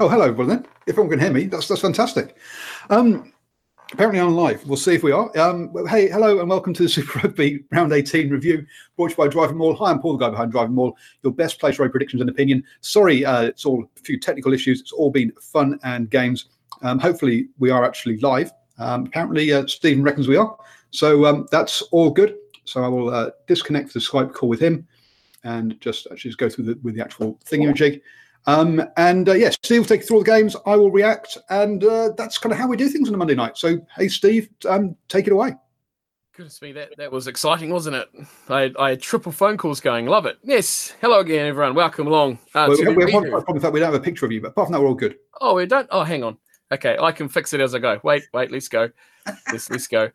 Oh, 0.00 0.08
hello, 0.08 0.24
everyone. 0.24 0.48
Then, 0.48 0.66
if 0.88 0.94
everyone 0.94 1.10
can 1.10 1.20
hear 1.20 1.32
me, 1.32 1.44
that's 1.44 1.68
that's 1.68 1.80
fantastic. 1.80 2.36
Um, 2.90 3.32
apparently, 3.92 4.18
I'm 4.18 4.34
live. 4.34 4.66
We'll 4.66 4.76
see 4.76 4.96
if 4.96 5.04
we 5.04 5.12
are. 5.12 5.30
Um, 5.38 5.72
hey, 5.88 6.08
hello, 6.08 6.40
and 6.40 6.50
welcome 6.50 6.74
to 6.74 6.82
the 6.82 6.88
Super 6.88 7.20
Rugby 7.20 7.62
Round 7.70 7.92
18 7.92 8.28
review, 8.28 8.66
brought 8.96 9.10
to 9.10 9.12
you 9.12 9.16
by 9.16 9.28
Driving 9.28 9.56
Maul. 9.56 9.76
Hi, 9.76 9.92
I'm 9.92 10.00
Paul, 10.00 10.16
the 10.16 10.26
guy 10.26 10.30
behind 10.30 10.50
Driving 10.50 10.74
Maul, 10.74 10.96
Your 11.22 11.32
best 11.32 11.60
place 11.60 11.76
for 11.76 11.88
predictions 11.88 12.20
and 12.20 12.28
opinion. 12.28 12.64
Sorry, 12.80 13.24
uh, 13.24 13.42
it's 13.42 13.64
all 13.64 13.84
a 13.84 14.00
few 14.00 14.18
technical 14.18 14.52
issues. 14.52 14.80
It's 14.80 14.90
all 14.90 15.12
been 15.12 15.30
fun 15.40 15.78
and 15.84 16.10
games. 16.10 16.46
Um, 16.82 16.98
hopefully, 16.98 17.50
we 17.60 17.70
are 17.70 17.84
actually 17.84 18.18
live. 18.18 18.50
Um, 18.78 19.06
apparently, 19.06 19.52
uh, 19.52 19.64
Stephen 19.68 20.02
reckons 20.02 20.26
we 20.26 20.36
are. 20.36 20.58
So 20.90 21.24
um, 21.24 21.46
that's 21.52 21.82
all 21.92 22.10
good. 22.10 22.34
So 22.64 22.82
I 22.82 22.88
will 22.88 23.14
uh, 23.14 23.30
disconnect 23.46 23.94
the 23.94 24.00
Skype 24.00 24.32
call 24.32 24.48
with 24.48 24.58
him 24.58 24.88
and 25.44 25.80
just 25.80 26.08
actually 26.10 26.30
just 26.30 26.38
go 26.38 26.48
through 26.48 26.64
the, 26.64 26.80
with 26.82 26.96
the 26.96 27.00
actual 27.00 27.38
thingy 27.44 27.68
um, 28.46 28.82
and 28.96 29.28
uh, 29.28 29.32
yes, 29.32 29.56
Steve 29.62 29.80
will 29.80 29.86
take 29.86 30.00
you 30.02 30.06
through 30.06 30.16
all 30.18 30.22
the 30.22 30.30
games. 30.30 30.56
I 30.66 30.76
will 30.76 30.90
react, 30.90 31.38
and 31.50 31.82
uh, 31.84 32.10
that's 32.16 32.38
kind 32.38 32.52
of 32.52 32.58
how 32.58 32.68
we 32.68 32.76
do 32.76 32.88
things 32.88 33.08
on 33.08 33.14
a 33.14 33.18
Monday 33.18 33.34
night. 33.34 33.56
So, 33.56 33.78
hey, 33.96 34.08
Steve, 34.08 34.48
um, 34.68 34.96
take 35.08 35.26
it 35.26 35.32
away. 35.32 35.54
Goodness 36.36 36.60
me, 36.62 36.72
that, 36.72 36.96
that 36.96 37.12
was 37.12 37.28
exciting, 37.28 37.70
wasn't 37.70 37.94
it? 37.94 38.08
I, 38.48 38.72
I 38.76 38.90
had 38.90 39.00
triple 39.00 39.30
phone 39.30 39.56
calls 39.56 39.80
going. 39.80 40.06
Love 40.06 40.26
it. 40.26 40.36
Yes. 40.42 40.92
Hello 41.00 41.20
again, 41.20 41.46
everyone. 41.46 41.76
Welcome 41.76 42.08
along. 42.08 42.40
Uh, 42.52 42.66
well, 42.68 42.76
we, 42.76 42.84
have, 42.84 42.96
we 42.96 43.02
have 43.02 43.12
one 43.12 43.30
problem 43.30 43.60
that 43.60 43.72
we 43.72 43.78
don't 43.78 43.92
have 43.92 44.00
a 44.00 44.04
picture 44.04 44.26
of 44.26 44.32
you, 44.32 44.40
but 44.40 44.48
apart 44.48 44.66
from 44.66 44.72
that, 44.72 44.80
we're 44.80 44.88
all 44.88 44.94
good. 44.94 45.16
Oh, 45.40 45.54
we 45.54 45.66
don't. 45.66 45.86
Oh, 45.92 46.02
hang 46.02 46.24
on. 46.24 46.36
Okay, 46.72 46.96
I 47.00 47.12
can 47.12 47.28
fix 47.28 47.52
it 47.52 47.60
as 47.60 47.72
I 47.72 47.78
go. 47.78 48.00
Wait, 48.02 48.24
wait. 48.32 48.50
Let's 48.50 48.66
go. 48.66 48.90
let's 49.52 49.70
let's 49.70 49.86
go. 49.86 50.10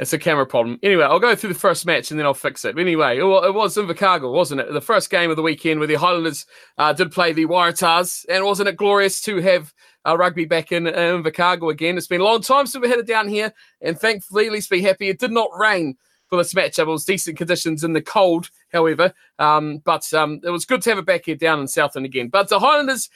It's 0.00 0.12
a 0.12 0.18
camera 0.18 0.44
problem. 0.44 0.80
Anyway, 0.82 1.04
I'll 1.04 1.20
go 1.20 1.36
through 1.36 1.52
the 1.52 1.58
first 1.58 1.86
match 1.86 2.10
and 2.10 2.18
then 2.18 2.26
I'll 2.26 2.34
fix 2.34 2.64
it. 2.64 2.76
Anyway, 2.76 3.18
it 3.18 3.22
was 3.22 3.76
Invercargill, 3.76 4.32
wasn't 4.32 4.60
it? 4.60 4.72
The 4.72 4.80
first 4.80 5.08
game 5.08 5.30
of 5.30 5.36
the 5.36 5.42
weekend 5.42 5.78
where 5.78 5.86
the 5.86 5.94
Highlanders 5.94 6.46
uh, 6.78 6.92
did 6.92 7.12
play 7.12 7.32
the 7.32 7.46
Waratahs. 7.46 8.26
And 8.28 8.44
wasn't 8.44 8.68
it 8.68 8.76
glorious 8.76 9.20
to 9.22 9.40
have 9.40 9.72
uh, 10.04 10.18
rugby 10.18 10.46
back 10.46 10.72
in 10.72 10.88
uh, 10.88 10.90
Invercargill 10.90 11.70
again? 11.70 11.96
It's 11.96 12.08
been 12.08 12.20
a 12.20 12.24
long 12.24 12.42
time 12.42 12.66
since 12.66 12.82
we 12.82 12.88
had 12.88 12.98
it 12.98 13.06
down 13.06 13.28
here. 13.28 13.52
And 13.82 13.96
thankfully, 13.96 14.50
let's 14.50 14.66
be 14.66 14.82
happy, 14.82 15.10
it 15.10 15.20
did 15.20 15.30
not 15.30 15.50
rain 15.56 15.96
for 16.28 16.38
this 16.38 16.54
matchup. 16.54 16.80
It 16.80 16.86
was 16.86 17.04
decent 17.04 17.38
conditions 17.38 17.84
in 17.84 17.92
the 17.92 18.02
cold, 18.02 18.50
however. 18.72 19.12
Um, 19.38 19.78
but 19.84 20.12
um, 20.12 20.40
it 20.42 20.50
was 20.50 20.64
good 20.64 20.82
to 20.82 20.90
have 20.90 20.98
it 20.98 21.06
back 21.06 21.26
here 21.26 21.36
down 21.36 21.60
in 21.60 21.68
Southland 21.68 22.04
again. 22.04 22.28
But 22.28 22.48
the 22.48 22.58
Highlanders 22.58 23.10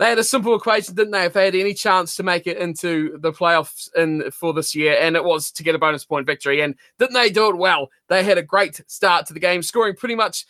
they 0.00 0.08
had 0.08 0.18
a 0.18 0.24
simple 0.24 0.54
equation, 0.54 0.94
didn't 0.94 1.10
they? 1.10 1.26
If 1.26 1.34
they 1.34 1.44
had 1.44 1.54
any 1.54 1.74
chance 1.74 2.16
to 2.16 2.22
make 2.22 2.46
it 2.46 2.56
into 2.56 3.18
the 3.18 3.32
playoffs 3.32 3.94
in 3.94 4.30
for 4.30 4.54
this 4.54 4.74
year, 4.74 4.96
and 4.98 5.14
it 5.14 5.22
was 5.22 5.50
to 5.52 5.62
get 5.62 5.74
a 5.74 5.78
bonus 5.78 6.06
point 6.06 6.26
victory. 6.26 6.62
And 6.62 6.74
didn't 6.98 7.12
they 7.12 7.28
do 7.28 7.50
it 7.50 7.58
well? 7.58 7.90
They 8.08 8.24
had 8.24 8.38
a 8.38 8.42
great 8.42 8.80
start 8.86 9.26
to 9.26 9.34
the 9.34 9.40
game, 9.40 9.62
scoring 9.62 9.94
pretty 9.94 10.14
much 10.14 10.46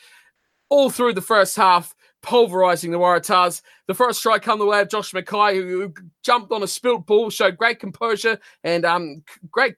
all 0.69 0.89
through 0.89 1.15
the 1.15 1.21
first 1.21 1.57
half 1.57 1.97
pulverizing 2.23 2.91
the 2.91 2.99
Waratahs. 2.99 3.63
The 3.87 3.95
first 3.95 4.21
strike 4.21 4.43
come 4.43 4.59
the 4.59 4.67
way 4.67 4.81
of 4.81 4.89
Josh 4.89 5.13
McKay, 5.13 5.55
who, 5.55 5.93
jumped 6.23 6.53
on 6.53 6.63
a 6.63 6.67
spilt 6.67 7.07
ball, 7.07 7.31
showed 7.31 7.57
great 7.57 7.81
composure 7.81 8.39
and 8.63 8.85
um, 8.85 9.23
great 9.51 9.75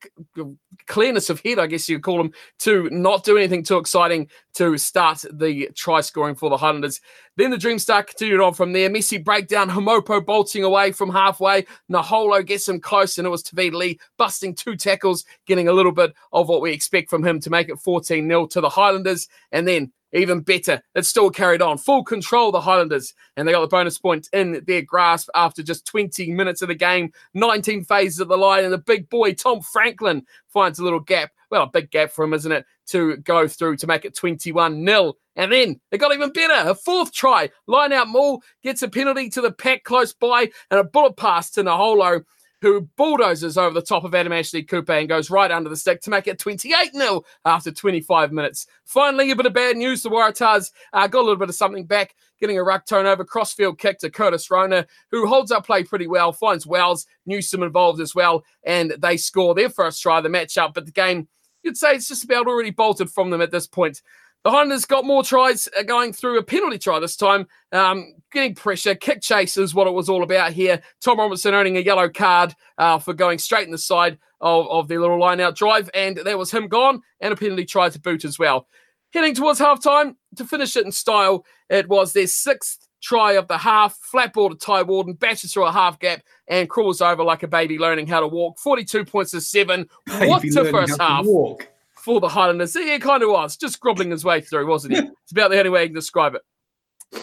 clearness 0.87 1.31
of 1.31 1.41
head, 1.41 1.59
I 1.59 1.67
guess 1.67 1.89
you 1.89 2.01
call 2.01 2.21
him, 2.21 2.33
to 2.61 2.91
not 2.91 3.25
do 3.25 3.37
anything 3.37 3.62
too 3.62 3.79
exciting 3.79 4.29
to 4.55 4.77
start 4.77 5.25
the 5.33 5.71
try 5.75 6.01
scoring 6.01 6.34
for 6.34 6.51
the 6.51 6.57
Highlanders. 6.57 7.01
Then 7.37 7.51
the 7.51 7.59
dream 7.59 7.79
start 7.79 8.09
continued 8.09 8.41
on 8.41 8.55
from 8.55 8.73
there. 8.73 8.91
Messi 8.91 9.23
breakdown, 9.23 9.71
Hamopo 9.71 10.25
bolting 10.25 10.65
away 10.65 10.93
from 10.93 11.11
halfway. 11.11 11.65
Naholo 11.91 12.45
gets 12.45 12.69
him 12.69 12.81
close, 12.81 13.17
and 13.17 13.27
it 13.27 13.31
was 13.31 13.43
Tevita 13.43 13.73
Li 13.73 13.99
busting 14.19 14.55
two 14.55 14.77
tackles, 14.77 15.25
getting 15.47 15.69
a 15.69 15.73
little 15.73 15.93
bit 15.93 16.12
of 16.33 16.49
what 16.49 16.61
we 16.61 16.73
expect 16.73 17.09
from 17.09 17.25
him 17.25 17.41
to 17.41 17.51
make 17.51 17.69
it 17.69 17.79
14 17.79 18.27
0 18.27 18.47
to 18.49 18.61
the 18.61 18.69
Highlanders. 18.69 19.29
And 19.53 19.67
then 19.67 19.93
even 20.13 20.41
better, 20.41 20.83
it 20.95 21.07
still 21.07 21.31
carried 21.31 21.63
on. 21.63 21.79
Full 21.79 22.05
control, 22.05 22.53
the 22.53 22.61
Highlanders, 22.61 23.15
and 23.37 23.47
they 23.47 23.53
got 23.53 23.63
the 23.63 23.67
bonus 23.67 23.99
point 23.99 24.29
in 24.33 24.63
their 24.67 24.83
grasp 24.83 25.29
after 25.35 25.63
just 25.63 25.87
20 25.87 26.31
minutes 26.33 26.63
of 26.63 26.69
the 26.69 26.75
game, 26.75 27.13
19 27.35 27.85
phases 27.85 28.21
of 28.21 28.29
the 28.29 28.37
line, 28.37 28.65
and 28.65 28.73
the 28.73 28.79
big 28.79 29.09
boy, 29.09 29.33
Tom 29.33 29.61
Franklin, 29.61 30.25
finds 30.49 30.79
a 30.79 30.85
little 30.85 31.01
gap. 31.01 31.31
Well, 31.51 31.65
a 31.65 31.67
big 31.67 31.91
gap 31.91 32.11
for 32.11 32.25
him, 32.25 32.34
isn't 32.34 32.53
it, 32.53 32.65
to 32.89 33.17
go 33.19 33.49
through 33.49 33.77
to 33.77 33.87
make 33.87 34.05
it 34.05 34.17
21 34.17 34.84
0. 34.84 35.15
And 35.37 35.53
then 35.53 35.81
it 35.91 35.99
got 35.99 36.15
even 36.15 36.31
better. 36.31 36.71
A 36.71 36.75
fourth 36.75 37.12
try. 37.12 37.51
Line 37.67 37.93
out 37.93 38.09
Maul 38.09 38.43
gets 38.62 38.83
a 38.83 38.89
penalty 38.89 39.31
to 39.31 39.41
the 39.41 39.53
pack 39.53 39.84
close 39.84 40.12
by 40.12 40.51
and 40.71 40.81
a 40.81 40.84
bullet 40.84 41.17
pass 41.17 41.51
to 41.53 41.62
Naholo 41.62 42.25
who 42.62 42.89
bulldozes 42.97 43.59
over 43.59 43.75
the 43.75 43.83
top 43.83 44.05
of 44.05 44.15
Adam 44.15 44.33
Ashley 44.33 44.62
Cooper 44.62 44.93
and 44.93 45.09
goes 45.09 45.31
right 45.31 45.50
under 45.50 45.69
the 45.69 45.77
stick 45.77 46.00
to 46.03 46.11
make 46.11 46.28
it 46.28 46.39
28 46.39 46.95
0 46.95 47.23
after 47.45 47.73
25 47.73 48.33
minutes. 48.33 48.69
Finally, 48.84 49.33
a 49.33 49.37
bit 49.37 49.47
of 49.47 49.53
bad 49.53 49.77
news. 49.77 50.03
The 50.03 50.09
Waratahs 50.09 50.71
uh, 50.93 51.09
got 51.09 51.19
a 51.19 51.25
little 51.25 51.37
bit 51.37 51.49
of 51.49 51.56
something 51.56 51.84
back, 51.84 52.15
getting 52.41 52.56
a 52.56 52.62
ruck 52.62 52.87
turnover, 52.87 53.25
crossfield 53.25 53.78
kick 53.78 53.99
to 53.99 54.11
Curtis 54.11 54.49
Rona, 54.49 54.87
who 55.11 55.27
holds 55.27 55.51
up 55.51 55.67
play 55.67 55.83
pretty 55.83 56.06
well, 56.06 56.33
finds 56.33 56.65
Wells, 56.65 57.05
Newsome 57.27 57.65
involved 57.65 58.01
as 58.01 58.15
well, 58.15 58.45
and 58.62 58.95
they 59.01 59.17
score 59.17 59.56
their 59.56 59.69
first 59.69 60.01
try 60.01 60.19
of 60.19 60.22
the 60.22 60.31
matchup. 60.31 60.72
But 60.72 60.87
the 60.87 60.93
game, 60.93 61.27
you'd 61.65 61.77
say 61.77 61.95
it's 61.95 62.09
just 62.09 62.22
about 62.22 62.47
already 62.47 62.71
bolted 62.71 63.11
from 63.11 63.31
them 63.31 63.43
at 63.43 63.51
this 63.51 63.67
point. 63.67 64.03
The 64.44 64.50
Highlanders 64.50 64.86
got 64.86 65.04
more 65.04 65.22
tries 65.22 65.69
uh, 65.78 65.84
going 65.84 66.12
through 66.12 66.36
a 66.38 66.42
penalty 66.42 66.78
try 66.78 66.98
this 66.98 67.16
time, 67.16 67.47
um, 67.70 68.14
getting 68.32 68.56
pressure. 68.56 68.97
Kick 68.97 69.22
chase 69.22 69.56
is 69.56 69.72
what 69.72 69.86
it 69.86 69.92
was 69.92 70.08
all 70.08 70.25
about 70.25 70.53
here. 70.53 70.82
Tom 71.00 71.19
Robinson 71.19 71.54
earning 71.54 71.76
a 71.76 71.80
yellow 71.80 72.08
card 72.08 72.54
uh, 72.76 72.98
for 72.98 73.14
going 73.14 73.38
straight 73.38 73.66
in 73.66 73.70
the 73.70 73.78
side 73.78 74.19
of, 74.41 74.66
of 74.69 74.88
the 74.88 74.98
little 74.98 75.20
line 75.20 75.41
out 75.41 75.54
drive, 75.54 75.88
and 75.94 76.16
there 76.16 76.38
was 76.38 76.50
him 76.50 76.66
gone, 76.66 77.03
and 77.20 77.32
a 77.32 77.36
penalty 77.36 77.64
try 77.64 77.88
to 77.88 78.00
boot 78.00 78.25
as 78.25 78.36
well. 78.36 78.66
Heading 79.14 79.34
towards 79.34 79.60
halftime 79.60 80.16
to 80.36 80.44
finish 80.44 80.76
it 80.76 80.86
in 80.86 80.91
style, 80.91 81.44
it 81.69 81.88
was 81.88 82.12
their 82.12 82.26
sixth 82.26 82.88
try 83.00 83.32
of 83.32 83.47
the 83.47 83.59
half. 83.59 83.97
Flat 83.97 84.32
ball 84.32 84.50
to 84.50 84.56
Ty 84.56 84.82
Walden, 84.82 85.12
bashes 85.12 85.53
through 85.53 85.66
a 85.66 85.72
half 85.72 86.00
gap 86.00 86.22
and 86.48 86.69
crawls 86.69 87.00
over 87.00 87.22
like 87.22 87.44
a 87.44 87.48
baby 87.48 87.78
learning 87.78 88.09
how 88.09 88.19
to 88.19 88.26
walk. 88.26 88.59
42 88.59 89.04
points 89.04 89.30
to 89.32 89.41
seven. 89.41 89.88
What 90.06 90.42
a 90.44 90.64
first 90.72 91.00
half. 91.00 91.26
Walk 91.26 91.69
for 92.05 92.21
the 92.21 92.29
Highlanders. 92.29 92.75
He 92.75 92.99
kind 92.99 93.23
of 93.23 93.31
was, 93.31 93.57
just 93.57 93.81
grobbling 93.81 94.11
his 94.11 94.25
way 94.25 94.41
through, 94.41 94.67
wasn't 94.67 94.95
he? 94.95 95.01
it's 95.01 95.33
about 95.33 95.51
the 95.51 95.59
only 95.59 95.71
way 95.71 95.83
you 95.83 95.89
can 95.89 95.95
describe 95.95 96.35
it. 96.35 96.43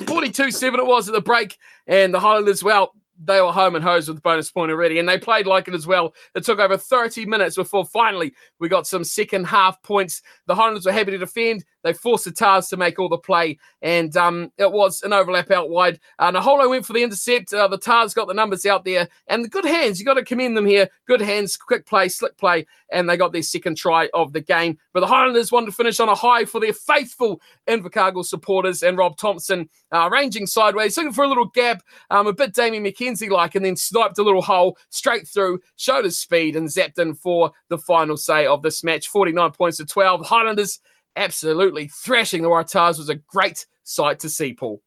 42 0.07 0.51
7 0.51 0.79
it 0.79 0.85
was 0.85 1.09
at 1.09 1.13
the 1.13 1.21
break, 1.21 1.57
and 1.87 2.13
the 2.13 2.19
Highlanders, 2.19 2.63
well, 2.63 2.93
they 3.23 3.41
were 3.41 3.51
home 3.51 3.75
and 3.75 3.83
hosed 3.83 4.07
with 4.07 4.17
the 4.17 4.21
bonus 4.21 4.51
point 4.51 4.71
already, 4.71 4.99
and 4.99 5.07
they 5.07 5.17
played 5.17 5.47
like 5.47 5.67
it 5.67 5.73
as 5.73 5.85
well. 5.85 6.13
It 6.35 6.43
took 6.43 6.59
over 6.59 6.77
30 6.77 7.25
minutes 7.25 7.55
before 7.55 7.85
finally 7.85 8.33
we 8.59 8.69
got 8.69 8.87
some 8.87 9.03
second 9.03 9.45
half 9.45 9.81
points. 9.83 10.21
The 10.47 10.55
Highlanders 10.55 10.85
were 10.85 10.91
happy 10.91 11.11
to 11.11 11.17
defend. 11.17 11.65
They 11.83 11.93
forced 11.93 12.25
the 12.25 12.31
Tars 12.31 12.67
to 12.69 12.77
make 12.77 12.99
all 12.99 13.09
the 13.09 13.17
play, 13.17 13.57
and 13.81 14.15
um, 14.17 14.51
it 14.57 14.71
was 14.71 15.01
an 15.03 15.13
overlap 15.13 15.51
out 15.51 15.69
wide. 15.69 15.99
Uh, 16.17 16.31
Naholo 16.31 16.69
went 16.69 16.85
for 16.85 16.93
the 16.93 17.03
intercept. 17.03 17.53
Uh, 17.53 17.67
the 17.67 17.77
Tars 17.77 18.13
got 18.13 18.27
the 18.27 18.33
numbers 18.33 18.65
out 18.65 18.83
there, 18.83 19.07
and 19.27 19.43
the 19.43 19.49
good 19.49 19.65
hands. 19.65 19.99
You 19.99 20.05
got 20.05 20.15
to 20.15 20.23
commend 20.23 20.57
them 20.57 20.65
here. 20.65 20.89
Good 21.07 21.21
hands, 21.21 21.55
quick 21.57 21.85
play, 21.85 22.09
slick 22.09 22.37
play, 22.37 22.65
and 22.91 23.09
they 23.09 23.17
got 23.17 23.31
their 23.31 23.43
second 23.43 23.77
try 23.77 24.09
of 24.13 24.33
the 24.33 24.41
game. 24.41 24.77
But 24.93 25.01
the 25.01 25.07
Highlanders 25.07 25.51
wanted 25.51 25.67
to 25.67 25.71
finish 25.71 25.99
on 25.99 26.09
a 26.09 26.15
high 26.15 26.45
for 26.45 26.59
their 26.59 26.73
faithful 26.73 27.41
Invercargill 27.67 28.25
supporters 28.25 28.83
and 28.83 28.97
Rob 28.97 29.17
Thompson 29.17 29.69
uh, 29.91 30.09
ranging 30.11 30.47
sideways, 30.47 30.97
looking 30.97 31.13
for 31.13 31.23
a 31.23 31.27
little 31.29 31.47
gap, 31.47 31.81
um, 32.09 32.27
a 32.27 32.33
bit 32.33 32.53
Damian 32.53 32.83
McKenzie 32.83 33.08
like, 33.29 33.55
and 33.55 33.65
then 33.65 33.75
sniped 33.75 34.17
a 34.19 34.23
little 34.23 34.41
hole 34.41 34.77
straight 34.89 35.27
through, 35.27 35.59
showed 35.75 36.05
his 36.05 36.19
speed, 36.19 36.55
and 36.55 36.67
zapped 36.67 36.99
in 36.99 37.13
for 37.13 37.51
the 37.69 37.77
final 37.77 38.17
say 38.17 38.45
of 38.45 38.61
this 38.61 38.83
match 38.83 39.07
49 39.07 39.51
points 39.51 39.77
to 39.77 39.85
12. 39.85 40.25
Highlanders 40.25 40.79
absolutely 41.15 41.87
thrashing 41.87 42.41
the 42.41 42.49
Waratahs 42.49 42.97
was 42.97 43.09
a 43.09 43.15
great 43.15 43.65
sight 43.83 44.19
to 44.19 44.29
see, 44.29 44.53
Paul. 44.53 44.81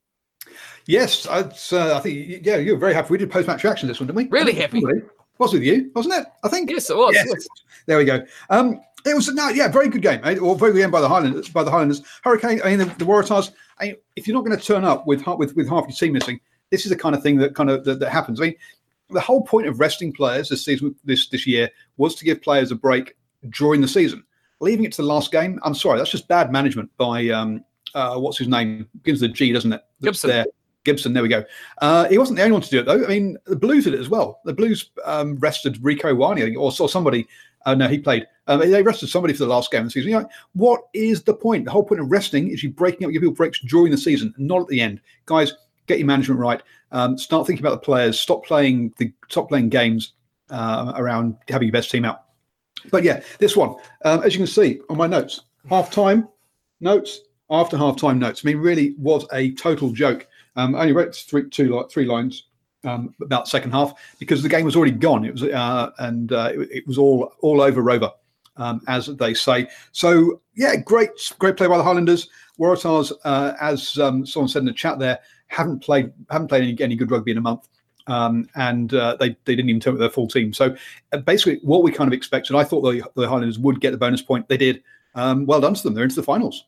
Yes, 0.86 1.26
uh, 1.26 1.50
I 1.96 2.00
think, 2.00 2.44
yeah, 2.44 2.56
you 2.56 2.72
were 2.72 2.78
very 2.78 2.94
happy. 2.94 3.08
We 3.10 3.18
did 3.18 3.30
post 3.30 3.46
match 3.46 3.62
reaction 3.64 3.88
this 3.88 4.00
one, 4.00 4.08
didn't 4.08 4.16
we? 4.16 4.28
Really 4.28 4.54
happy. 4.54 4.82
Was 5.38 5.52
with 5.52 5.62
you, 5.62 5.90
wasn't 5.94 6.14
it? 6.14 6.26
I 6.44 6.48
think. 6.48 6.70
Yes, 6.70 6.90
it 6.90 6.96
was. 6.96 7.14
Yes. 7.14 7.26
yes. 7.28 7.46
There 7.86 7.98
we 7.98 8.04
go. 8.04 8.24
Um, 8.50 8.80
it 9.04 9.14
was 9.14 9.28
no, 9.32 9.48
yeah, 9.48 9.68
very 9.68 9.88
good 9.88 10.02
game, 10.02 10.20
eh? 10.24 10.38
or 10.38 10.56
very 10.56 10.72
good 10.72 10.80
game 10.80 10.90
by 10.90 11.00
the 11.00 11.08
Highlanders. 11.08 11.48
By 11.48 11.64
the 11.64 11.70
Highlanders, 11.70 12.02
Hurricane. 12.22 12.60
I 12.64 12.70
mean, 12.70 12.78
the, 12.78 12.84
the 12.84 13.04
Waratahs. 13.04 13.50
I 13.78 13.86
mean, 13.86 13.96
if 14.14 14.26
you're 14.28 14.36
not 14.36 14.44
going 14.44 14.56
to 14.56 14.64
turn 14.64 14.84
up 14.84 15.06
with 15.06 15.26
with 15.38 15.56
with 15.56 15.68
half 15.68 15.84
your 15.84 15.96
team 15.96 16.12
missing, 16.12 16.38
this 16.72 16.84
is 16.84 16.90
the 16.90 16.96
kind 16.96 17.14
of 17.14 17.22
thing 17.22 17.36
that 17.36 17.54
kind 17.54 17.70
of 17.70 17.84
that, 17.84 18.00
that 18.00 18.10
happens. 18.10 18.40
I 18.40 18.46
mean, 18.46 18.54
the 19.10 19.20
whole 19.20 19.42
point 19.42 19.68
of 19.68 19.78
resting 19.78 20.12
players 20.12 20.48
this 20.48 20.64
season, 20.64 20.96
this 21.04 21.28
this 21.28 21.46
year, 21.46 21.70
was 21.96 22.16
to 22.16 22.24
give 22.24 22.42
players 22.42 22.72
a 22.72 22.74
break 22.74 23.14
during 23.50 23.80
the 23.80 23.88
season 23.88 24.24
leaving 24.62 24.84
it 24.84 24.92
to 24.92 25.02
the 25.02 25.08
last 25.08 25.32
game. 25.32 25.58
I'm 25.64 25.74
sorry, 25.74 25.98
that's 25.98 26.10
just 26.10 26.28
bad 26.28 26.50
management 26.50 26.88
by 26.96 27.28
um, 27.28 27.64
uh, 27.94 28.16
what's 28.16 28.38
his 28.38 28.48
name? 28.48 28.88
Begins 29.02 29.20
with 29.20 29.32
a 29.32 29.34
G, 29.34 29.52
doesn't 29.52 29.72
it? 29.72 29.82
Gibson. 30.00 30.30
There. 30.30 30.46
Gibson, 30.84 31.12
there 31.12 31.22
we 31.22 31.28
go. 31.28 31.44
Uh, 31.80 32.08
he 32.08 32.18
wasn't 32.18 32.36
the 32.36 32.42
only 32.42 32.52
one 32.52 32.62
to 32.62 32.70
do 32.70 32.80
it, 32.80 32.86
though. 32.86 33.04
I 33.04 33.08
mean, 33.08 33.36
the 33.46 33.54
Blues 33.54 33.84
did 33.84 33.94
it 33.94 34.00
as 34.00 34.08
well. 34.08 34.40
The 34.44 34.52
Blues 34.52 34.90
um, 35.04 35.38
rested 35.38 35.76
Rieko 35.76 36.16
Ioane, 36.16 36.58
or 36.58 36.72
saw 36.72 36.88
somebody. 36.88 37.28
Uh, 37.66 37.74
no, 37.76 37.86
he 37.86 37.98
played. 37.98 38.26
Um, 38.48 38.58
they 38.58 38.82
rested 38.82 39.08
somebody 39.08 39.32
for 39.34 39.44
the 39.44 39.50
last 39.50 39.70
game 39.70 39.82
of 39.82 39.86
the 39.86 39.90
season. 39.92 40.10
You 40.10 40.20
know, 40.20 40.28
what 40.54 40.82
is 40.92 41.22
the 41.22 41.34
point? 41.34 41.66
The 41.66 41.70
whole 41.70 41.84
point 41.84 42.00
of 42.00 42.10
resting 42.10 42.50
is 42.50 42.64
you 42.64 42.70
breaking 42.70 43.06
up 43.06 43.12
your 43.12 43.20
people 43.20 43.34
breaks 43.34 43.60
during 43.60 43.92
the 43.92 43.98
season, 43.98 44.34
not 44.38 44.62
at 44.62 44.66
the 44.66 44.80
end. 44.80 45.00
Guys, 45.26 45.52
get 45.86 45.98
your 45.98 46.06
management 46.06 46.40
right. 46.40 46.62
Um, 46.90 47.16
start 47.18 47.46
thinking 47.46 47.64
about 47.64 47.80
the 47.80 47.84
players. 47.84 48.20
Stop 48.20 48.44
playing 48.44 48.92
the 48.98 49.12
stop 49.28 49.48
playing 49.48 49.68
games 49.68 50.12
uh, 50.50 50.92
around 50.96 51.36
having 51.48 51.68
your 51.68 51.72
best 51.72 51.90
team 51.90 52.04
out. 52.04 52.24
But 52.90 53.04
yeah, 53.04 53.22
this 53.38 53.56
one, 53.56 53.76
um, 54.04 54.22
as 54.22 54.34
you 54.34 54.38
can 54.38 54.46
see 54.46 54.80
on 54.88 54.96
my 54.96 55.06
notes, 55.06 55.42
half 55.68 55.90
time 55.90 56.28
notes 56.80 57.20
after 57.50 57.76
half 57.76 57.96
time 57.96 58.18
notes. 58.18 58.42
I 58.44 58.48
mean, 58.48 58.58
really 58.58 58.94
was 58.98 59.26
a 59.32 59.52
total 59.52 59.92
joke 59.92 60.26
Um, 60.56 60.74
I 60.74 60.80
only 60.80 60.92
wrote 60.92 61.14
three, 61.14 61.48
two, 61.48 61.84
three 61.90 62.06
lines 62.06 62.48
um, 62.84 63.14
about 63.22 63.48
second 63.48 63.70
half 63.70 63.94
because 64.18 64.42
the 64.42 64.48
game 64.48 64.64
was 64.64 64.76
already 64.76 64.92
gone. 64.92 65.24
It 65.24 65.32
was 65.32 65.42
uh, 65.44 65.90
and 65.98 66.32
uh, 66.32 66.50
it, 66.52 66.68
it, 66.70 66.86
was 66.86 66.98
all 66.98 67.32
all 67.40 67.60
over 67.60 67.82
Rover, 67.82 68.10
um, 68.56 68.80
as 68.88 69.06
they 69.06 69.34
say. 69.34 69.68
So 69.92 70.40
yeah, 70.54 70.76
great 70.76 71.10
great 71.38 71.56
play 71.56 71.66
by 71.66 71.76
the 71.76 71.84
Highlanders. 71.84 72.28
Waratahs, 72.58 73.12
uh, 73.24 73.54
as 73.60 73.98
um, 73.98 74.26
someone 74.26 74.48
said 74.48 74.60
in 74.60 74.66
the 74.66 74.72
chat 74.72 74.98
there, 74.98 75.18
haven't 75.52 75.80
played 75.80 76.12
haven't 76.30 76.48
played 76.48 76.62
any, 76.62 76.76
any 76.80 76.96
good 76.96 77.10
rugby 77.10 77.30
in 77.30 77.38
a 77.38 77.42
month. 77.42 77.68
Um, 78.08 78.48
and 78.56 78.92
uh, 78.94 79.16
they, 79.20 79.28
they 79.44 79.54
didn't 79.54 79.68
even 79.68 79.80
turn 79.80 79.94
with 79.94 80.00
their 80.00 80.10
full 80.10 80.26
team. 80.26 80.52
So 80.52 80.74
uh, 81.12 81.18
basically, 81.18 81.60
what 81.62 81.84
we 81.84 81.92
kind 81.92 82.08
of 82.08 82.12
expected, 82.12 82.56
I 82.56 82.64
thought 82.64 82.80
the, 82.80 83.08
the 83.14 83.28
Highlanders 83.28 83.60
would 83.60 83.80
get 83.80 83.92
the 83.92 83.96
bonus 83.96 84.22
point. 84.22 84.48
They 84.48 84.56
did. 84.56 84.82
Um, 85.14 85.46
well 85.46 85.60
done 85.60 85.74
to 85.74 85.82
them. 85.82 85.94
They're 85.94 86.04
into 86.04 86.16
the 86.16 86.22
finals. 86.22 86.64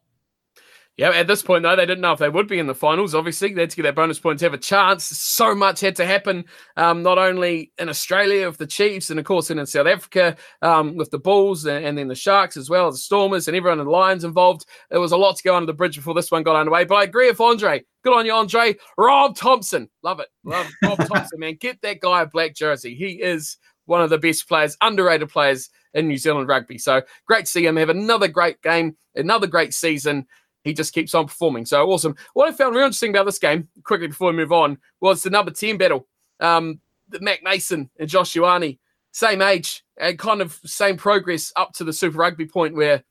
Yeah, 0.96 1.10
at 1.10 1.26
this 1.26 1.42
point, 1.42 1.64
though, 1.64 1.74
they 1.74 1.86
didn't 1.86 2.02
know 2.02 2.12
if 2.12 2.20
they 2.20 2.28
would 2.28 2.46
be 2.46 2.60
in 2.60 2.68
the 2.68 2.74
finals. 2.74 3.16
Obviously, 3.16 3.52
they 3.52 3.62
had 3.62 3.70
to 3.70 3.76
get 3.76 3.82
their 3.82 3.92
bonus 3.92 4.20
points 4.20 4.40
to 4.40 4.46
have 4.46 4.54
a 4.54 4.58
chance. 4.58 5.04
So 5.04 5.52
much 5.52 5.80
had 5.80 5.96
to 5.96 6.06
happen, 6.06 6.44
um, 6.76 7.02
not 7.02 7.18
only 7.18 7.72
in 7.78 7.88
Australia 7.88 8.46
with 8.46 8.58
the 8.58 8.66
Chiefs, 8.66 9.10
and 9.10 9.18
of 9.18 9.26
course 9.26 9.50
in 9.50 9.64
South 9.66 9.88
Africa 9.88 10.36
um, 10.62 10.94
with 10.94 11.10
the 11.10 11.18
Bulls 11.18 11.66
and, 11.66 11.84
and, 11.84 11.98
then 11.98 12.06
the 12.06 12.14
Sharks 12.14 12.56
as 12.56 12.70
well 12.70 12.92
the 12.92 12.96
Stormers 12.96 13.48
and 13.48 13.56
everyone 13.56 13.80
in 13.80 13.86
the 13.86 13.90
Lions 13.90 14.22
involved. 14.22 14.66
There 14.88 15.00
was 15.00 15.10
a 15.10 15.16
lot 15.16 15.36
to 15.36 15.42
go 15.42 15.56
under 15.56 15.66
the 15.66 15.72
bridge 15.72 15.96
before 15.96 16.14
this 16.14 16.30
one 16.30 16.44
got 16.44 16.54
underway. 16.54 16.84
But 16.84 16.94
I 16.96 17.02
agree 17.04 17.28
with 17.28 17.40
Andre. 17.40 17.82
Good 18.04 18.14
on 18.14 18.24
you, 18.24 18.32
Andre. 18.32 18.76
Rob 18.96 19.34
Thompson. 19.34 19.90
Love 20.04 20.20
it. 20.20 20.28
Love 20.44 20.70
Rob 20.84 20.98
Thompson, 21.08 21.40
man. 21.40 21.56
Get 21.58 21.82
that 21.82 22.00
guy 22.00 22.22
a 22.22 22.26
black 22.26 22.54
jersey. 22.54 22.94
He 22.94 23.20
is 23.20 23.56
one 23.86 24.00
of 24.00 24.10
the 24.10 24.18
best 24.18 24.46
players, 24.46 24.76
underrated 24.80 25.28
players 25.28 25.70
in 25.92 26.06
New 26.06 26.18
Zealand 26.18 26.48
rugby. 26.48 26.78
So 26.78 27.02
great 27.26 27.46
to 27.46 27.50
see 27.50 27.66
him 27.66 27.76
have 27.76 27.88
another 27.88 28.28
great 28.28 28.62
game, 28.62 28.96
another 29.16 29.48
great 29.48 29.74
season 29.74 30.26
he 30.64 30.72
just 30.72 30.94
keeps 30.94 31.14
on 31.14 31.26
performing. 31.26 31.66
So 31.66 31.86
awesome. 31.88 32.16
What 32.32 32.48
I 32.48 32.52
found 32.52 32.74
really 32.74 32.86
interesting 32.86 33.10
about 33.10 33.26
this 33.26 33.38
game, 33.38 33.68
quickly 33.84 34.08
before 34.08 34.30
we 34.30 34.36
move 34.36 34.52
on, 34.52 34.78
was 35.00 35.22
the 35.22 35.30
number 35.30 35.50
10 35.50 35.76
battle. 35.76 36.08
Um, 36.40 36.80
Mack 37.20 37.42
Mason 37.44 37.90
and 38.00 38.08
Josh 38.08 38.32
Ioane, 38.32 38.78
same 39.12 39.42
age 39.42 39.84
and 39.98 40.18
kind 40.18 40.40
of 40.40 40.58
same 40.64 40.96
progress 40.96 41.52
up 41.54 41.72
to 41.74 41.84
the 41.84 41.92
Super 41.92 42.18
Rugby 42.18 42.46
point 42.46 42.74
where 42.74 43.04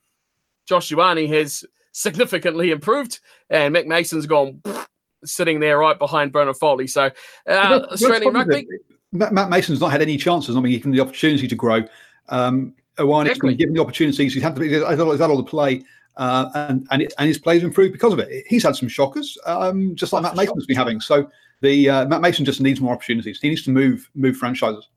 Josh 0.67 0.91
Ioane 0.91 1.29
has 1.29 1.63
significantly 1.91 2.71
improved 2.71 3.19
and 3.49 3.71
Mack 3.71 3.85
Mason's 3.85 4.25
gone 4.25 4.61
sitting 5.23 5.59
there 5.59 5.77
right 5.77 5.97
behind 5.97 6.33
Bernard 6.33 6.57
Foley. 6.57 6.87
So 6.87 7.11
uh, 7.47 7.81
Australian 7.91 8.33
rugby. 8.33 8.67
Matt 9.11 9.49
Mason's 9.49 9.79
not 9.79 9.91
had 9.91 10.01
any 10.01 10.17
chances. 10.17 10.55
I 10.55 10.59
mean, 10.59 10.73
given 10.73 10.91
the 10.91 10.99
opportunity 10.99 11.47
to 11.47 11.55
grow. 11.55 11.83
Um, 12.29 12.73
Ioane's 12.97 13.29
exactly. 13.29 13.49
been 13.51 13.57
given 13.57 13.73
the 13.75 13.81
opportunities. 13.81 14.33
He's 14.33 14.41
had 14.41 14.55
to 14.55 14.61
be, 14.61 14.83
I 14.83 14.95
thought 14.95 15.11
he's 15.11 15.19
had 15.19 15.29
all 15.29 15.37
the 15.37 15.43
play 15.43 15.83
uh, 16.17 16.49
and 16.55 16.87
and, 16.91 17.01
it, 17.01 17.13
and 17.17 17.27
his 17.27 17.37
plays 17.37 17.63
improved 17.63 17.93
because 17.93 18.13
of 18.13 18.19
it. 18.19 18.45
He's 18.47 18.63
had 18.63 18.75
some 18.75 18.89
shockers, 18.89 19.37
um, 19.45 19.95
just 19.95 20.13
like 20.13 20.23
Matt 20.23 20.35
Mason's 20.35 20.65
been 20.65 20.77
having. 20.77 20.99
So 21.01 21.29
the 21.61 21.89
uh, 21.89 22.05
Matt 22.05 22.21
Mason 22.21 22.45
just 22.45 22.61
needs 22.61 22.81
more 22.81 22.93
opportunities. 22.93 23.39
He 23.41 23.49
needs 23.49 23.63
to 23.63 23.71
move 23.71 24.09
move 24.15 24.37
franchises. 24.37 24.87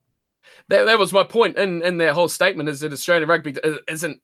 That, 0.68 0.84
that 0.84 0.98
was 0.98 1.12
my 1.12 1.22
point 1.22 1.56
in 1.56 1.82
in 1.82 1.98
their 1.98 2.12
whole 2.12 2.28
statement: 2.28 2.68
is 2.68 2.80
that 2.80 2.92
Australian 2.92 3.28
rugby 3.28 3.56
isn't 3.88 4.20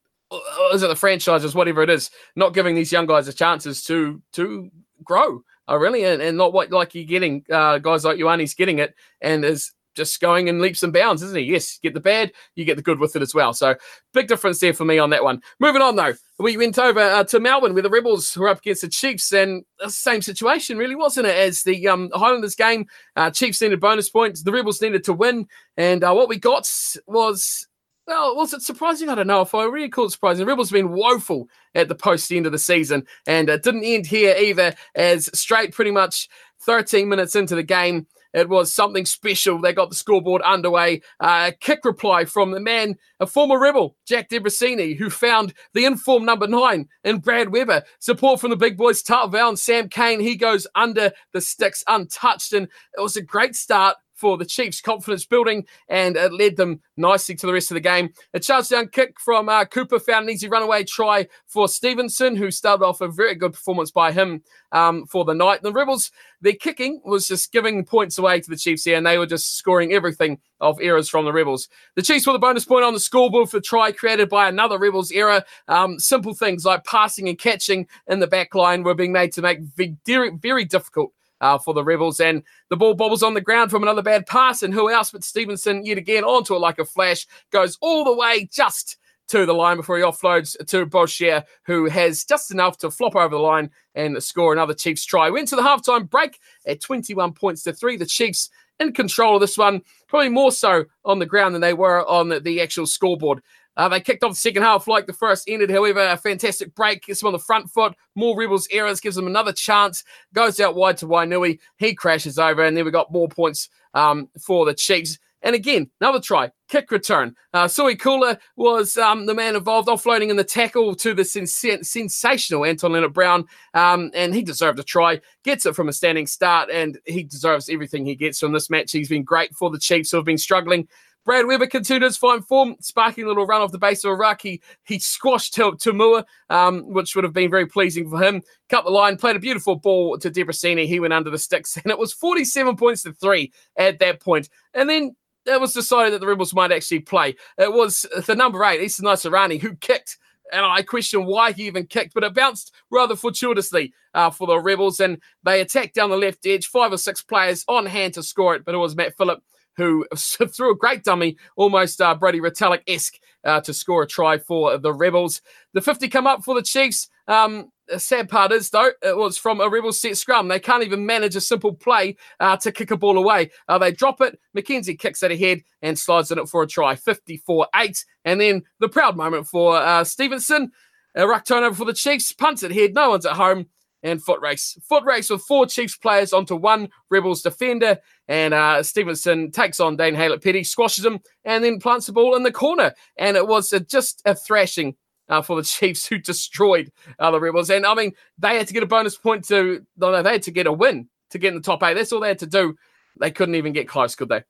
is 0.73 0.83
it 0.83 0.89
the 0.89 0.97
franchises, 0.97 1.55
whatever 1.55 1.83
it 1.83 1.91
is, 1.91 2.11
not 2.37 2.55
giving 2.55 2.75
these 2.75 2.93
young 2.93 3.07
guys 3.07 3.27
the 3.27 3.33
chances 3.33 3.83
to 3.85 4.21
to 4.33 4.71
grow. 5.05 5.43
Uh, 5.69 5.77
really, 5.79 6.05
and, 6.05 6.21
and 6.21 6.37
not 6.37 6.53
what 6.53 6.71
like 6.71 6.95
you're 6.95 7.05
getting 7.05 7.45
uh, 7.51 7.79
guys 7.79 8.05
like 8.05 8.19
Ioane's 8.19 8.55
getting 8.55 8.79
it, 8.79 8.95
and 9.21 9.45
is 9.45 9.73
just 9.95 10.21
going 10.21 10.49
in 10.49 10.61
leaps 10.61 10.83
and 10.83 10.93
bounds, 10.93 11.23
isn't 11.23 11.39
he? 11.39 11.45
Yes, 11.45 11.79
get 11.83 11.95
the 11.95 12.01
bad, 12.01 12.33
you 12.55 12.65
get 12.65 12.77
the 12.77 12.83
good 12.83 12.99
with 12.99 13.17
it 13.17 13.23
as 13.23 13.35
well. 13.35 13.53
So 13.53 13.75
big 14.13 14.29
difference 14.29 14.61
there 14.61 14.73
for 14.73 14.85
me 14.85 14.99
on 14.99 15.11
that 15.11 15.25
one. 15.25 15.43
Moving 15.61 15.83
on 15.83 15.97
though, 15.97 16.15
we 16.39 16.57
went 16.57 16.79
over 16.79 17.01
uh, 17.01 17.25
to 17.25 17.41
Melbourne 17.41 17.75
where 17.75 17.83
the 17.83 17.91
Rebels 17.91 18.37
were 18.37 18.49
up 18.49 18.59
against 18.59 18.83
the 18.83 18.89
Chiefs, 18.89 19.33
and 19.33 19.65
the 19.79 19.91
same 19.91 20.23
situation 20.23 20.79
really 20.79 20.97
wasn't 20.97 21.27
it? 21.27 21.37
As 21.37 21.63
the 21.63 21.89
um, 21.89 22.11
Highlanders 22.15 22.55
game, 22.55 22.87
uh, 23.17 23.31
Chiefs 23.31 23.61
needed 23.61 23.81
bonus 23.81 24.09
points, 24.09 24.43
the 24.43 24.53
Rebels 24.53 24.81
needed 24.83 25.05
to 25.05 25.13
win, 25.13 25.47
and 25.77 26.03
uh, 26.05 26.13
what 26.13 26.29
we 26.29 26.39
got 26.39 26.71
was. 27.07 27.67
Well, 28.05 28.35
was 28.35 28.53
it 28.53 28.63
surprising? 28.63 29.09
I 29.09 29.15
don't 29.15 29.29
know 29.29 29.43
if 29.43 29.55
I 29.55 29.63
really 29.65 29.89
call 29.89 30.07
it 30.07 30.11
surprising. 30.11 30.45
The 30.45 30.51
Rebels 30.51 30.71
have 30.71 30.75
been 30.75 30.91
woeful 30.91 31.49
at 31.77 31.87
the 31.87 31.95
post 31.95 32.33
end 32.33 32.47
of 32.47 32.53
the 32.53 32.59
season, 32.59 33.07
and 33.29 33.49
it 33.49 33.63
didn't 33.63 33.85
end 33.85 34.09
here 34.09 34.35
either. 34.37 34.75
As 34.97 35.31
straight, 35.39 35.73
pretty 35.73 35.93
much 35.93 36.29
13 36.63 37.09
minutes 37.09 37.37
into 37.37 37.55
the 37.55 37.63
game, 37.63 38.09
it 38.33 38.49
was 38.49 38.73
something 38.73 39.07
special. 39.07 39.61
They 39.61 39.73
got 39.73 39.91
the 39.91 39.97
scoreboard 39.97 40.43
underway. 40.43 41.03
Uh, 41.21 41.51
a 41.51 41.53
kick 41.53 41.85
reply 41.85 42.25
from 42.25 42.51
the 42.51 42.61
man, 42.61 42.97
a 43.21 43.27
former 43.27 43.59
rebel, 43.59 43.97
Jack 44.07 44.29
Debreczeni, 44.29 44.97
who 44.97 45.11
found 45.11 45.55
the 45.75 45.85
informed 45.85 46.27
number 46.27 46.47
nine 46.47 46.89
in 47.05 47.19
Brad 47.19 47.51
Weber. 47.51 47.83
Support 47.99 48.41
from 48.41 48.51
the 48.51 48.57
big 48.57 48.77
boys, 48.77 49.03
Tartwell 49.03 49.49
and 49.49 49.59
Sam 49.59 49.89
Cane. 49.89 50.21
He 50.21 50.37
goes 50.37 50.67
under 50.75 51.13
the 51.33 51.41
sticks 51.41 51.85
untouched. 51.87 52.53
And 52.53 52.69
it 52.97 53.01
was 53.01 53.17
a 53.17 53.23
great 53.23 53.55
start 53.55 53.97
for 54.23 54.39
the 54.39 54.47
Chiefs, 54.47 54.81
confidence 54.81 55.27
building, 55.27 55.67
and 55.89 56.17
it 56.17 56.33
led 56.33 56.57
them 56.57 56.81
nicely 56.97 57.35
to 57.35 57.45
the 57.45 57.53
rest 57.53 57.73
of 57.73 57.75
the 57.75 57.81
game. 57.81 58.11
A 58.35 58.39
charge 58.39 58.69
down 58.69 58.87
kick 58.87 59.19
from 59.19 59.49
uh, 59.49 59.65
Cooper 59.65 59.99
found 59.99 60.29
an 60.29 60.31
easy 60.31 60.47
runaway 60.47 60.85
try 60.85 61.27
for 61.49 61.67
Stevenson, 61.67 62.37
who 62.37 62.53
started 62.53 62.85
off 62.85 63.01
a 63.01 63.09
very 63.09 63.35
good 63.35 63.53
performance 63.53 63.91
by 63.91 64.13
him 64.13 64.45
um, 64.71 65.07
for 65.07 65.25
the 65.25 65.35
night. 65.35 65.63
The 65.63 65.73
Rebels, 65.73 66.13
their 66.41 66.53
kicking 66.53 67.03
was 67.05 67.27
just 67.27 67.51
giving 67.51 67.85
points 67.85 68.17
away 68.17 68.39
to 68.39 68.49
the 68.49 68.57
Chiefs 68.57 68.85
here, 68.85 68.97
and 68.97 69.05
they 69.05 69.19
were 69.19 69.27
just 69.27 69.57
scoring 69.57 69.93
everything 69.93 70.39
of 70.61 70.79
errors 70.81 71.09
from 71.09 71.25
the 71.25 71.33
Rebels. 71.33 71.69
The 71.97 72.03
Chiefs 72.03 72.25
with 72.25 72.37
a 72.37 72.39
bonus 72.39 72.65
point 72.65 72.85
on 72.85 72.95
the 72.95 73.01
scoreboard 73.01 73.51
for 73.51 73.59
try 73.59 73.91
created 73.91 74.29
by 74.29 74.49
another 74.49 74.79
Rebels 74.79 75.11
error. 75.11 75.43
Um, 75.67 75.99
simple 75.99 76.33
things 76.33 76.65
like 76.65 76.85
passing 76.85 77.29
and 77.29 77.37
catching 77.37 77.89
in 78.07 78.21
the 78.21 78.29
back 78.29 78.55
line 78.55 78.85
were 78.85 78.95
being 78.95 79.11
made 79.11 79.33
to 79.33 79.43
make 79.43 79.59
very, 80.07 80.31
very 80.31 80.65
difficult 80.65 81.13
uh, 81.43 81.59
for 81.59 81.75
the 81.75 81.85
Rebels. 81.85 82.21
And 82.21 82.43
the 82.71 82.77
ball 82.77 82.95
bobbles 82.95 83.23
on 83.23 83.35
the 83.35 83.41
ground 83.43 83.71
from 83.71 83.83
another 83.83 84.01
bad 84.01 84.27
pass. 84.27 84.63
And 84.63 84.73
who 84.73 84.91
else 84.91 85.11
but 85.11 85.25
Stevenson, 85.25 85.85
yet 85.85 85.99
again, 85.99 86.25
onto 86.25 86.55
it 86.55 86.61
like 86.61 86.79
a 86.79 86.87
flash, 86.87 87.27
goes 87.51 87.77
all 87.83 88.05
the 88.05 88.15
way 88.15 88.49
just 88.51 88.97
to 89.29 89.47
the 89.47 89.53
line 89.53 89.77
before 89.77 89.97
he 89.97 90.03
offloads 90.03 90.57
to 90.67 90.87
Boshier, 90.87 91.45
who 91.65 91.89
has 91.89 92.25
just 92.25 92.51
enough 92.51 92.79
to 92.79 92.91
flop 92.91 93.17
over 93.17 93.35
the 93.35 93.41
line 93.41 93.71
and 93.95 94.23
score 94.23 94.53
another 94.53 94.75
Chiefs 94.75 95.05
try. 95.05 95.31
Went 95.31 95.49
to 95.49 95.57
the 95.57 95.63
halftime 95.63 96.09
break 96.09 96.39
at 96.67 96.81
21 96.81 97.33
points 97.33 97.63
to 97.63 97.73
three. 97.73 97.97
The 97.97 98.07
Chiefs 98.07 98.51
in 98.81 98.93
control 98.93 99.37
of 99.37 99.41
this 99.41 99.57
one, 99.57 99.81
probably 100.09 100.29
more 100.29 100.53
so 100.53 100.85
on 101.05 101.19
the 101.19 101.27
ground 101.27 101.55
than 101.55 101.63
they 101.63 101.75
were 101.75 102.07
on 102.09 102.43
the 102.43 102.61
actual 102.61 102.87
scoreboard. 102.87 103.43
Uh, 103.77 103.89
they 103.89 104.01
kicked 104.01 104.23
off 104.23 104.33
the 104.33 104.37
second 104.37 104.63
half 104.63 104.87
like 104.87 105.07
the 105.07 105.13
first 105.13 105.49
ended. 105.49 105.71
However, 105.71 106.01
a 106.01 106.17
fantastic 106.17 106.75
break 106.75 107.07
gets 107.07 107.21
them 107.21 107.29
on 107.29 107.33
the 107.33 107.39
front 107.39 107.71
foot. 107.71 107.95
More 108.15 108.37
Rebels 108.37 108.69
errors 108.71 109.01
gives 109.01 109.17
them 109.17 109.27
another 109.27 109.53
chance. 109.53 110.05
Goes 110.35 110.61
out 110.61 110.75
wide 110.75 110.99
to 110.99 111.07
Wainui. 111.07 111.59
He 111.79 111.95
crashes 111.95 112.39
over, 112.39 112.63
and 112.65 112.77
then 112.77 112.85
we 112.85 112.91
got 112.91 113.13
more 113.13 113.29
points 113.29 113.69
um, 113.95 114.29
for 114.41 114.67
the 114.67 114.75
Chiefs. 114.75 115.19
And 115.45 115.57
again, 115.57 115.91
another 116.01 116.21
try, 116.21 116.53
kick 116.69 116.93
return. 116.93 117.35
Uh, 117.53 117.67
Sui 117.67 117.97
Kula 117.97 118.39
was 118.55 118.97
um, 118.97 119.27
the 119.27 119.35
man 119.35 119.57
involved, 119.57 119.89
offloading 119.89 120.31
in 120.31 120.37
the 120.37 120.45
tackle 120.45 120.95
to 120.95 121.15
the 121.15 121.25
sens- 121.25 121.53
sensational 121.83 122.65
Anton 122.65 122.93
Lienert-Brown. 122.93 123.47
um, 123.75 124.13
and 124.15 124.35
he 124.35 124.43
deserved 124.43 124.79
a 124.79 124.85
try. 124.85 125.21
Gets 125.43 125.67
it 125.67 125.75
from 125.75 125.89
a 125.89 125.93
standing 125.93 126.29
start, 126.29 126.71
and 126.71 126.97
he 127.07 127.25
deserves 127.25 127.69
everything 127.69 128.07
he 128.07 128.15
gets 128.15 128.39
from 128.39 128.53
this 128.53 128.71
match. 128.71 128.93
He's 128.93 129.09
been 129.09 129.25
great 129.25 129.53
for 129.55 129.69
the 129.69 129.81
Chiefs, 129.81 130.13
who 130.13 130.19
have 130.19 130.27
been 130.27 130.39
struggling. 130.39 130.87
Brad 131.25 131.47
Weber 131.47 131.67
continued 131.67 132.03
his 132.03 132.17
fine 132.17 132.43
form, 132.43 132.77
sparking 132.81 133.25
a 133.25 133.29
little 133.29 133.47
run 133.47 133.61
off 133.61 133.73
the 133.73 133.79
base 133.79 134.05
of 134.05 134.19
ruck. 134.19 134.43
He, 134.43 134.61
he 134.85 134.99
squashed 134.99 135.55
Toomua, 135.55 136.25
um, 136.51 136.83
which 136.93 137.15
would 137.15 137.25
have 137.25 137.33
been 137.33 137.51
very 137.51 137.67
pleasing 137.67 138.11
for 138.11 138.23
him. 138.23 138.43
Cut 138.69 138.85
the 138.85 138.91
line, 138.91 139.17
played 139.17 139.37
a 139.37 139.41
beautiful 139.41 139.77
ball 139.77 140.19
to 140.19 140.31
Debreczeni. 140.31 140.87
He 140.87 141.01
went 141.01 141.13
under 141.13 141.31
the 141.31 141.39
sticks, 141.39 141.77
and 141.83 141.91
it 141.91 141.99
was 141.99 142.13
47 142.13 142.77
points 142.77 143.03
to 143.03 143.13
three 143.13 143.53
at 143.77 143.99
that 144.01 144.21
point. 144.21 144.49
And 144.75 144.89
then 144.89 145.17
it 145.47 145.61
was 145.61 145.73
decided 145.73 146.13
that 146.13 146.21
the 146.21 146.27
Rebels 146.27 146.55
might 146.55 146.73
actually 146.73 147.01
play. 147.01 147.37
It 147.59 147.73
was 147.73 148.07
the 148.27 148.35
number 148.35 148.65
eight, 148.65 148.81
Isa 148.81 149.03
Naisarani, 149.03 149.61
who 149.61 149.75
kicked 149.77 150.19
and 150.53 150.67
I 150.67 150.83
question 150.83 151.25
why 151.25 151.53
he 151.53 151.67
even 151.67 151.87
kicked, 151.87 152.13
but 152.13 152.25
it 152.25 152.35
bounced 152.35 152.73
rather 152.91 153.17
fortuitously 153.17 153.95
uh, 154.13 154.31
for 154.31 154.47
the 154.47 154.59
Rebels, 154.59 155.01
and 155.01 155.19
they 155.43 155.63
attacked 155.63 155.95
down 155.95 156.11
the 156.11 156.17
left 156.17 156.47
edge, 156.47 156.67
five 156.67 156.93
or 156.93 156.99
six 156.99 157.23
players 157.23 157.65
on 157.69 157.87
hand 157.87 158.15
to 158.15 158.23
score 158.23 158.55
it, 158.55 158.65
but 158.65 158.75
it 158.75 158.79
was 158.79 158.95
Matt 158.95 159.17
Philip 159.17 159.43
who 159.77 160.07
threw 160.17 160.73
a 160.73 160.77
great 160.77 161.05
dummy, 161.05 161.37
almost 161.57 162.01
uh, 162.01 162.15
Brodie 162.15 162.41
Retallick 162.41 162.83
esque, 162.87 163.19
uh, 163.45 163.61
to 163.61 163.75
score 163.75 164.03
a 164.03 164.07
try 164.07 164.39
for 164.39 164.79
the 164.79 164.93
Rebels. 164.93 165.41
The 165.73 165.81
50 165.81 166.09
come 166.09 166.27
up 166.27 166.45
for 166.45 166.55
the 166.55 166.63
Chiefs. 166.63 167.09
Um, 167.29 167.71
the 167.89 167.99
sad 167.99 168.29
part 168.29 168.53
is, 168.53 168.71
though, 168.71 168.91
it 169.03 169.17
was 169.17 169.37
from 169.37 169.61
a 169.61 169.69
Rebels 169.69 170.01
set 170.01 170.17
scrum. 170.17 170.49
They 170.49 170.61
can't 170.61 170.85
even 170.85 171.05
manage 171.05 171.37
a 171.37 171.41
simple 171.41 171.75
play 171.75 172.17
uh, 172.41 172.57
to 172.59 172.73
kick 172.73 172.91
a 172.91 172.97
ball 172.97 173.19
away. 173.19 173.51
Uh, 173.69 173.79
they 173.79 173.93
drop 173.93 174.21
it. 174.21 174.39
McKenzie 174.57 174.99
kicks 174.99 175.23
it 175.23 175.33
ahead 175.33 175.63
and 175.83 175.99
slides 175.99 176.31
in 176.31 176.39
it 176.39 176.49
for 176.49 176.63
a 176.63 176.67
try, 176.67 176.95
54 176.95 177.67
8. 177.75 178.05
And 178.25 178.41
then 178.41 178.63
the 178.79 178.89
proud 178.89 179.17
moment 179.17 179.47
for 179.47 179.77
uh, 179.77 180.05
Stevenson. 180.05 180.71
A 181.15 181.27
ruck 181.27 181.45
turnover 181.45 181.77
for 181.77 181.85
the 181.85 181.93
Chiefs, 181.93 182.33
punts 182.33 182.63
it 182.63 182.73
head, 182.73 182.95
no 182.95 183.11
one's 183.11 183.27
at 183.27 183.35
home 183.37 183.67
and 184.03 184.23
foot 184.23 184.41
race. 184.41 184.79
Foot 184.89 185.05
race 185.05 185.31
with 185.31 185.43
four 185.43 185.67
Chiefs 185.67 185.97
players 185.97 186.33
onto 186.33 186.57
one 186.57 186.89
Rebels 187.11 187.43
defender. 187.43 187.99
And 188.29 188.55
uh, 188.55 188.83
Stevenson 188.83 189.51
takes 189.51 189.81
on 189.81 189.97
Dane 189.97 190.15
Haylett 190.15 190.43
Petty, 190.43 190.65
squashes 190.65 191.05
him, 191.05 191.21
and 191.45 191.63
then 191.63 191.79
plants 191.79 192.07
the 192.07 192.13
ball 192.13 192.35
in 192.37 192.43
the 192.43 192.53
corner. 192.53 192.95
And 193.17 193.37
it 193.37 193.47
was 193.47 193.73
a, 193.73 193.81
just 193.81 194.23
a 194.25 194.35
thrashing 194.35 194.97
uh, 195.29 195.43
for 195.43 195.57
the 195.57 195.63
Chiefs 195.67 196.07
who 196.07 196.19
destroyed 196.19 196.91
uh, 197.19 197.31
the 197.31 197.41
Rebels. 197.41 197.71
And 197.71 197.87
I 197.87 197.95
mean, 197.95 198.13
they 198.39 198.57
had 198.57 198.69
to 198.69 198.75
get 198.75 198.83
a 198.83 198.87
bonus 198.87 199.17
point 199.17 199.47
to, 199.49 199.85
no, 199.97 200.23
they 200.23 200.33
had 200.33 200.43
to 200.45 200.51
get 200.51 200.67
a 200.67 200.73
win 200.73 201.09
to 201.31 201.39
get 201.39 201.49
in 201.49 201.55
the 201.55 201.61
top 201.61 201.83
eight. 201.83 201.95
That's 201.95 202.13
all 202.13 202.21
they 202.21 202.29
had 202.29 202.39
to 202.41 202.47
do. 202.47 202.77
They 203.21 203.31
couldn't 203.31 203.55
even 203.57 203.73
get 203.73 203.89
close, 203.89 204.15
could 204.15 204.29
they? 204.29 204.43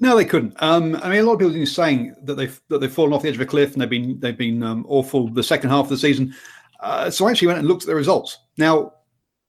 No, 0.00 0.16
they 0.16 0.24
couldn't. 0.24 0.54
Um, 0.62 0.96
I 0.96 1.10
mean, 1.10 1.20
a 1.20 1.22
lot 1.22 1.34
of 1.34 1.38
people 1.40 1.60
are 1.60 1.66
saying 1.66 2.14
that 2.22 2.34
they've 2.34 2.60
that 2.68 2.80
they've 2.80 2.92
fallen 2.92 3.12
off 3.12 3.22
the 3.22 3.28
edge 3.28 3.34
of 3.34 3.40
a 3.40 3.46
cliff 3.46 3.72
and 3.72 3.82
they've 3.82 3.90
been 3.90 4.20
they've 4.20 4.36
been 4.36 4.62
um, 4.62 4.84
awful 4.88 5.28
the 5.28 5.42
second 5.42 5.70
half 5.70 5.86
of 5.86 5.90
the 5.90 5.98
season. 5.98 6.34
Uh, 6.84 7.10
so 7.10 7.26
I 7.26 7.30
actually 7.30 7.46
went 7.48 7.60
and 7.60 7.66
looked 7.66 7.82
at 7.82 7.86
the 7.86 7.94
results. 7.94 8.38
Now, 8.58 8.92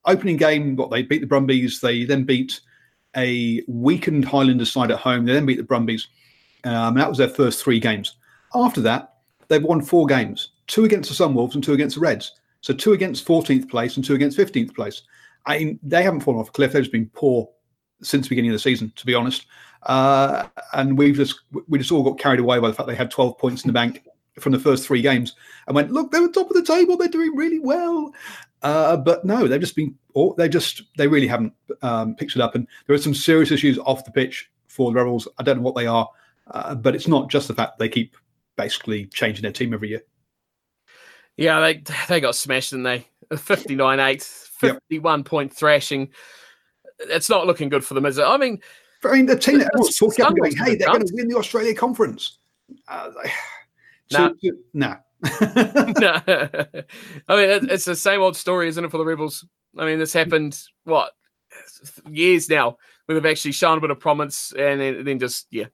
opening 0.05 0.37
game, 0.37 0.77
what 0.77 0.89
they 0.89 1.03
beat 1.03 1.19
the 1.19 1.27
Brumbies, 1.27 1.81
they 1.81 2.05
then 2.05 2.23
beat 2.23 2.61
a 3.17 3.61
weakened 3.67 4.23
Highlanders 4.23 4.71
side 4.71 4.89
at 4.89 4.99
home. 4.99 5.25
They 5.25 5.33
then 5.33 5.45
beat 5.45 5.57
the 5.57 5.63
Brumbies. 5.63 6.07
Um, 6.63 6.95
that 6.95 7.09
was 7.09 7.17
their 7.17 7.27
first 7.27 7.61
three 7.61 7.79
games. 7.79 8.15
After 8.55 8.79
that, 8.81 9.15
they've 9.49 9.61
won 9.61 9.81
four 9.81 10.05
games: 10.05 10.51
two 10.67 10.85
against 10.85 11.09
the 11.09 11.23
Sunwolves 11.23 11.55
and 11.55 11.63
two 11.63 11.73
against 11.73 11.95
the 11.95 12.01
Reds. 12.01 12.31
So 12.61 12.73
two 12.73 12.93
against 12.93 13.27
14th 13.27 13.69
place 13.69 13.97
and 13.97 14.03
two 14.03 14.15
against 14.15 14.39
15th 14.39 14.73
place. 14.73 15.03
I 15.45 15.59
mean, 15.59 15.79
they 15.83 16.03
haven't 16.03 16.21
fallen 16.21 16.39
off 16.39 16.49
a 16.49 16.51
cliff. 16.51 16.71
They've 16.71 16.81
just 16.81 16.91
been 16.91 17.11
poor 17.13 17.47
since 18.01 18.25
the 18.25 18.29
beginning 18.29 18.51
of 18.51 18.55
the 18.55 18.59
season, 18.59 18.93
to 18.95 19.05
be 19.05 19.13
honest. 19.13 19.45
Uh, 19.83 20.47
and 20.73 20.97
we've 20.97 21.15
just 21.15 21.41
we 21.67 21.79
just 21.79 21.91
all 21.91 22.01
got 22.01 22.17
carried 22.17 22.39
away 22.39 22.59
by 22.59 22.69
the 22.69 22.73
fact 22.73 22.87
they 22.87 22.95
had 22.95 23.11
12 23.11 23.37
points 23.37 23.63
in 23.63 23.67
the 23.67 23.73
bank 23.73 24.03
from 24.39 24.51
the 24.51 24.59
first 24.59 24.85
three 24.85 25.01
games 25.01 25.33
and 25.67 25.75
went, 25.75 25.91
look, 25.91 26.11
they're 26.11 26.27
top 26.27 26.49
of 26.49 26.55
the 26.55 26.63
table. 26.63 26.97
They're 26.97 27.07
doing 27.07 27.35
really 27.35 27.59
well. 27.59 28.13
Uh, 28.61 28.97
but 28.97 29.23
no, 29.23 29.47
they've 29.47 29.61
just 29.61 29.75
been, 29.75 29.95
they 30.37 30.49
just, 30.49 30.83
they 30.97 31.07
really 31.07 31.27
haven't 31.27 31.53
um, 31.81 32.15
picked 32.15 32.35
it 32.35 32.41
up. 32.41 32.55
And 32.55 32.67
there 32.87 32.95
are 32.95 32.99
some 32.99 33.13
serious 33.13 33.51
issues 33.51 33.77
off 33.79 34.05
the 34.05 34.11
pitch 34.11 34.49
for 34.67 34.91
the 34.91 34.95
Rebels. 34.95 35.27
I 35.37 35.43
don't 35.43 35.57
know 35.57 35.63
what 35.63 35.75
they 35.75 35.87
are, 35.87 36.09
uh, 36.51 36.75
but 36.75 36.95
it's 36.95 37.07
not 37.07 37.29
just 37.29 37.47
the 37.47 37.53
fact 37.53 37.79
they 37.79 37.89
keep 37.89 38.15
basically 38.57 39.05
changing 39.07 39.43
their 39.43 39.51
team 39.51 39.73
every 39.73 39.89
year. 39.89 40.01
Yeah, 41.37 41.59
they 41.59 41.83
they 42.07 42.21
got 42.21 42.35
smashed, 42.35 42.71
and 42.71 42.85
they 42.85 43.05
59 43.37 43.99
8, 43.99 44.23
51 44.23 45.19
yep. 45.19 45.25
point 45.25 45.53
thrashing. 45.53 46.09
It's 46.99 47.29
not 47.29 47.45
looking 47.45 47.69
good 47.69 47.85
for 47.85 47.93
them, 47.93 48.05
is 48.05 48.17
it? 48.17 48.23
I 48.23 48.37
mean, 48.37 48.61
I 49.03 49.11
mean, 49.13 49.25
the 49.25 49.37
team 49.37 49.59
that 49.59 49.69
everyone's 49.73 49.97
talking 49.97 50.23
about 50.23 50.37
going, 50.37 50.55
hey, 50.55 50.75
they're 50.75 50.87
going 50.87 51.05
to 51.05 51.13
win 51.13 51.27
the 51.27 51.37
Australia 51.37 51.75
Conference. 51.75 52.39
Uh, 52.87 53.11
nah. 54.11 54.29
nah. 54.73 54.95
nah. 55.23 56.21
I 56.27 57.35
mean, 57.35 57.69
it's 57.69 57.85
the 57.85 57.95
same 57.95 58.21
old 58.21 58.35
story, 58.35 58.67
isn't 58.67 58.83
it, 58.83 58.91
for 58.91 58.97
the 58.97 59.05
Rebels? 59.05 59.45
I 59.77 59.85
mean, 59.85 59.99
this 59.99 60.13
happened, 60.13 60.59
what, 60.83 61.11
years 62.09 62.49
now, 62.49 62.77
where 63.05 63.19
they've 63.19 63.31
actually 63.31 63.51
shown 63.51 63.77
a 63.77 63.81
bit 63.81 63.91
of 63.91 63.99
promise 63.99 64.53
and 64.57 64.79
then, 64.79 65.03
then 65.03 65.19
just, 65.19 65.47
yeah, 65.51 65.65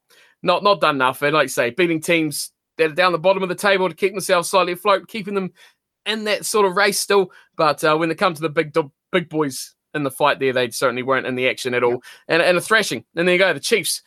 not 0.44 0.64
not 0.64 0.82
done 0.82 0.96
enough. 0.96 1.22
And 1.22 1.34
like 1.34 1.44
I 1.44 1.48
say, 1.48 1.70
beating 1.70 2.02
teams 2.02 2.52
that 2.78 2.92
are 2.92 2.96
down 2.96 3.12
the 3.12 3.20
bottom 3.20 3.44
of 3.44 3.50
the 3.50 3.56
table 3.56 3.90
to 3.90 3.96
keep 3.96 4.14
themselves 4.14 4.50
slightly 4.50 4.74
afloat, 4.74 5.08
keeping 5.08 5.36
them 5.36 5.52
in 6.06 6.24
that 6.26 6.46
sort 6.46 6.66
of 6.66 6.76
race 6.76 7.00
still. 7.00 7.32
But 7.56 7.84
uh, 7.84 7.96
when 7.98 8.10
they 8.10 8.16
come 8.16 8.34
to 8.34 8.42
the 8.42 8.50
big 8.50 8.76
big 9.12 9.30
boys 9.30 9.76
in 9.94 10.04
the 10.04 10.12
fight 10.12 10.40
there, 10.40 10.54
they 10.54 10.70
certainly 10.70 11.04
weren't 11.04 11.28
in 11.28 11.36
the 11.36 11.50
action 11.50 11.74
at 11.74 11.84
all. 11.84 12.02
And, 12.28 12.42
and 12.42 12.58
a 12.58 12.62
thrashing. 12.62 13.06
And 13.16 13.28
there 13.28 13.36
you 13.36 13.40
go. 13.40 13.54
The 13.54 13.60
Chiefs 13.60 14.02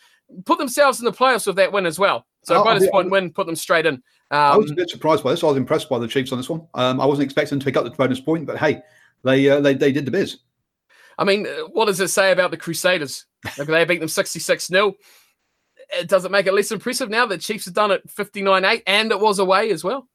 put 0.45 0.59
themselves 0.59 0.99
in 0.99 1.04
the 1.04 1.12
playoffs 1.12 1.47
with 1.47 1.57
that 1.57 1.73
win 1.73 1.87
as 1.87 1.99
well. 1.99 2.26
So 2.45 2.57
oh, 2.57 2.64
by 2.64 2.78
this 2.78 2.90
point, 2.90 3.11
win 3.11 3.33
put 3.33 3.47
them 3.47 3.57
straight 3.57 3.87
in. 3.87 4.02
I 4.31 4.57
was 4.57 4.66
a 4.66 4.71
um, 4.71 4.76
bit 4.76 4.90
surprised 4.90 5.23
by 5.23 5.31
this. 5.31 5.45
I 5.45 5.47
was 5.47 5.57
impressed 5.57 5.88
by 5.88 5.99
the 5.99 6.09
Chiefs 6.09 6.33
on 6.33 6.38
this 6.38 6.49
one. 6.49 6.66
Um, 6.75 7.00
I 7.00 7.07
wasn't 7.07 7.25
expecting 7.25 7.59
to 7.59 7.64
pick 7.64 7.76
up 7.76 7.85
the 7.85 7.90
bonus 7.90 8.21
point, 8.21 8.47
but 8.47 8.59
hey, 8.59 8.83
they 9.23 9.49
uh, 9.49 9.61
they 9.61 9.75
they 9.75 9.93
did 9.93 10.04
the 10.04 10.11
biz. 10.11 10.38
I 11.19 11.25
mean, 11.25 11.47
what 11.73 11.87
does 11.87 12.00
it 12.00 12.09
say 12.09 12.33
about 12.33 12.50
the 12.50 12.57
Crusaders? 12.57 13.26
Like 13.59 13.69
they 13.69 13.85
beat 13.85 14.00
them 14.00 14.09
sixty 14.09 14.40
six 14.40 14.66
0 14.66 14.95
It 15.93 16.09
does 16.09 16.25
it 16.25 16.31
make 16.31 16.47
it 16.47 16.54
less 16.54 16.73
impressive 16.73 17.11
now 17.11 17.26
that 17.26 17.40
Chiefs 17.40 17.66
have 17.66 17.75
done 17.75 17.90
it 17.90 18.09
fifty 18.11 18.43
nine 18.43 18.64
eight, 18.64 18.83
and 18.87 19.12
it 19.12 19.21
was 19.21 19.38
away 19.38 19.71
as 19.71 19.85
well. 19.85 20.09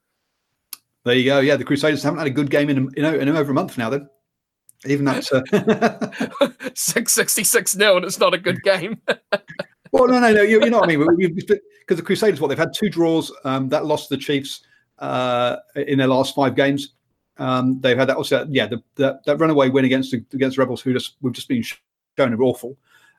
There 1.04 1.14
you 1.14 1.24
go. 1.24 1.40
Yeah, 1.40 1.56
the 1.56 1.64
Crusaders 1.64 2.02
haven't 2.02 2.18
had 2.18 2.26
a 2.26 2.30
good 2.30 2.50
game 2.50 2.68
in 2.68 2.90
you 2.96 3.02
know 3.02 3.14
in 3.14 3.28
over 3.28 3.52
a 3.52 3.54
month 3.54 3.78
now. 3.78 3.88
Then 3.90 4.08
even 4.86 5.04
that's 5.04 5.30
uh... 5.32 5.42
666 6.74 7.76
nil, 7.76 7.96
and 7.96 8.04
it's 8.04 8.18
not 8.18 8.34
a 8.34 8.38
good 8.38 8.62
game. 8.64 9.00
well, 10.00 10.08
no, 10.08 10.20
no, 10.20 10.32
no. 10.32 10.42
You, 10.42 10.62
you 10.64 10.70
know 10.70 10.78
what 10.78 10.90
I 10.90 10.96
mean? 10.96 11.34
Because 11.34 11.96
the 11.96 12.02
Crusaders, 12.02 12.40
what 12.40 12.48
they've 12.48 12.58
had 12.58 12.72
two 12.74 12.88
draws. 12.88 13.32
Um, 13.44 13.68
that 13.68 13.86
lost 13.86 14.08
the 14.08 14.16
Chiefs 14.16 14.62
uh, 14.98 15.56
in 15.74 15.98
their 15.98 16.06
last 16.06 16.34
five 16.34 16.54
games. 16.54 16.94
Um, 17.38 17.80
they've 17.80 17.96
had 17.96 18.08
that 18.08 18.16
also, 18.16 18.46
yeah, 18.50 18.66
the, 18.66 18.82
the, 18.96 19.18
that 19.24 19.38
runaway 19.38 19.70
win 19.70 19.86
against 19.86 20.10
the, 20.10 20.24
against 20.34 20.58
Rebels, 20.58 20.82
who 20.82 20.92
just 20.92 21.16
we've 21.22 21.32
just 21.32 21.48
been 21.48 21.62
shown 21.62 22.34
are 22.34 22.42
awful. 22.42 22.76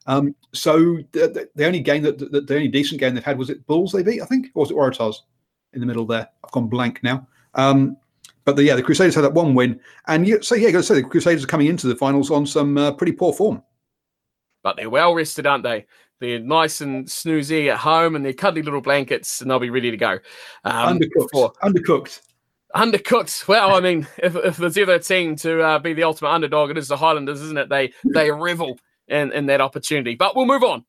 Um, 0.07 0.35
so 0.53 0.97
the, 1.11 1.49
the, 1.55 1.65
only 1.65 1.79
game 1.79 2.03
that 2.03 2.17
the, 2.17 2.41
the, 2.41 2.55
only 2.55 2.67
decent 2.67 2.99
game 2.99 3.13
they've 3.13 3.23
had 3.23 3.37
was 3.37 3.49
it 3.49 3.65
Bulls 3.67 3.91
they 3.91 4.03
beat, 4.03 4.21
I 4.21 4.25
think, 4.25 4.47
or 4.55 4.61
was 4.61 4.71
it 4.71 4.77
Waratahs 4.77 5.15
in 5.73 5.79
the 5.79 5.85
middle 5.85 6.05
there? 6.05 6.27
I've 6.43 6.51
gone 6.51 6.67
blank 6.67 7.01
now. 7.03 7.27
Um, 7.53 7.97
but 8.45 8.55
the, 8.55 8.63
yeah, 8.63 8.75
the 8.75 8.83
Crusaders 8.83 9.15
had 9.15 9.23
that 9.23 9.33
one 9.33 9.53
win, 9.53 9.79
and 10.07 10.27
you, 10.27 10.41
so 10.41 10.55
yeah, 10.55 10.71
got 10.71 10.79
to 10.79 10.83
say 10.83 10.95
the 10.95 11.03
Crusaders 11.03 11.43
are 11.43 11.47
coming 11.47 11.67
into 11.67 11.87
the 11.87 11.95
finals 11.95 12.31
on 12.31 12.45
some 12.47 12.77
uh, 12.77 12.91
pretty 12.91 13.11
poor 13.11 13.33
form. 13.33 13.61
But 14.63 14.77
they're 14.77 14.89
well 14.89 15.13
rested, 15.13 15.45
aren't 15.45 15.63
they? 15.63 15.85
They're 16.21 16.39
nice 16.39 16.81
and 16.81 17.07
snoozy 17.07 17.67
at 17.71 17.79
home, 17.79 18.15
and 18.15 18.23
they're 18.23 18.31
cuddly 18.31 18.61
little 18.61 18.79
blankets, 18.79 19.41
and 19.41 19.49
they'll 19.49 19.59
be 19.59 19.71
ready 19.71 19.89
to 19.89 19.97
go. 19.97 20.19
Um, 20.63 20.99
undercooked. 20.99 21.29
For, 21.31 21.51
undercooked. 21.63 22.21
Undercooked. 22.75 23.47
Well, 23.47 23.75
I 23.75 23.79
mean, 23.79 24.07
if, 24.19 24.35
if 24.35 24.57
there's 24.57 24.77
ever 24.77 24.93
a 24.93 24.99
team 24.99 25.35
to 25.37 25.61
uh, 25.61 25.79
be 25.79 25.93
the 25.93 26.03
ultimate 26.03 26.29
underdog, 26.29 26.69
it 26.69 26.77
is 26.77 26.87
the 26.87 26.95
Highlanders, 26.95 27.41
isn't 27.41 27.57
it? 27.57 27.69
They 27.69 27.91
they 28.13 28.29
revel 28.29 28.79
in, 29.07 29.31
in 29.31 29.47
that 29.47 29.61
opportunity. 29.61 30.13
But 30.13 30.35
we'll 30.35 30.45
move 30.45 30.63
on 30.63 30.85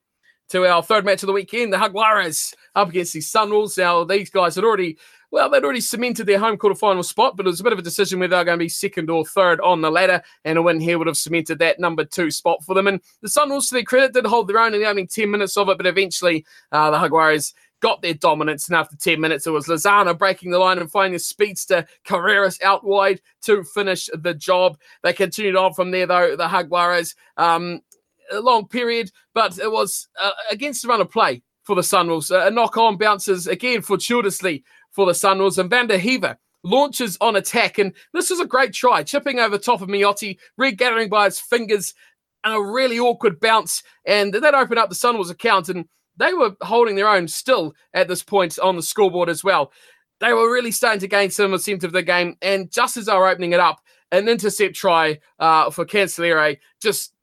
to 0.51 0.67
our 0.67 0.83
third 0.83 1.07
match 1.07 1.23
of 1.23 1.29
the 1.29 1.33
weekend. 1.33 1.73
The 1.73 1.79
Jaguares 1.79 2.53
up 2.75 2.91
against 2.91 3.15
the 3.15 3.21
Sunwolves. 3.21 3.79
Now, 3.79 4.05
these 4.05 4.29
guys 4.29 4.55
had 4.55 4.65
already 4.65 4.99
well, 5.33 5.49
they'd 5.49 5.65
already 5.65 5.81
cemented 5.81 6.27
their 6.27 6.39
home 6.39 6.59
quarterfinal 6.59 7.05
spot, 7.05 7.37
but 7.37 7.47
it 7.47 7.49
was 7.49 7.59
a 7.59 7.65
bit 7.65 7.73
of 7.73 7.79
a 7.79 7.83
decision 7.83 8.21
whether 8.21 8.37
they're 8.37 8.45
going 8.45 8.59
to 8.59 8.65
be 8.65 8.69
second 8.69 9.09
or 9.09 9.25
third 9.25 9.61
on 9.63 9.81
the 9.81 9.91
ladder, 9.91 10.23
and 10.45 10.59
a 10.59 10.63
win 10.63 10.79
here 10.79 10.99
would 10.99 11.07
have 11.07 11.17
cemented 11.17 11.59
that 11.59 11.81
number 11.81 12.05
two 12.05 12.31
spot 12.31 12.63
for 12.63 12.75
them. 12.75 12.87
And 12.87 13.01
the 13.23 13.29
Sunwolves, 13.29 13.71
to 13.71 13.75
their 13.75 13.83
credit, 13.83 14.13
did 14.13 14.27
hold 14.27 14.47
their 14.47 14.59
own 14.59 14.75
in 14.75 14.81
the 14.81 14.87
opening 14.87 15.09
10 15.09 15.31
minutes 15.31 15.57
of 15.57 15.71
it, 15.71 15.79
but 15.79 15.87
eventually 15.87 16.45
uh, 16.71 16.91
the 16.91 16.99
Jaguares 16.99 17.55
got 17.81 18.03
their 18.03 18.13
dominance. 18.13 18.69
And 18.69 18.77
after 18.77 18.95
10 18.95 19.19
minutes, 19.19 19.47
it 19.47 19.51
was 19.51 19.69
Lozano 19.69 20.17
breaking 20.17 20.51
the 20.51 20.59
line 20.59 20.79
and 20.79 20.91
finding 20.91 21.15
the 21.15 21.19
speedster 21.19 21.87
Carreras 22.07 22.63
out 22.63 22.85
wide 22.85 23.23
to 23.43 23.65
finish 23.65 24.11
the 24.13 24.35
job. 24.35 24.79
They 25.03 25.15
continued 25.15 25.57
on 25.57 25.73
from 25.73 25.93
there, 25.93 26.07
though, 26.07 26.37
the 26.37 26.47
Jaguares. 26.47 27.15
Um, 27.39 27.81
a 28.31 28.41
long 28.41 28.69
period, 28.69 29.11
but 29.35 29.59
it 29.59 29.71
was 29.71 30.09
uh, 30.23 30.31
against 30.51 30.83
the 30.83 30.89
run 30.89 31.01
of 31.01 31.11
play 31.11 31.43
for 31.63 31.75
the 31.77 31.83
Sunwolves. 31.83 32.31
A 32.31 32.51
knock 32.51 32.77
on 32.77 32.97
bounces 32.97 33.47
again 33.47 33.83
fortuitously 33.83 34.65
for 34.93 35.07
the 35.07 35.13
Sunwolves. 35.13 35.59
And 35.59 35.69
Van 35.69 35.89
den 35.89 36.01
Heever 36.01 36.37
launches 36.63 37.19
on 37.21 37.37
attack. 37.37 37.79
And 37.79 37.93
this 38.13 38.31
was 38.31 38.41
a 38.41 38.47
great 38.47 38.73
try, 38.73 39.03
chipping 39.03 39.41
over 39.41 39.59
top 39.59 39.83
of 39.83 39.89
Miotti, 39.89 40.39
regathering 40.57 41.09
by 41.09 41.25
his 41.27 41.41
fingers, 41.41 41.95
and 42.45 42.55
a 42.55 42.61
really 42.61 42.99
awkward 42.99 43.41
bounce. 43.41 43.83
And 44.07 44.33
that 44.35 44.55
opened 44.55 44.79
up 44.79 44.89
the 44.89 44.95
Sunwolves 44.95 45.31
account. 45.31 45.69
And 45.69 45.87
they 46.17 46.33
were 46.35 46.55
holding 46.61 46.95
their 46.95 47.09
own 47.09 47.29
still 47.29 47.75
at 47.95 48.09
this 48.09 48.23
point 48.23 48.59
on 48.59 48.77
the 48.77 48.83
scoreboard 48.83 49.29
as 49.29 49.43
well. 49.43 49.73
They 50.21 50.33
were 50.33 50.53
really 50.53 50.71
starting 50.71 51.01
to 51.01 51.09
gain 51.09 51.31
some 51.31 51.51
momentum 51.51 51.89
of 51.89 51.93
the 51.93 52.03
game. 52.03 52.37
And 52.43 52.71
just 52.71 52.97
as 52.97 53.07
they 53.07 53.15
were 53.15 53.29
opening 53.29 53.53
it 53.53 53.61
up, 53.61 53.81
an 54.13 54.29
intercept 54.29 54.77
try 54.77 55.19
uh, 55.39 55.71
for 55.71 55.85
Cancelliere 55.85 56.59
just 56.81 57.15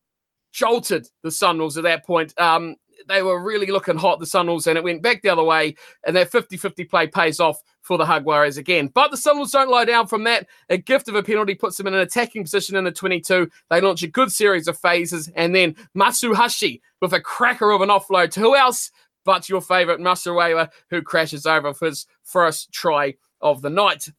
jolted 0.52 1.08
the 1.24 1.30
Sunwolves 1.30 1.78
at 1.78 1.84
that 1.84 2.06
point. 2.06 2.38
Um, 2.40 2.76
they 3.10 3.22
were 3.22 3.42
really 3.42 3.68
looking 3.68 3.98
hot, 3.98 4.20
the 4.20 4.26
Sunwolves, 4.26 4.68
and 4.68 4.78
it 4.78 4.84
went 4.84 5.02
back 5.02 5.22
the 5.22 5.30
other 5.30 5.44
way. 5.44 5.76
And 6.06 6.16
that 6.16 6.32
50 6.32 6.58
50 6.58 6.86
play 6.86 7.08
pays 7.08 7.40
off 7.40 7.62
for 7.82 7.98
the 7.98 8.06
Jaguares 8.06 8.58
again. 8.58 8.88
But 8.94 9.12
the 9.12 9.18
Sunwolves 9.18 9.52
don't 9.52 9.70
lie 9.70 9.86
down 9.86 10.08
from 10.08 10.24
that. 10.26 10.48
A 10.70 10.78
gift 10.78 11.08
of 11.08 11.16
a 11.16 11.24
penalty 11.24 11.56
puts 11.56 11.78
them 11.78 11.88
in 11.88 11.94
an 11.94 12.02
attacking 12.02 12.44
position 12.44 12.76
in 12.76 12.84
the 12.84 12.92
22. 12.92 13.50
They 13.70 13.82
launch 13.82 14.04
a 14.04 14.08
good 14.08 14.32
series 14.32 14.68
of 14.68 14.78
phases. 14.78 15.30
And 15.36 15.56
then 15.56 15.76
Masuhashi 15.98 16.82
with 17.02 17.14
a 17.14 17.22
cracker 17.22 17.72
of 17.72 17.82
an 17.82 17.90
offload 17.90 18.32
to 18.32 18.40
who 18.40 18.56
else 18.56 18.92
but 19.26 19.50
your 19.50 19.62
favorite 19.62 20.00
Masirewa, 20.00 20.70
who 20.90 21.02
crashes 21.02 21.46
over 21.46 21.74
for 21.74 21.86
his 21.86 22.08
first 22.24 22.72
try 22.72 23.16
of 23.42 23.62
the 23.62 23.70
night. 23.70 24.10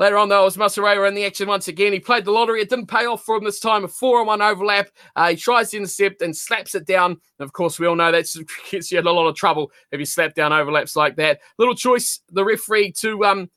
Later 0.00 0.16
on, 0.16 0.30
though, 0.30 0.40
it 0.40 0.44
was 0.44 0.56
Masirewa 0.56 1.06
in 1.08 1.14
the 1.14 1.26
action 1.26 1.46
once 1.46 1.68
again. 1.68 1.92
He 1.92 2.00
played 2.00 2.24
the 2.24 2.30
lottery. 2.30 2.62
It 2.62 2.70
didn't 2.70 2.86
pay 2.86 3.04
off 3.04 3.22
for 3.22 3.36
him 3.36 3.44
this 3.44 3.60
time. 3.60 3.84
A 3.84 3.88
four 3.88 4.20
on 4.20 4.26
one 4.28 4.40
overlap. 4.40 4.88
Uh, 5.14 5.28
he 5.28 5.36
tries 5.36 5.70
to 5.70 5.76
intercept 5.76 6.22
and 6.22 6.34
slaps 6.34 6.74
it 6.74 6.86
down. 6.86 7.10
And 7.10 7.44
of 7.44 7.52
course, 7.52 7.78
we 7.78 7.86
all 7.86 7.94
know 7.94 8.10
that 8.10 8.26
gets 8.70 8.90
you 8.90 8.98
in 8.98 9.06
a 9.06 9.12
lot 9.12 9.28
of 9.28 9.36
trouble 9.36 9.70
if 9.92 10.00
you 10.00 10.06
slap 10.06 10.34
down 10.34 10.54
overlaps 10.54 10.96
like 10.96 11.16
that. 11.16 11.40
Little 11.58 11.74
choice, 11.74 12.20
the 12.30 12.42
referee, 12.42 12.92
to 12.92 13.22
um, 13.26 13.50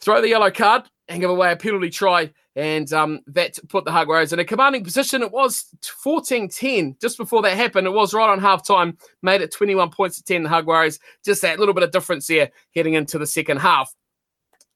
throw 0.00 0.20
the 0.20 0.28
yellow 0.28 0.50
card 0.50 0.82
and 1.08 1.22
give 1.22 1.30
away 1.30 1.50
a 1.50 1.56
penalty 1.56 1.88
try. 1.88 2.30
And 2.56 2.92
um, 2.92 3.20
that 3.28 3.58
put 3.70 3.86
the 3.86 3.90
Jaguares 3.90 4.34
in 4.34 4.40
a 4.40 4.44
commanding 4.44 4.84
position. 4.84 5.22
It 5.22 5.32
was 5.32 5.64
14 5.82 6.50
10 6.50 6.96
just 7.00 7.16
before 7.16 7.40
that 7.40 7.56
happened. 7.56 7.86
It 7.86 7.94
was 7.94 8.12
right 8.12 8.28
on 8.28 8.38
half 8.38 8.66
time, 8.66 8.98
made 9.22 9.40
it 9.40 9.50
21 9.50 9.92
points 9.92 10.16
to 10.16 10.24
10. 10.24 10.42
The 10.42 10.50
Jaguares, 10.50 11.00
just 11.24 11.40
that 11.40 11.58
little 11.58 11.74
bit 11.74 11.84
of 11.84 11.90
difference 11.90 12.26
there 12.26 12.50
heading 12.74 12.94
into 12.94 13.18
the 13.18 13.26
second 13.26 13.60
half. 13.60 13.94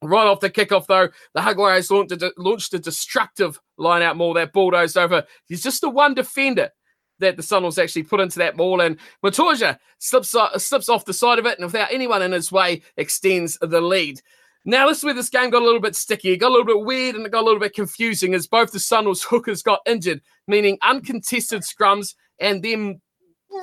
Right 0.03 0.27
off 0.27 0.41
the 0.41 0.51
kickoff, 0.51 0.87
though, 0.87 1.09
the 1.35 1.41
Jaguares 1.41 1.91
launched 1.91 2.23
a, 2.23 2.33
launched 2.37 2.75
a 2.75 2.79
destructive 2.79 3.61
line 3.79 4.03
out 4.03 4.17
maul 4.17 4.35
that 4.35 4.53
bulldozed 4.53 4.97
over. 4.97 5.25
He's 5.47 5.63
just 5.63 5.81
the 5.81 5.91
one 5.91 6.15
defender 6.15 6.71
that 7.19 7.37
the 7.37 7.43
Sunwolves 7.43 7.83
actually 7.83 8.05
put 8.05 8.21
into 8.21 8.39
that 8.39 8.57
maul, 8.57 8.81
and 8.81 8.97
Matorja 9.25 9.79
slips, 9.99 10.37
slips 10.59 10.89
off 10.89 11.05
the 11.05 11.13
side 11.13 11.41
of 11.41 11.47
it, 11.47 11.59
and 11.59 11.67
without 11.67 11.93
anyone 11.93 12.23
in 12.23 12.31
his 12.31 12.53
way, 12.53 12.83
extends 12.97 13.59
the 13.61 13.81
lead. 13.81 14.21
Now, 14.65 14.87
this 14.87 14.99
is 14.99 15.05
where 15.05 15.15
this 15.15 15.31
game 15.31 15.51
got 15.51 15.63
a 15.63 15.65
little 15.65 15.81
bit 15.81 15.97
sticky. 15.97 16.33
It 16.33 16.37
got 16.37 16.49
a 16.49 16.55
little 16.55 16.67
bit 16.67 16.85
weird 16.85 17.15
and 17.15 17.25
it 17.25 17.33
got 17.33 17.43
a 17.43 17.47
little 17.47 17.61
bit 17.61 17.75
confusing 17.75 18.35
as 18.35 18.47
both 18.47 18.71
the 18.71 18.79
Sunwolves 18.79 19.25
hookers 19.25 19.63
got 19.63 19.81
injured, 19.87 20.21
meaning 20.47 20.79
uncontested 20.83 21.63
scrums 21.63 22.15
and 22.39 22.63
them 22.63 23.01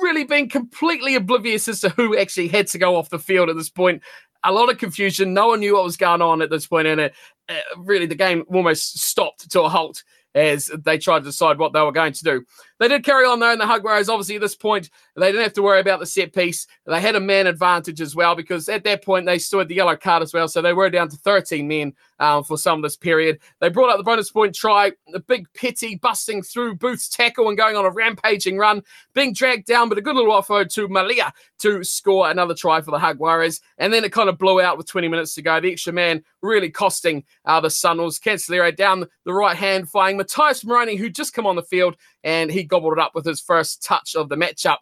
really 0.02 0.24
being 0.24 0.48
completely 0.48 1.14
oblivious 1.14 1.68
as 1.68 1.80
to 1.80 1.90
who 1.90 2.16
actually 2.18 2.48
had 2.48 2.66
to 2.68 2.78
go 2.78 2.96
off 2.96 3.10
the 3.10 3.18
field 3.18 3.48
at 3.48 3.56
this 3.56 3.70
point. 3.70 4.02
A 4.46 4.52
lot 4.52 4.70
of 4.70 4.78
confusion. 4.78 5.34
No 5.34 5.48
one 5.48 5.60
knew 5.60 5.74
what 5.74 5.84
was 5.84 5.96
going 5.96 6.22
on 6.22 6.40
at 6.40 6.50
this 6.50 6.66
point, 6.66 6.86
and 6.86 7.00
it, 7.00 7.14
uh, 7.48 7.54
really 7.78 8.06
the 8.06 8.14
game 8.14 8.44
almost 8.48 9.00
stopped 9.00 9.50
to 9.50 9.62
a 9.62 9.68
halt 9.68 10.02
as 10.36 10.70
they 10.84 10.98
tried 10.98 11.20
to 11.20 11.24
decide 11.24 11.58
what 11.58 11.72
they 11.72 11.80
were 11.80 11.92
going 11.92 12.12
to 12.12 12.24
do. 12.24 12.44
They 12.78 12.88
did 12.88 13.04
carry 13.04 13.24
on 13.24 13.40
though 13.40 13.52
in 13.52 13.58
the 13.58 13.66
hug 13.66 13.84
whereas 13.84 14.08
obviously 14.08 14.36
at 14.36 14.40
this 14.40 14.54
point 14.54 14.90
they 15.16 15.26
didn't 15.32 15.44
have 15.44 15.52
to 15.54 15.62
worry 15.62 15.80
about 15.80 16.00
the 16.00 16.06
set 16.06 16.32
piece. 16.32 16.66
They 16.86 17.00
had 17.00 17.16
a 17.16 17.20
man 17.20 17.46
advantage 17.46 18.00
as 18.00 18.14
well 18.14 18.34
because 18.34 18.68
at 18.68 18.84
that 18.84 19.04
point 19.04 19.26
they 19.26 19.38
still 19.38 19.60
had 19.60 19.68
the 19.68 19.74
yellow 19.74 19.96
card 19.96 20.22
as 20.22 20.32
well, 20.32 20.48
so 20.48 20.60
they 20.60 20.72
were 20.72 20.90
down 20.90 21.08
to 21.08 21.16
13 21.16 21.66
men 21.66 21.94
um, 22.18 22.44
for 22.44 22.56
some 22.56 22.78
of 22.78 22.82
this 22.82 22.96
period. 22.96 23.38
They 23.60 23.68
brought 23.68 23.90
up 23.90 23.98
the 23.98 24.04
bonus 24.04 24.30
point 24.30 24.54
try, 24.54 24.92
the 25.08 25.20
big 25.20 25.46
pity 25.52 25.96
busting 25.96 26.42
through 26.42 26.76
Booth's 26.76 27.08
tackle 27.08 27.48
and 27.48 27.56
going 27.56 27.76
on 27.76 27.84
a 27.84 27.90
rampaging 27.90 28.58
run, 28.58 28.82
being 29.14 29.32
dragged 29.32 29.66
down, 29.66 29.88
but 29.88 29.98
a 29.98 30.02
good 30.02 30.16
little 30.16 30.32
offload 30.32 30.72
to 30.74 30.88
Malia 30.88 31.32
to 31.60 31.82
score 31.84 32.30
another 32.30 32.54
try 32.54 32.80
for 32.80 32.90
the 32.90 32.98
Jaguares. 32.98 33.60
And 33.78 33.92
then 33.92 34.04
it 34.04 34.12
kind 34.12 34.28
of 34.28 34.38
blew 34.38 34.60
out 34.60 34.76
with 34.76 34.86
20 34.86 35.08
minutes 35.08 35.34
to 35.34 35.42
go. 35.42 35.60
The 35.60 35.72
extra 35.72 35.92
man 35.92 36.22
really 36.42 36.70
costing 36.70 37.24
uh, 37.44 37.60
the 37.60 37.68
Sunwolves. 37.68 38.20
Cancelliere 38.20 38.74
down 38.74 39.06
the 39.24 39.32
right 39.32 39.56
hand, 39.56 39.90
flying 39.90 40.18
Matías 40.18 40.64
Moroni, 40.64 40.96
who 40.96 41.08
just 41.08 41.34
come 41.34 41.46
on 41.46 41.56
the 41.56 41.62
field 41.62 41.96
and 42.24 42.50
he 42.50 42.64
gobbled 42.64 42.94
it 42.94 42.98
up 42.98 43.12
with 43.14 43.24
his 43.24 43.40
first 43.40 43.82
touch 43.82 44.14
of 44.14 44.28
the 44.28 44.36
matchup. 44.36 44.78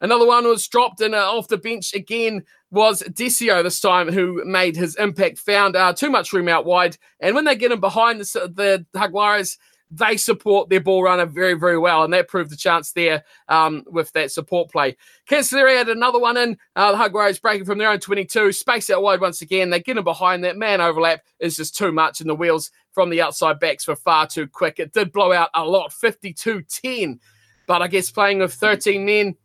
Another 0.00 0.26
one 0.26 0.46
was 0.46 0.66
dropped 0.68 1.00
and 1.00 1.14
uh, 1.14 1.32
off 1.32 1.48
the 1.48 1.56
bench 1.56 1.94
again 1.94 2.44
was 2.70 3.02
Desio 3.02 3.62
this 3.62 3.80
time, 3.80 4.12
who 4.12 4.44
made 4.44 4.76
his 4.76 4.96
impact, 4.96 5.38
found 5.38 5.76
uh, 5.76 5.92
too 5.92 6.10
much 6.10 6.32
room 6.32 6.48
out 6.48 6.66
wide. 6.66 6.98
And 7.20 7.34
when 7.34 7.44
they 7.44 7.54
get 7.54 7.72
him 7.72 7.80
behind 7.80 8.20
the, 8.20 8.52
the 8.54 8.86
Jaguares, 8.94 9.56
they 9.96 10.16
support 10.16 10.68
their 10.68 10.80
ball 10.80 11.02
runner 11.02 11.26
very, 11.26 11.54
very 11.54 11.78
well. 11.78 12.02
And 12.02 12.12
that 12.12 12.28
proved 12.28 12.50
the 12.50 12.56
chance 12.56 12.92
there 12.92 13.24
um, 13.48 13.84
with 13.86 14.12
that 14.12 14.32
support 14.32 14.70
play. 14.70 14.96
Cancelliere 15.28 15.76
had 15.76 15.88
another 15.88 16.18
one 16.18 16.36
in. 16.36 16.58
Uh, 16.74 16.92
the 16.92 16.98
Jaguares 16.98 17.40
breaking 17.40 17.64
from 17.64 17.78
their 17.78 17.90
own 17.90 18.00
22, 18.00 18.52
space 18.52 18.90
out 18.90 19.02
wide 19.02 19.20
once 19.20 19.42
again. 19.42 19.70
They 19.70 19.80
get 19.80 19.96
him 19.96 20.04
behind. 20.04 20.44
That 20.44 20.56
man 20.56 20.80
overlap 20.80 21.22
is 21.38 21.56
just 21.56 21.76
too 21.76 21.92
much, 21.92 22.20
and 22.20 22.28
the 22.28 22.34
wheels 22.34 22.70
from 22.92 23.10
the 23.10 23.22
outside 23.22 23.60
backs 23.60 23.86
were 23.86 23.96
far 23.96 24.26
too 24.26 24.46
quick. 24.46 24.78
It 24.78 24.92
did 24.92 25.12
blow 25.12 25.32
out 25.32 25.50
a 25.54 25.64
lot, 25.64 25.92
52 25.92 26.62
10. 26.62 27.20
But 27.66 27.82
I 27.82 27.88
guess 27.88 28.10
playing 28.10 28.40
with 28.40 28.52
13 28.54 29.04
men, 29.04 29.36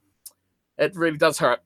it 0.78 0.96
really 0.96 1.18
does 1.18 1.40
hurt. 1.40 1.60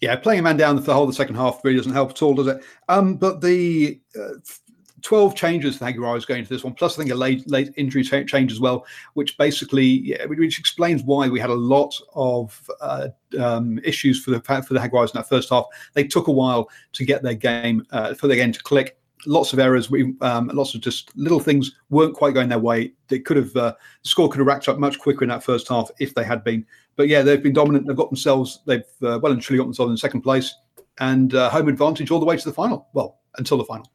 Yeah, 0.00 0.16
playing 0.16 0.40
a 0.40 0.42
man 0.42 0.56
down 0.56 0.76
for 0.78 0.84
the 0.84 0.94
whole 0.94 1.04
of 1.04 1.10
the 1.10 1.14
second 1.14 1.36
half 1.36 1.64
really 1.64 1.76
doesn't 1.76 1.92
help 1.92 2.10
at 2.10 2.22
all, 2.22 2.34
does 2.34 2.48
it? 2.48 2.62
Um, 2.88 3.14
but 3.14 3.40
the 3.40 4.00
uh, 4.18 4.34
12 5.04 5.34
changes 5.34 5.76
for 5.76 5.84
Jaguares 5.84 6.26
going 6.26 6.40
into 6.40 6.52
this 6.52 6.64
one, 6.64 6.72
plus 6.72 6.98
I 6.98 7.02
think 7.02 7.10
a 7.12 7.14
late 7.14 7.48
late 7.48 7.72
injury 7.76 8.02
change 8.02 8.50
as 8.50 8.58
well, 8.58 8.86
which 9.12 9.36
basically 9.36 9.84
yeah, 9.84 10.24
which 10.24 10.58
explains 10.58 11.02
why 11.02 11.28
we 11.28 11.38
had 11.38 11.50
a 11.50 11.54
lot 11.54 11.94
of 12.14 12.68
uh, 12.80 13.08
um, 13.38 13.78
issues 13.84 14.24
for 14.24 14.30
the 14.30 14.40
for 14.40 14.74
the 14.74 14.80
Jaguares 14.80 15.14
in 15.14 15.18
that 15.18 15.28
first 15.28 15.50
half. 15.50 15.66
They 15.92 16.04
took 16.04 16.26
a 16.26 16.32
while 16.32 16.70
to 16.94 17.04
get 17.04 17.22
their 17.22 17.34
game 17.34 17.86
uh, 17.92 18.14
for 18.14 18.28
their 18.28 18.36
game 18.36 18.52
to 18.52 18.62
click. 18.62 18.98
Lots 19.26 19.52
of 19.52 19.58
errors, 19.58 19.90
we 19.90 20.14
um, 20.22 20.50
lots 20.52 20.74
of 20.74 20.80
just 20.80 21.14
little 21.16 21.40
things 21.40 21.72
weren't 21.90 22.14
quite 22.14 22.34
going 22.34 22.48
their 22.48 22.58
way. 22.58 22.92
They 23.08 23.18
could 23.18 23.36
have 23.36 23.54
uh, 23.56 23.74
the 24.02 24.08
score 24.08 24.30
could 24.30 24.38
have 24.38 24.46
racked 24.46 24.68
up 24.68 24.78
much 24.78 24.98
quicker 24.98 25.22
in 25.22 25.28
that 25.28 25.44
first 25.44 25.68
half 25.68 25.90
if 26.00 26.14
they 26.14 26.24
had 26.24 26.42
been. 26.42 26.64
But 26.96 27.08
yeah, 27.08 27.22
they've 27.22 27.42
been 27.42 27.52
dominant. 27.52 27.86
They've 27.86 27.96
got 27.96 28.10
themselves, 28.10 28.60
they've 28.66 28.84
uh, 29.02 29.18
well 29.22 29.32
and 29.32 29.42
truly 29.42 29.58
got 29.58 29.64
themselves 29.64 29.90
in 29.90 29.96
second 29.98 30.22
place 30.22 30.54
and 31.00 31.34
uh, 31.34 31.50
home 31.50 31.68
advantage 31.68 32.10
all 32.10 32.20
the 32.20 32.26
way 32.26 32.36
to 32.36 32.44
the 32.44 32.54
final. 32.54 32.88
Well, 32.92 33.18
until 33.36 33.58
the 33.58 33.64
final. 33.64 33.90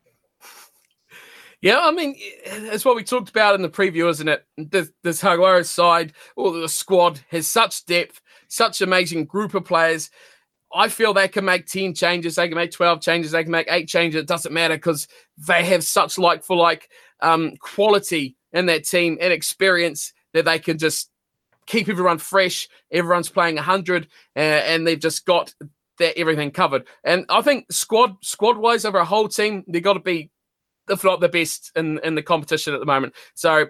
Yeah, 1.62 1.80
I 1.82 1.92
mean, 1.92 2.16
it's 2.18 2.86
what 2.86 2.96
we 2.96 3.04
talked 3.04 3.30
about 3.30 3.56
in 3.56 3.62
the 3.62 3.70
preview, 3.70 4.10
isn't 4.10 4.28
it? 4.28 4.46
This, 4.58 4.92
this 5.04 5.20
side, 5.20 6.14
or 6.38 6.54
the 6.54 6.70
squad, 6.70 7.20
has 7.30 7.48
such 7.48 7.86
depth, 7.86 8.22
such 8.48 8.82
amazing 8.82 9.26
group 9.26 9.54
of 9.54 9.66
players. 9.66 10.10
I 10.74 10.88
feel 10.88 11.14
they 11.14 11.28
can 11.28 11.46
make 11.46 11.66
10 11.66 11.96
changes, 11.96 12.36
they 12.36 12.48
can 12.48 12.56
make 12.56 12.72
12 12.72 13.02
changes, 13.02 13.32
they 13.32 13.44
can 13.44 13.52
make 13.52 13.68
eight 13.70 13.88
changes. 13.90 14.22
It 14.22 14.28
doesn't 14.28 14.54
matter 14.54 14.76
because 14.76 15.08
they 15.38 15.66
have 15.66 15.84
such 15.84 16.18
like 16.18 16.44
for 16.44 16.56
like 16.56 16.90
um, 17.22 17.56
quality 17.58 18.38
in 18.54 18.68
that 18.68 18.86
team 18.86 19.18
and 19.20 19.34
experience 19.34 20.14
that 20.34 20.46
they 20.46 20.60
can 20.60 20.78
just 20.78 21.10
keep 21.66 21.90
everyone 21.90 22.20
fresh. 22.20 22.70
Everyone's 22.92 23.30
playing 23.30 23.56
100, 23.56 24.08
uh, 24.36 24.40
and 24.40 24.86
they've 24.86 25.00
just 25.00 25.26
got 25.26 25.54
their 25.98 26.14
everything 26.16 26.52
covered. 26.52 26.88
And 27.04 27.26
I 27.30 27.42
think 27.42 27.72
squad 27.72 28.16
squad 28.24 28.58
wise 28.58 28.86
over 28.86 29.00
a 29.00 29.06
whole 29.06 29.28
team, 29.28 29.64
they've 29.68 29.84
got 29.84 29.94
to 29.94 30.00
be, 30.00 30.32
if 30.90 31.04
not 31.04 31.20
the 31.20 31.30
best 31.30 31.72
in, 31.76 32.00
in 32.04 32.16
the 32.16 32.24
competition 32.24 32.74
at 32.74 32.80
the 32.80 32.86
moment. 32.86 33.14
So 33.34 33.68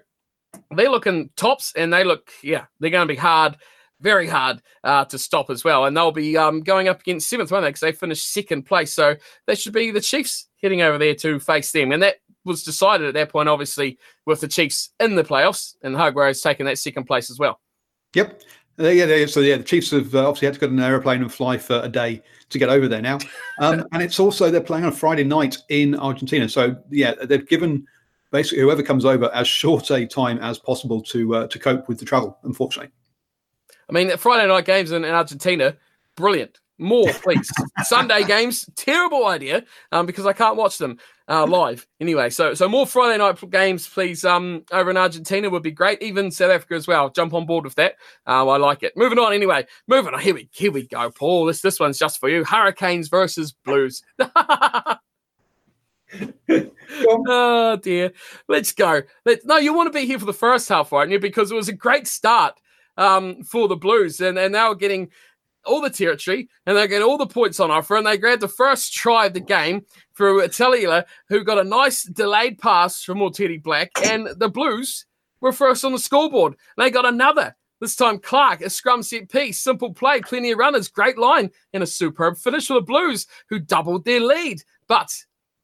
they're 0.76 0.90
looking 0.90 1.30
tops, 1.36 1.74
and 1.76 1.94
they 1.94 2.04
look, 2.04 2.32
yeah, 2.42 2.66
they're 2.80 2.90
going 2.90 3.08
to 3.08 3.14
be 3.14 3.20
hard. 3.20 3.58
Very 4.02 4.28
hard 4.28 4.62
uh, 4.86 5.04
to 5.06 5.20
stop 5.20 5.50
as 5.50 5.66
well, 5.66 5.84
and 5.84 5.96
they'll 5.96 6.14
be 6.14 6.38
um, 6.38 6.62
going 6.62 6.88
up 6.88 7.02
against 7.02 7.30
seventh, 7.30 7.52
won't 7.52 7.64
they? 7.64 7.70
Because 7.70 7.82
they 7.82 7.92
finished 7.92 8.32
second 8.32 8.64
place, 8.64 8.94
so 8.94 9.18
they 9.46 9.56
should 9.56 9.74
be 9.74 9.92
the 9.92 10.00
Chiefs 10.00 10.48
heading 10.62 10.82
over 10.82 10.98
there 10.98 11.16
to 11.16 11.38
face 11.38 11.74
them, 11.74 11.92
and 11.92 12.02
that 12.02 12.16
was 12.46 12.64
decided 12.64 13.08
at 13.08 13.14
that 13.16 13.30
point, 13.30 13.50
obviously, 13.50 14.00
with 14.26 14.40
the 14.40 14.48
Chiefs 14.48 14.92
in 15.02 15.16
the 15.16 15.24
playoffs 15.24 15.76
and 15.84 15.96
Jaguares 15.96 16.42
taking 16.42 16.66
that 16.66 16.80
second 16.80 17.06
place 17.06 17.30
as 17.30 17.40
well. 17.40 17.60
Yep. 18.16 18.42
Uh, 18.80 18.88
yeah, 18.88 19.26
so 19.26 19.42
yeah, 19.42 19.58
the 19.58 19.64
Chiefs 19.64 19.92
have 19.92 20.16
uh, 20.16 20.28
obviously 20.28 20.46
had 20.46 20.54
to 20.54 20.60
get 20.60 20.70
an 20.70 20.80
aeroplane 20.80 21.22
and 21.22 21.34
fly 21.34 21.58
for 21.58 21.82
a 21.84 21.90
day 21.90 22.22
to 22.50 22.58
get 22.58 22.70
over 22.70 22.88
there 22.88 23.02
now, 23.02 23.20
um, 23.60 23.86
and 23.92 24.02
it's 24.02 24.20
also 24.20 24.50
they're 24.50 24.62
playing 24.62 24.86
on 24.86 24.94
a 24.94 24.96
Friday 24.96 25.24
night 25.24 25.58
in 25.70 25.96
Argentina. 25.96 26.48
So 26.48 26.78
yeah, 26.90 27.14
they've 27.26 27.48
given 27.48 27.86
basically 28.32 28.62
whoever 28.62 28.82
comes 28.82 29.04
over 29.04 29.30
as 29.34 29.48
short 29.62 29.92
a 29.92 30.06
time 30.06 30.40
as 30.40 30.58
possible 30.60 31.02
to 31.04 31.36
uh, 31.36 31.48
to 31.48 31.60
cope 31.60 31.90
with 31.90 32.00
the 32.00 32.06
travel. 32.06 32.38
Unfortunately, 32.44 32.92
I 33.90 33.94
mean 33.94 34.16
Friday 34.18 34.48
night 34.48 34.66
games 34.66 34.92
in, 34.92 35.04
in 35.04 35.14
Argentina, 35.14 35.76
brilliant. 36.16 36.60
More, 36.82 37.12
please. 37.12 37.52
Sunday 37.84 38.24
games, 38.24 38.70
terrible 38.78 39.28
idea, 39.28 39.66
um, 39.92 40.06
because 40.06 40.26
I 40.26 40.32
can't 40.32 40.56
watch 40.56 40.78
them 40.78 40.98
uh, 41.30 41.46
live. 41.46 41.88
Anyway, 42.02 42.30
so 42.32 42.54
so 42.56 42.68
more 42.68 42.88
Friday 42.88 43.18
night 43.18 43.40
games, 43.52 43.88
please. 43.88 44.26
Um, 44.26 44.64
over 44.72 44.90
in 44.90 44.98
Argentina 44.98 45.50
would 45.50 45.64
be 45.64 45.72
great. 45.72 46.02
Even 46.02 46.32
South 46.32 46.52
Africa 46.52 46.74
as 46.74 46.88
well. 46.88 47.10
Jump 47.10 47.34
on 47.34 47.46
board 47.46 47.64
with 47.64 47.76
that. 47.76 47.96
Uh, 48.28 48.48
I 48.48 48.58
like 48.58 48.82
it. 48.84 48.94
Moving 48.98 49.20
on. 49.20 49.32
Anyway, 49.32 49.66
moving 49.88 50.14
on. 50.14 50.20
Here 50.20 50.34
we 50.34 50.50
here 50.52 50.72
we 50.72 50.88
go, 50.88 51.12
Paul. 51.12 51.46
This 51.46 51.62
this 51.62 51.80
one's 51.80 52.00
just 52.00 52.20
for 52.20 52.30
you. 52.30 52.44
Hurricanes 52.44 53.08
versus 53.10 53.52
Blues. 53.52 54.02
oh 57.28 57.78
dear. 57.82 58.12
Let's 58.48 58.72
go. 58.74 59.04
Let's, 59.26 59.46
no, 59.46 59.58
you 59.58 59.74
want 59.74 59.94
to 59.94 59.98
be 59.98 60.08
here 60.08 60.20
for 60.20 60.26
the 60.26 60.34
first 60.34 60.68
half, 60.68 60.92
right? 60.92 61.08
You 61.08 61.20
because 61.20 61.52
it 61.52 61.56
was 61.56 61.70
a 61.70 61.74
great 61.74 62.08
start 62.08 62.60
um, 62.98 63.44
for 63.44 63.68
the 63.68 63.78
Blues, 63.78 64.20
and 64.20 64.40
and 64.40 64.52
now 64.52 64.74
getting 64.74 65.10
all 65.66 65.82
the 65.82 65.90
territory 65.90 66.50
and 66.66 66.78
they 66.78 66.88
get 66.88 67.02
all 67.02 67.18
the 67.18 67.28
points 67.28 67.60
on 67.60 67.72
offer. 67.72 67.96
And 67.96 68.06
they 68.06 68.18
grabbed 68.18 68.42
the 68.42 68.48
first 68.48 68.94
try 68.94 69.28
of 69.28 69.34
the 69.34 69.40
game 69.40 69.86
through 70.16 70.42
Taliela, 70.48 71.06
who 71.28 71.44
got 71.44 71.60
a 71.60 71.64
nice 71.64 72.04
delayed 72.04 72.60
pass 72.60 73.04
from 73.04 73.20
Morteri 73.20 73.62
Black. 73.62 73.92
And 74.06 74.28
the 74.38 74.50
Blues 74.50 75.06
were 75.42 75.52
first 75.52 75.86
on 75.86 75.92
the 75.92 76.00
scoreboard. 76.00 76.56
They 76.78 76.90
got 76.90 77.06
another. 77.06 77.56
This 77.82 77.96
time, 77.96 78.20
Clarke, 78.20 78.62
a 78.62 78.70
scrum 78.70 79.02
set 79.04 79.30
piece, 79.30 79.58
simple 79.58 79.94
play, 79.94 80.20
plenty 80.20 80.52
of 80.52 80.60
runners, 80.60 80.90
great 80.90 81.18
line, 81.18 81.50
and 81.72 81.82
a 81.82 81.88
superb 81.88 82.38
finish 82.38 82.68
for 82.68 82.74
the 82.74 82.82
Blues, 82.82 83.26
who 83.48 83.58
doubled 83.58 84.04
their 84.04 84.20
lead. 84.20 84.62
But 84.90 85.10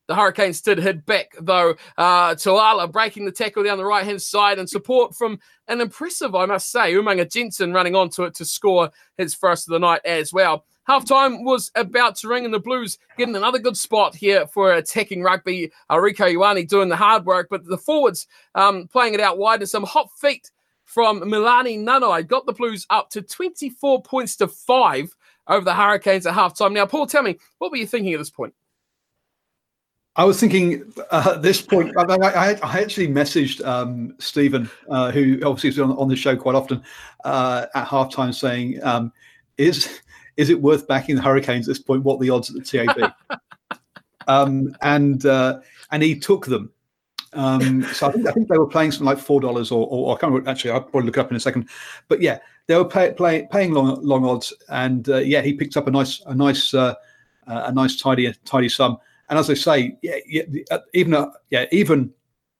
the 0.08 0.16
Hurricanes 0.16 0.62
did 0.62 0.78
head 0.78 1.06
back, 1.06 1.32
though. 1.40 1.76
Uh, 1.98 2.36
Toala 2.36 2.92
breaking 2.92 3.26
the 3.26 3.32
tackle 3.32 3.64
down 3.64 3.78
the 3.78 3.86
right 3.86 4.06
hand 4.06 4.22
side 4.22 4.60
and 4.60 4.70
support 4.70 5.16
from 5.16 5.40
an 5.68 5.82
impressive, 5.82 6.36
I 6.36 6.46
must 6.46 6.72
say, 6.72 6.94
Umaga 6.94 7.32
Jensen 7.32 7.74
running 7.74 7.96
onto 7.96 8.24
it 8.24 8.36
to 8.36 8.46
score 8.46 8.92
his 9.18 9.34
first 9.34 9.68
of 9.68 9.72
the 9.72 9.80
night 9.80 10.02
as 10.06 10.32
well. 10.32 10.66
Halftime 10.88 11.44
was 11.44 11.72
about 11.74 12.16
to 12.18 12.28
ring, 12.28 12.46
and 12.46 12.54
the 12.54 12.60
Blues 12.60 13.00
getting 13.18 13.36
another 13.36 13.58
good 13.58 13.76
spot 13.76 14.16
here 14.16 14.46
for 14.46 14.74
attacking 14.74 15.24
rugby. 15.24 15.72
Uh, 15.90 15.96
Ioane 15.96 16.68
doing 16.68 16.90
the 16.90 16.96
hard 16.96 17.26
work, 17.26 17.48
but 17.50 17.66
the 17.66 17.78
forwards 17.78 18.28
um, 18.54 18.88
playing 18.88 19.16
it 19.16 19.20
out 19.20 19.40
wide 19.40 19.62
and 19.62 19.70
some 19.70 19.84
hot 19.84 20.10
feet 20.20 20.52
from 20.84 21.22
Melani 21.22 21.80
Nanai 21.80 22.28
got 22.28 22.46
the 22.46 22.54
Blues 22.54 22.86
up 22.92 23.10
to 23.10 23.24
24 23.24 24.04
points 24.04 24.36
to 24.36 24.48
five 24.48 25.10
over 25.48 25.66
the 25.66 25.74
Hurricanes 25.74 26.28
at 26.28 26.36
halftime. 26.36 26.74
Now, 26.74 26.86
Paul, 26.86 27.08
tell 27.08 27.24
me, 27.24 27.38
what 27.58 27.72
were 27.72 27.78
you 27.78 27.88
thinking 27.88 28.14
at 28.14 28.20
this 28.20 28.30
point? 28.30 28.54
I 30.18 30.24
was 30.24 30.40
thinking 30.40 30.94
uh, 31.12 31.34
at 31.36 31.42
this 31.42 31.62
point, 31.62 31.94
I, 31.98 32.04
I, 32.04 32.60
I 32.64 32.80
actually 32.80 33.10
messaged 33.10 33.66
um, 33.66 34.16
Stephen, 34.18 34.70
uh, 34.90 35.12
who 35.12 35.40
obviously 35.44 35.70
is 35.70 35.80
on, 35.80 35.92
on 35.92 36.08
the 36.08 36.16
show 36.16 36.38
quite 36.38 36.56
often, 36.56 36.82
uh, 37.26 37.66
at 37.76 37.88
halftime 37.88 38.34
saying, 38.34 38.82
um, 38.84 39.12
"Is 39.58 40.00
is 40.38 40.50
it 40.50 40.62
worth 40.62 40.88
backing 40.88 41.18
the 41.18 41.22
Hurricanes 41.22 41.68
at 41.68 41.72
this 41.72 41.84
point? 41.84 42.04
What 42.04 42.22
the 42.22 42.30
odds 42.30 42.50
at 42.50 42.56
the 42.56 42.62
TAB?" 42.62 43.14
um, 44.28 44.76
and 44.82 45.26
uh, 45.26 45.60
and 45.92 46.02
he 46.02 46.18
took 46.18 46.46
them. 46.46 46.72
Um, 47.34 47.84
so 47.84 48.08
I 48.08 48.12
think, 48.14 48.28
I 48.28 48.32
think, 48.32 48.48
they 48.48 48.58
were 48.58 48.68
playing 48.68 48.92
something 48.92 49.08
like 49.08 49.18
four 49.18 49.42
dollars, 49.42 49.70
or, 49.70 49.86
or, 49.90 50.16
I 50.16 50.20
can't 50.20 50.32
remember, 50.32 50.50
actually. 50.50 50.72
I'll 50.72 50.82
probably 50.82 51.08
look 51.08 51.18
it 51.18 51.20
up 51.20 51.32
in 51.32 51.36
a 51.36 51.42
second. 51.42 51.68
But 52.08 52.22
yeah, 52.22 52.40
they 52.68 52.78
were 52.78 52.86
pay, 52.86 53.12
play, 53.12 53.50
paying 53.52 53.74
long 53.74 54.02
long 54.02 54.26
odds, 54.26 54.54
and 54.70 55.10
uh, 55.10 55.18
yeah, 55.18 55.42
he 55.42 55.52
picked 55.52 55.76
up 55.76 55.88
a 55.88 55.92
nice 55.92 56.22
a 56.28 56.34
nice 56.34 56.74
uh, 56.74 56.94
a 57.48 57.74
nice 57.74 57.98
tidy 57.98 58.34
tidy 58.46 58.70
sum 58.70 58.98
And 59.30 59.40
as 59.40 59.50
I 59.50 59.56
say, 59.56 59.98
yeah, 60.02 60.18
yeah 60.28 60.44
uh, 60.72 60.80
even 60.94 61.14
uh, 61.14 61.32
yeah, 61.50 61.66
even 61.72 62.14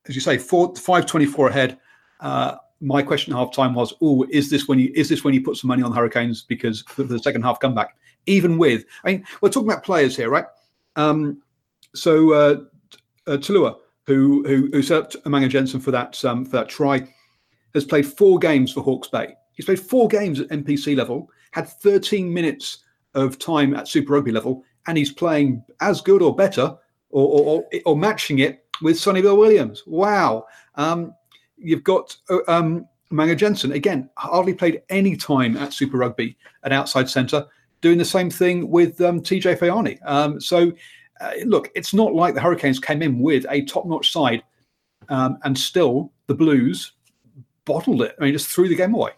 as 0.08 0.14
you 0.14 0.20
say, 0.20 0.38
four 0.38 0.74
five 0.76 1.06
twenty 1.06 1.26
four 1.26 1.48
ahead. 1.48 1.78
Uh, 2.20 2.56
my 2.80 3.02
question 3.02 3.32
half 3.32 3.52
time 3.52 3.74
was, 3.74 3.94
oh, 4.02 4.26
is 4.30 4.50
this 4.50 4.68
when 4.68 4.78
you 4.78 4.92
is 4.94 5.08
this 5.08 5.24
when 5.24 5.32
you 5.32 5.42
put 5.42 5.56
some 5.56 5.68
money 5.68 5.82
on 5.82 5.92
Hurricanes 5.92 6.42
because 6.42 6.82
for 6.82 7.04
the 7.04 7.18
second 7.18 7.42
half 7.42 7.60
comeback? 7.60 7.96
Even 8.26 8.58
with, 8.58 8.84
I 9.04 9.12
mean, 9.12 9.24
we're 9.40 9.50
talking 9.50 9.68
about 9.70 9.84
players 9.84 10.16
here, 10.16 10.28
right? 10.28 10.44
Um, 10.96 11.40
so 11.94 12.32
uh, 12.32 12.56
uh, 13.26 13.36
Toala, 13.36 13.76
who 14.06 14.44
who 14.46 14.68
who 14.72 14.82
set 14.82 14.98
up 14.98 15.12
Umaga 15.24 15.48
Jensen 15.48 15.80
for 15.80 15.90
that 15.90 16.22
um, 16.24 16.44
for 16.44 16.52
that 16.52 16.68
try, 16.68 17.06
has 17.74 17.84
played 17.84 18.06
four 18.06 18.38
games 18.38 18.72
for 18.72 18.82
Hawke's 18.82 19.08
Bay. 19.08 19.34
He's 19.52 19.64
played 19.64 19.80
four 19.80 20.08
games 20.08 20.40
at 20.40 20.48
NPC 20.48 20.96
level, 20.96 21.30
had 21.52 21.68
13 21.68 22.32
minutes 22.32 22.84
of 23.14 23.38
time 23.38 23.74
at 23.74 23.88
Super 23.88 24.12
Rugby 24.12 24.32
level, 24.32 24.64
and 24.86 24.98
he's 24.98 25.12
playing 25.12 25.62
as 25.80 26.00
good 26.00 26.22
or 26.22 26.34
better 26.34 26.76
or, 27.10 27.40
or, 27.40 27.64
or 27.84 27.96
matching 27.96 28.40
it 28.40 28.64
with 28.82 28.98
Sonny 28.98 29.22
Bill 29.22 29.36
Williams. 29.36 29.82
Wow. 29.86 30.46
Um, 30.74 31.14
you've 31.56 31.84
got 31.84 32.16
uh, 32.30 32.38
um, 32.48 32.86
Manga 33.10 33.34
Jensen, 33.34 33.72
again, 33.72 34.10
hardly 34.16 34.54
played 34.54 34.82
any 34.88 35.16
time 35.16 35.56
at 35.56 35.72
Super 35.72 35.98
Rugby 35.98 36.36
at 36.64 36.72
outside 36.72 37.08
centre, 37.08 37.46
doing 37.80 37.98
the 37.98 38.04
same 38.04 38.30
thing 38.30 38.70
with 38.70 39.00
um, 39.00 39.20
TJ 39.20 39.58
Faiane. 39.58 39.98
Um, 40.04 40.40
so, 40.40 40.72
uh, 41.20 41.32
look, 41.44 41.70
it's 41.74 41.94
not 41.94 42.14
like 42.14 42.34
the 42.34 42.40
Hurricanes 42.40 42.78
came 42.78 43.02
in 43.02 43.18
with 43.18 43.46
a 43.48 43.64
top 43.64 43.86
notch 43.86 44.12
side 44.12 44.42
um, 45.08 45.38
and 45.44 45.56
still 45.56 46.12
the 46.26 46.34
Blues 46.34 46.92
bottled 47.64 48.02
it. 48.02 48.14
I 48.18 48.24
mean, 48.24 48.32
just 48.32 48.48
threw 48.48 48.68
the 48.68 48.74
game 48.74 48.94
away. 48.94 49.12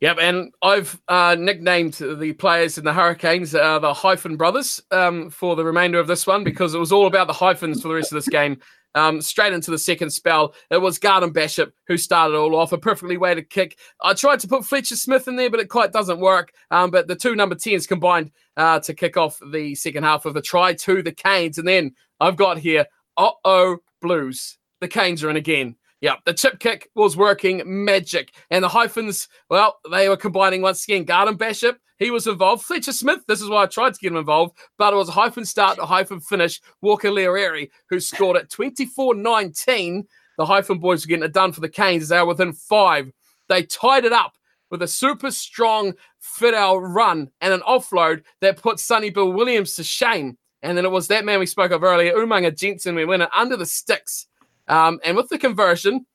Yep, 0.00 0.16
and 0.18 0.54
I've 0.62 0.98
uh, 1.08 1.36
nicknamed 1.38 1.92
the 1.92 2.32
players 2.32 2.78
in 2.78 2.84
the 2.84 2.92
Hurricanes 2.92 3.54
uh, 3.54 3.78
the 3.78 3.92
Hyphen 3.92 4.36
Brothers 4.36 4.82
um, 4.90 5.28
for 5.28 5.56
the 5.56 5.64
remainder 5.64 5.98
of 5.98 6.06
this 6.06 6.26
one 6.26 6.42
because 6.42 6.72
it 6.72 6.78
was 6.78 6.90
all 6.90 7.06
about 7.06 7.26
the 7.26 7.34
hyphens 7.34 7.82
for 7.82 7.88
the 7.88 7.94
rest 7.94 8.10
of 8.10 8.16
this 8.16 8.28
game. 8.28 8.58
Um, 8.94 9.20
straight 9.20 9.52
into 9.52 9.70
the 9.70 9.78
second 9.78 10.10
spell, 10.10 10.54
it 10.70 10.78
was 10.78 10.98
Garden 10.98 11.32
Bishop 11.32 11.74
who 11.86 11.98
started 11.98 12.34
all 12.34 12.56
off. 12.56 12.72
A 12.72 12.78
perfectly 12.78 13.18
weighted 13.18 13.50
kick. 13.50 13.76
I 14.00 14.14
tried 14.14 14.40
to 14.40 14.48
put 14.48 14.64
Fletcher 14.64 14.96
Smith 14.96 15.28
in 15.28 15.36
there, 15.36 15.50
but 15.50 15.60
it 15.60 15.68
quite 15.68 15.92
doesn't 15.92 16.18
work. 16.18 16.52
Um, 16.70 16.90
but 16.90 17.06
the 17.06 17.14
two 17.14 17.36
number 17.36 17.54
10s 17.54 17.86
combined 17.86 18.32
uh, 18.56 18.80
to 18.80 18.94
kick 18.94 19.18
off 19.18 19.38
the 19.52 19.74
second 19.74 20.04
half 20.04 20.24
of 20.24 20.32
the 20.32 20.42
try 20.42 20.72
to 20.72 21.02
the 21.02 21.12
Canes. 21.12 21.58
And 21.58 21.68
then 21.68 21.94
I've 22.20 22.36
got 22.36 22.56
here, 22.58 22.86
uh 23.18 23.32
oh, 23.44 23.78
Blues. 24.00 24.56
The 24.80 24.88
Canes 24.88 25.22
are 25.22 25.30
in 25.30 25.36
again. 25.36 25.76
Yeah, 26.00 26.16
the 26.24 26.32
chip 26.32 26.58
kick 26.60 26.88
was 26.94 27.16
working 27.16 27.62
magic. 27.66 28.32
And 28.50 28.64
the 28.64 28.68
hyphens, 28.68 29.28
well, 29.50 29.78
they 29.90 30.08
were 30.08 30.16
combining 30.16 30.62
once 30.62 30.84
again. 30.84 31.04
Garden 31.04 31.36
Bishop, 31.36 31.78
he 31.98 32.10
was 32.10 32.26
involved. 32.26 32.64
Fletcher 32.64 32.92
Smith, 32.92 33.20
this 33.28 33.42
is 33.42 33.50
why 33.50 33.64
I 33.64 33.66
tried 33.66 33.92
to 33.92 34.00
get 34.00 34.12
him 34.12 34.16
involved, 34.16 34.56
but 34.78 34.94
it 34.94 34.96
was 34.96 35.10
a 35.10 35.12
hyphen 35.12 35.44
start 35.44 35.76
to 35.76 35.84
hyphen 35.84 36.20
finish. 36.20 36.60
Walker 36.80 37.10
Leawere, 37.10 37.68
who 37.90 38.00
scored 38.00 38.38
at 38.38 38.50
24 38.50 39.14
19. 39.14 40.06
The 40.38 40.46
hyphen 40.46 40.78
boys 40.78 41.04
were 41.04 41.08
getting 41.08 41.24
it 41.24 41.34
done 41.34 41.52
for 41.52 41.60
the 41.60 41.68
Canes 41.68 42.04
as 42.04 42.08
they 42.08 42.18
were 42.18 42.26
within 42.26 42.54
five. 42.54 43.12
They 43.48 43.64
tied 43.64 44.06
it 44.06 44.12
up 44.12 44.32
with 44.70 44.82
a 44.82 44.88
super 44.88 45.30
strong 45.30 45.92
fit 46.18 46.54
out 46.54 46.78
run 46.78 47.30
and 47.42 47.52
an 47.52 47.60
offload 47.60 48.22
that 48.40 48.62
put 48.62 48.80
Sonny 48.80 49.10
Bill 49.10 49.32
Williams 49.32 49.74
to 49.74 49.84
shame. 49.84 50.38
And 50.62 50.78
then 50.78 50.86
it 50.86 50.90
was 50.90 51.08
that 51.08 51.26
man 51.26 51.40
we 51.40 51.46
spoke 51.46 51.72
of 51.72 51.82
earlier, 51.82 52.14
Umaga 52.14 52.56
Jensen. 52.56 52.94
We 52.94 53.04
went 53.04 53.24
under 53.34 53.56
the 53.56 53.66
sticks 53.66 54.26
um, 54.70 55.00
and 55.04 55.16
with 55.16 55.28
the 55.28 55.36
conversion, 55.36 56.06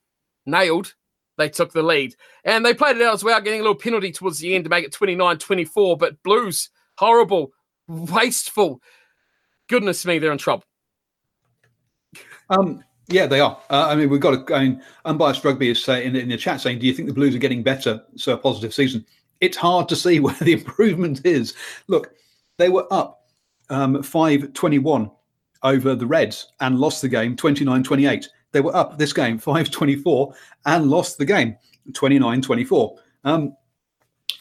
nailed, 0.46 0.96
they 1.38 1.50
took 1.50 1.74
the 1.74 1.84
lead. 1.84 2.15
And 2.46 2.65
they 2.65 2.74
played 2.74 2.96
it 2.96 3.04
out 3.04 3.13
as 3.13 3.24
well, 3.24 3.41
getting 3.41 3.60
a 3.60 3.63
little 3.63 3.76
penalty 3.76 4.13
towards 4.13 4.39
the 4.39 4.56
end 4.56 4.63
to 4.63 4.70
make 4.70 4.86
it 4.86 4.94
29 4.94 5.38
24. 5.38 5.98
But 5.98 6.24
Blues, 6.24 6.70
horrible, 6.98 7.52
wasteful. 7.88 8.82
Goodness 9.68 10.06
me, 10.06 10.20
they're 10.20 10.32
in 10.32 10.38
trouble. 10.38 10.63
Um, 12.50 12.82
yeah, 13.10 13.26
they 13.26 13.41
are. 13.41 13.60
Uh, 13.70 13.88
I 13.89 13.96
mean, 13.96 14.10
we've 14.10 14.22
got 14.22 14.48
to. 14.48 14.56
I 14.56 14.63
mean, 14.63 14.82
unbiased 15.04 15.44
rugby 15.44 15.70
is 15.70 15.84
saying 15.84 16.08
in, 16.08 16.15
in 16.15 16.30
the 16.30 16.38
chat 16.38 16.62
saying, 16.62 16.80
"Do 16.80 16.88
you 16.88 16.94
think 16.94 17.10
the 17.10 17.13
Blues 17.13 17.36
are 17.36 17.39
getting 17.39 17.62
better?" 17.62 18.02
So 18.15 18.34
a 18.34 18.38
positive 18.38 18.74
season. 18.74 19.06
It's 19.41 19.58
hard 19.58 19.89
to 19.89 19.96
see 19.96 20.20
where 20.22 20.36
the 20.36 20.54
improvement 20.54 21.26
is. 21.26 21.56
Look, 21.88 22.13
they 22.58 22.70
were 22.70 22.88
up 22.91 23.28
um, 23.70 24.02
five 24.02 24.54
twenty 24.54 24.80
one 24.80 25.12
over 25.65 25.96
the 25.96 26.06
Reds 26.06 26.52
and 26.62 26.80
lost 26.80 27.02
the 27.02 27.10
game 27.10 27.36
29 27.36 27.84
28. 27.84 28.30
They 28.56 28.62
were 28.62 28.74
up 28.74 28.98
this 28.98 29.12
game 29.12 29.38
5 29.38 29.70
24 29.70 30.34
and 30.65 30.89
lost 30.89 31.18
the 31.18 31.26
game 31.26 31.58
29 31.94 32.41
24. 32.41 32.96
Um, 33.26 33.58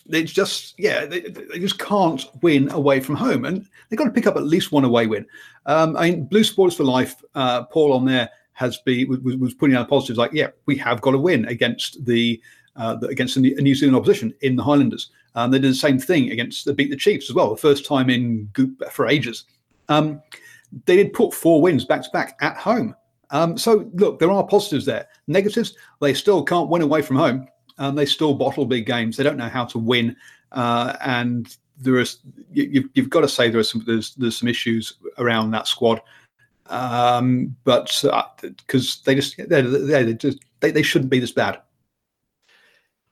it's 0.06 0.32
just, 0.32 0.78
yeah, 0.78 1.04
they, 1.04 1.22
they, 1.22 1.58
just 1.58 1.80
can't 1.80 2.24
win 2.40 2.70
away 2.70 3.00
from 3.00 3.16
home. 3.16 3.44
And 3.44 3.66
they've 3.88 3.98
got 3.98 4.04
to 4.04 4.12
pick 4.12 4.28
up 4.28 4.36
at 4.36 4.44
least 4.44 4.70
one 4.70 4.84
away 4.84 5.08
win. 5.08 5.26
Um, 5.66 5.96
I 5.96 6.10
mean, 6.10 6.26
Blue 6.26 6.44
Sports 6.44 6.76
for 6.76 6.84
Life, 6.84 7.24
uh, 7.34 7.64
Paul 7.64 7.92
on 7.92 8.04
there 8.04 8.30
has 8.52 8.78
been 8.78 9.08
was, 9.08 9.34
was 9.36 9.52
putting 9.52 9.74
out 9.74 9.88
positives 9.88 10.16
like, 10.16 10.32
yeah, 10.32 10.50
we 10.66 10.76
have 10.76 11.00
got 11.00 11.10
to 11.10 11.18
win 11.18 11.44
against 11.46 12.04
the 12.04 12.40
uh, 12.76 12.96
against 13.08 13.36
a 13.36 13.40
New 13.40 13.74
Zealand 13.74 13.96
opposition 13.96 14.32
in 14.42 14.54
the 14.54 14.62
Highlanders. 14.62 15.10
Um, 15.34 15.50
they 15.50 15.58
did 15.58 15.72
the 15.72 15.74
same 15.74 15.98
thing 15.98 16.30
against 16.30 16.66
the 16.66 16.72
beat 16.72 16.90
the 16.90 16.96
Chiefs 16.96 17.30
as 17.30 17.34
well, 17.34 17.50
the 17.50 17.56
first 17.56 17.84
time 17.84 18.10
in 18.10 18.48
for 18.92 19.08
ages. 19.08 19.42
Um, 19.88 20.22
they 20.86 20.94
did 20.94 21.12
put 21.14 21.34
four 21.34 21.60
wins 21.60 21.84
back 21.84 22.02
to 22.02 22.10
back 22.12 22.38
at 22.40 22.56
home. 22.56 22.94
Um, 23.34 23.58
so 23.58 23.90
look, 23.94 24.20
there 24.20 24.30
are 24.30 24.46
positives 24.46 24.86
there. 24.86 25.08
Negatives, 25.26 25.74
they 26.00 26.14
still 26.14 26.44
can't 26.44 26.70
win 26.70 26.82
away 26.82 27.02
from 27.02 27.16
home. 27.16 27.48
Um, 27.78 27.96
they 27.96 28.06
still 28.06 28.32
bottle 28.32 28.64
big 28.64 28.86
games. 28.86 29.16
They 29.16 29.24
don't 29.24 29.36
know 29.36 29.48
how 29.48 29.64
to 29.64 29.78
win, 29.78 30.16
uh, 30.52 30.94
and 31.00 31.54
there 31.76 31.98
is 31.98 32.18
you, 32.52 32.88
have 32.94 33.10
got 33.10 33.22
to 33.22 33.28
say 33.28 33.50
there 33.50 33.60
are 33.60 33.64
some 33.64 33.82
there's 33.84 34.14
there's 34.14 34.36
some 34.38 34.48
issues 34.48 34.94
around 35.18 35.50
that 35.50 35.66
squad. 35.66 36.00
Um, 36.66 37.56
but 37.64 37.86
because 38.66 38.98
uh, 38.98 39.02
they 39.04 39.16
just 39.16 39.36
they 39.36 39.62
they 39.62 40.14
just 40.14 40.38
they, 40.60 40.70
they 40.70 40.82
shouldn't 40.82 41.10
be 41.10 41.18
this 41.18 41.32
bad. 41.32 41.60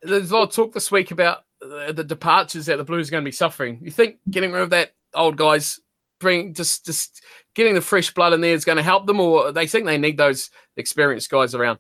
There's 0.03 0.31
a 0.31 0.35
lot 0.37 0.45
of 0.45 0.55
talk 0.55 0.73
this 0.73 0.93
week 0.93 1.11
about 1.11 1.45
the 1.61 2.05
departures 2.07 2.67
that 2.67 2.77
the 2.77 2.85
Blues 2.85 3.09
are 3.09 3.11
going 3.11 3.25
to 3.25 3.29
be 3.29 3.33
suffering. 3.33 3.81
You 3.83 3.91
think 3.91 4.19
getting 4.31 4.53
rid 4.53 4.63
of 4.63 4.71
that 4.71 4.95
old 5.15 5.37
guys 5.37 5.81
bring 6.23 6.55
just 6.55 6.87
just 6.87 7.23
getting 7.55 7.75
the 7.75 7.81
fresh 7.81 8.13
blood 8.13 8.33
in 8.33 8.41
there 8.41 8.55
is 8.55 8.65
going 8.65 8.77
to 8.77 8.83
help 8.83 9.07
them, 9.07 9.21
or 9.21 9.53
they 9.53 9.67
think 9.67 9.87
they 9.87 9.99
need 9.99 10.17
those 10.17 10.51
experienced 10.77 11.31
guys 11.31 11.55
around? 11.55 11.79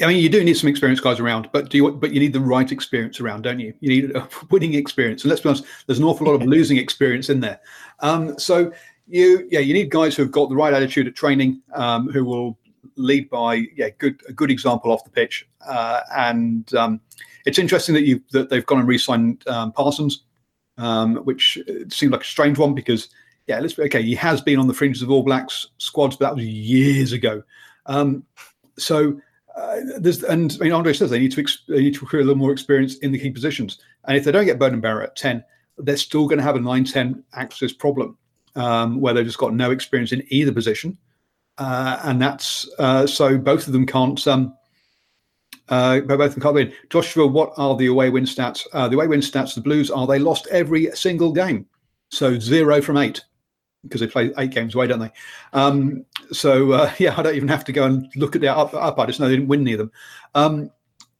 I 0.00 0.06
mean, 0.06 0.22
you 0.22 0.28
do 0.28 0.42
need 0.42 0.56
some 0.56 0.70
experienced 0.70 1.02
guys 1.02 1.20
around, 1.20 1.50
but 1.52 1.68
do 1.68 1.76
you? 1.76 1.90
But 1.90 2.12
you 2.12 2.20
need 2.20 2.32
the 2.32 2.40
right 2.40 2.70
experience 2.70 3.20
around, 3.20 3.42
don't 3.42 3.60
you? 3.60 3.74
You 3.80 3.88
need 3.88 4.16
a 4.16 4.28
winning 4.50 4.74
experience, 4.74 5.22
and 5.22 5.30
let's 5.30 5.42
be 5.42 5.48
honest, 5.48 5.64
there's 5.86 5.98
an 5.98 6.04
awful 6.04 6.26
lot 6.26 6.34
of 6.34 6.42
losing 6.46 6.78
experience 6.78 7.28
in 7.28 7.40
there. 7.40 7.60
Um, 8.00 8.38
so 8.38 8.72
you, 9.06 9.46
yeah, 9.50 9.60
you 9.60 9.74
need 9.74 9.90
guys 9.90 10.16
who 10.16 10.22
have 10.22 10.32
got 10.32 10.48
the 10.48 10.56
right 10.56 10.72
attitude 10.72 11.06
at 11.06 11.14
training, 11.14 11.60
um, 11.74 12.08
who 12.08 12.24
will 12.24 12.58
lead 12.96 13.28
by, 13.28 13.66
yeah, 13.76 13.90
good 13.98 14.20
a 14.28 14.32
good 14.32 14.50
example 14.50 14.90
off 14.92 15.04
the 15.04 15.10
pitch. 15.10 15.46
Uh, 15.66 16.00
and 16.16 16.74
um, 16.74 17.00
it's 17.44 17.58
interesting 17.58 17.94
that 17.94 18.04
you 18.04 18.22
that 18.30 18.48
they've 18.48 18.66
gone 18.66 18.78
and 18.78 18.88
re-signed 18.88 19.46
um, 19.48 19.72
Parsons, 19.72 20.24
um, 20.78 21.16
which 21.16 21.58
seemed 21.88 22.12
like 22.12 22.22
a 22.22 22.26
strange 22.26 22.58
one 22.58 22.74
because 22.74 23.08
yeah, 23.52 23.60
let's 23.60 23.78
okay. 23.78 24.02
He 24.02 24.14
has 24.14 24.40
been 24.40 24.58
on 24.58 24.66
the 24.66 24.74
fringes 24.74 25.02
of 25.02 25.10
All 25.10 25.22
Blacks 25.22 25.66
squads, 25.76 26.16
but 26.16 26.26
that 26.26 26.36
was 26.36 26.46
years 26.46 27.12
ago. 27.12 27.42
Um, 27.84 28.24
so 28.78 29.20
uh, 29.54 29.76
there's 29.98 30.22
and 30.24 30.56
I 30.58 30.64
mean 30.64 30.72
Andre 30.72 30.94
says 30.94 31.10
they 31.10 31.18
need 31.18 31.32
to 31.32 31.40
ex- 31.40 31.64
they 31.68 31.82
need 31.82 31.94
to 31.94 32.00
recruit 32.00 32.22
a 32.22 32.24
little 32.24 32.38
more 32.38 32.52
experience 32.52 32.96
in 32.98 33.12
the 33.12 33.18
key 33.18 33.30
positions. 33.30 33.78
And 34.04 34.16
if 34.16 34.24
they 34.24 34.32
don't 34.32 34.46
get 34.46 34.58
Beauden 34.58 34.80
Barrett 34.80 35.10
at 35.10 35.16
ten, 35.16 35.44
they're 35.76 35.98
still 35.98 36.26
going 36.26 36.38
to 36.38 36.44
have 36.44 36.56
a 36.56 36.60
9-10 36.60 37.22
axis 37.34 37.72
problem 37.72 38.16
um, 38.56 39.00
where 39.00 39.14
they've 39.14 39.26
just 39.26 39.38
got 39.38 39.54
no 39.54 39.70
experience 39.70 40.12
in 40.12 40.22
either 40.28 40.52
position, 40.52 40.96
uh, 41.58 42.00
and 42.04 42.22
that's 42.22 42.68
uh, 42.78 43.06
so 43.06 43.36
both 43.36 43.66
of 43.66 43.74
them 43.74 43.84
can't. 43.84 44.26
Um, 44.26 44.56
uh, 45.68 46.00
both 46.00 46.32
them 46.32 46.42
can't 46.42 46.54
win. 46.54 46.72
Joshua, 46.88 47.26
what 47.26 47.52
are 47.58 47.76
the 47.76 47.86
away 47.86 48.08
win 48.08 48.24
stats? 48.24 48.66
Uh, 48.72 48.88
the 48.88 48.96
away 48.96 49.08
win 49.08 49.20
stats, 49.20 49.54
the 49.54 49.60
Blues 49.60 49.90
are 49.90 50.06
they 50.06 50.18
lost 50.18 50.46
every 50.50 50.90
single 50.94 51.32
game, 51.32 51.66
so 52.08 52.38
zero 52.38 52.80
from 52.80 52.96
eight 52.96 53.22
because 53.82 54.00
they 54.00 54.06
play 54.06 54.32
eight 54.38 54.50
games 54.50 54.74
away, 54.74 54.86
don't 54.86 55.00
they? 55.00 55.12
Um, 55.52 56.04
so 56.30 56.72
uh, 56.72 56.92
yeah, 56.98 57.14
I 57.16 57.22
don't 57.22 57.34
even 57.34 57.48
have 57.48 57.64
to 57.64 57.72
go 57.72 57.84
and 57.84 58.10
look 58.16 58.34
at 58.34 58.40
the 58.40 58.54
up. 58.54 58.74
up 58.74 58.98
I 58.98 59.06
just 59.06 59.20
know 59.20 59.28
they 59.28 59.36
didn't 59.36 59.48
win 59.48 59.64
near 59.64 59.76
them. 59.76 59.92
Um, 60.34 60.70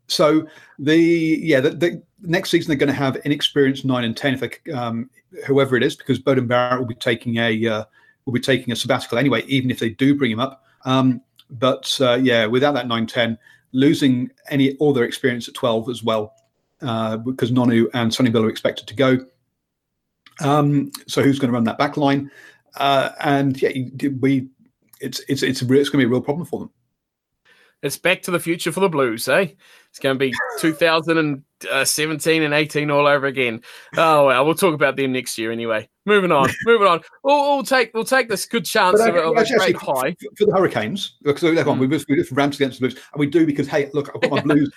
so 0.09 0.47
the 0.79 0.97
yeah, 0.97 1.61
the, 1.61 1.71
the, 1.71 2.03
next 2.25 2.51
season 2.51 2.69
they're 2.69 2.77
going 2.77 2.87
to 2.87 2.95
have 2.95 3.17
inexperienced 3.25 3.85
nine 3.85 4.05
and 4.05 4.17
ten 4.17 4.35
if 4.35 4.41
they, 4.41 4.73
um, 4.73 5.11
whoever 5.47 5.77
it 5.77 5.83
is, 5.83 5.97
because 5.97 6.21
Beauden 6.21 6.47
Barrett 6.47 6.79
will 6.79 6.87
be 6.87 6.95
taking 6.95 7.37
a 7.37 7.67
uh, 7.67 7.85
will 8.25 8.33
be 8.33 8.41
taking 8.41 8.73
a 8.73 8.77
sabbatical 8.77 9.19
anyway, 9.19 9.43
even 9.47 9.71
if 9.71 9.79
they 9.79 9.91
do 9.91 10.17
bring 10.17 10.31
him 10.31 10.41
up. 10.41 10.65
Um, 10.85 11.21
but 11.51 11.97
uh, 12.01 12.15
yeah, 12.15 12.47
without 12.47 12.73
that 12.75 12.87
nine 12.87 13.07
ten, 13.07 13.39
losing 13.73 14.31
any 14.51 14.77
all 14.77 14.93
their 14.93 15.05
experience 15.05 15.49
at 15.49 15.55
twelve 15.55 15.89
as 15.89 16.03
well, 16.03 16.35
uh, 16.83 17.17
because 17.17 17.51
Nonu 17.51 17.89
and 17.95 18.13
Sonny 18.13 18.31
Bill 18.31 18.45
are 18.45 18.51
expected 18.51 18.87
to 18.89 18.95
go. 18.95 19.19
Um, 20.41 20.91
so 21.07 21.23
who's 21.23 21.39
going 21.39 21.51
to 21.51 21.55
run 21.55 21.65
that 21.65 21.79
back 21.79 21.97
line? 21.97 22.31
Uh, 22.77 23.11
and 23.21 23.61
yeah, 23.61 23.71
we 24.21 24.49
it's 25.01 25.21
it's 25.29 25.43
it's, 25.43 25.63
it's 25.63 25.63
going 25.63 25.85
to 25.85 25.99
be 25.99 26.05
a 26.05 26.09
real 26.09 26.21
problem 26.21 26.47
for 26.47 26.61
them. 26.61 26.71
It's 27.83 27.99
back 27.99 28.23
to 28.23 28.31
the 28.31 28.39
future 28.39 28.71
for 28.71 28.79
the 28.79 28.89
Blues, 28.89 29.27
eh? 29.27 29.49
It's 29.91 29.99
going 29.99 30.15
to 30.15 30.19
be 30.19 30.33
2017 30.61 32.43
and 32.43 32.55
18 32.55 32.91
all 32.93 33.09
over 33.09 33.27
again. 33.27 33.61
Oh 33.97 34.27
well, 34.27 34.45
we'll 34.45 34.55
talk 34.55 34.75
about 34.75 34.97
them 34.97 35.13
next 35.13 35.37
year 35.37 35.51
anyway. 35.51 35.89
Moving 36.07 36.31
on, 36.31 36.49
moving 36.65 36.87
on. 36.87 37.01
We'll, 37.25 37.57
we'll, 37.57 37.65
take 37.65 37.93
we'll 37.93 38.05
take 38.05 38.29
this 38.29 38.47
good 38.47 38.65
chance 38.65 39.01
but, 39.01 39.11
of, 39.11 39.33
of 39.33 39.37
actually, 39.37 39.57
a 39.57 39.59
great 39.59 39.77
high 39.77 40.17
for 40.37 40.47
the 40.47 40.53
Hurricanes 40.53 41.17
because 41.23 41.43
mm. 41.43 41.67
on, 41.67 41.79
we 41.79 41.89
just 41.89 42.09
we 42.09 42.17
just 42.17 42.31
rant 42.31 42.55
against 42.55 42.81
the 42.81 42.89
Blues, 42.89 43.01
and 43.13 43.21
we 43.21 43.27
do 43.27 43.45
because 43.45 43.67
hey, 43.67 43.91
look, 43.93 44.11
I've 44.15 44.21
got 44.21 44.31
my 44.31 44.41
Blues, 44.55 44.73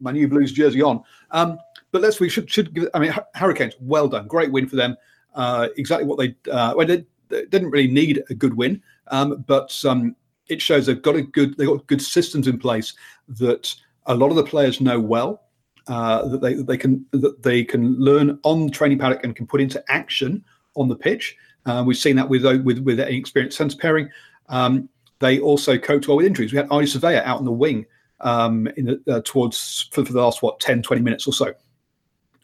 my 0.00 0.12
new 0.12 0.28
Blues 0.28 0.52
jersey 0.52 0.80
on. 0.80 1.02
Um, 1.32 1.58
but 1.90 2.02
let's 2.02 2.20
we 2.20 2.28
should 2.28 2.48
should 2.48 2.72
give. 2.72 2.88
I 2.94 3.00
mean, 3.00 3.12
Hurricanes, 3.34 3.74
well 3.80 4.08
done, 4.08 4.28
great 4.28 4.52
win 4.52 4.68
for 4.68 4.76
them. 4.76 4.96
Uh, 5.34 5.68
exactly 5.76 6.06
what 6.06 6.18
they 6.18 6.36
uh, 6.50 6.74
well, 6.76 6.86
they, 6.86 7.04
didn't 7.50 7.70
really 7.70 7.90
need 7.90 8.22
a 8.30 8.34
good 8.34 8.54
win, 8.54 8.82
um, 9.08 9.44
but 9.46 9.78
um, 9.84 10.16
it 10.48 10.60
shows 10.60 10.86
they've 10.86 11.00
got 11.02 11.16
a 11.16 11.22
good 11.22 11.56
they've 11.56 11.68
got 11.68 11.86
good 11.86 12.02
systems 12.02 12.48
in 12.48 12.58
place 12.58 12.94
that 13.28 13.74
a 14.06 14.14
lot 14.14 14.30
of 14.30 14.36
the 14.36 14.44
players 14.44 14.80
know 14.80 15.00
well. 15.00 15.40
Uh, 15.86 16.26
that 16.28 16.40
they 16.40 16.54
that 16.54 16.66
they 16.66 16.78
can 16.78 17.04
that 17.10 17.42
they 17.42 17.62
can 17.62 17.94
learn 17.98 18.38
on 18.42 18.66
the 18.66 18.72
training 18.72 18.98
paddock 18.98 19.22
and 19.22 19.36
can 19.36 19.46
put 19.46 19.60
into 19.60 19.82
action 19.88 20.42
on 20.76 20.88
the 20.88 20.96
pitch. 20.96 21.36
Uh, 21.66 21.82
we've 21.86 21.96
seen 21.96 22.16
that 22.16 22.28
with 22.28 22.44
with 22.64 22.78
with 22.78 23.00
experienced 23.00 23.58
centre 23.58 23.76
pairing. 23.76 24.08
Um, 24.48 24.88
they 25.20 25.40
also 25.40 25.78
cope 25.78 26.06
well 26.08 26.16
with 26.16 26.26
injuries. 26.26 26.52
We 26.52 26.58
had 26.58 26.68
Ardie 26.68 26.84
Savea 26.84 27.22
out 27.24 27.38
on 27.38 27.44
the 27.44 27.52
wing 27.52 27.86
um, 28.20 28.66
in 28.76 28.86
the, 28.86 29.02
uh, 29.08 29.20
towards 29.24 29.88
for, 29.92 30.04
for, 30.04 30.12
the 30.12 30.20
last 30.20 30.42
what 30.42 30.60
10, 30.60 30.82
20 30.82 31.02
minutes 31.02 31.26
or 31.26 31.32
so. 31.32 31.54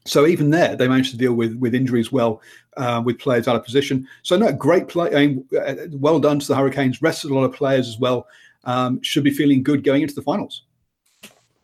So 0.06 0.26
even 0.26 0.50
there, 0.50 0.76
they 0.76 0.88
managed 0.88 1.10
to 1.12 1.18
deal 1.18 1.34
with 1.34 1.54
with 1.56 1.74
injuries 1.74 2.10
well, 2.10 2.40
uh, 2.76 3.02
with 3.04 3.18
players 3.18 3.48
out 3.48 3.56
of 3.56 3.64
position. 3.64 4.08
So 4.22 4.36
no, 4.36 4.52
great 4.52 4.88
play. 4.88 5.14
I 5.14 5.26
mean, 5.26 5.44
uh, 5.58 5.74
well 5.92 6.18
done 6.18 6.38
to 6.38 6.46
the 6.46 6.56
Hurricanes. 6.56 7.02
Rested 7.02 7.30
a 7.30 7.34
lot 7.34 7.44
of 7.44 7.52
players 7.52 7.88
as 7.88 7.98
well. 7.98 8.26
Um, 8.64 9.02
should 9.02 9.24
be 9.24 9.30
feeling 9.30 9.62
good 9.62 9.84
going 9.84 10.02
into 10.02 10.14
the 10.14 10.22
finals. 10.22 10.64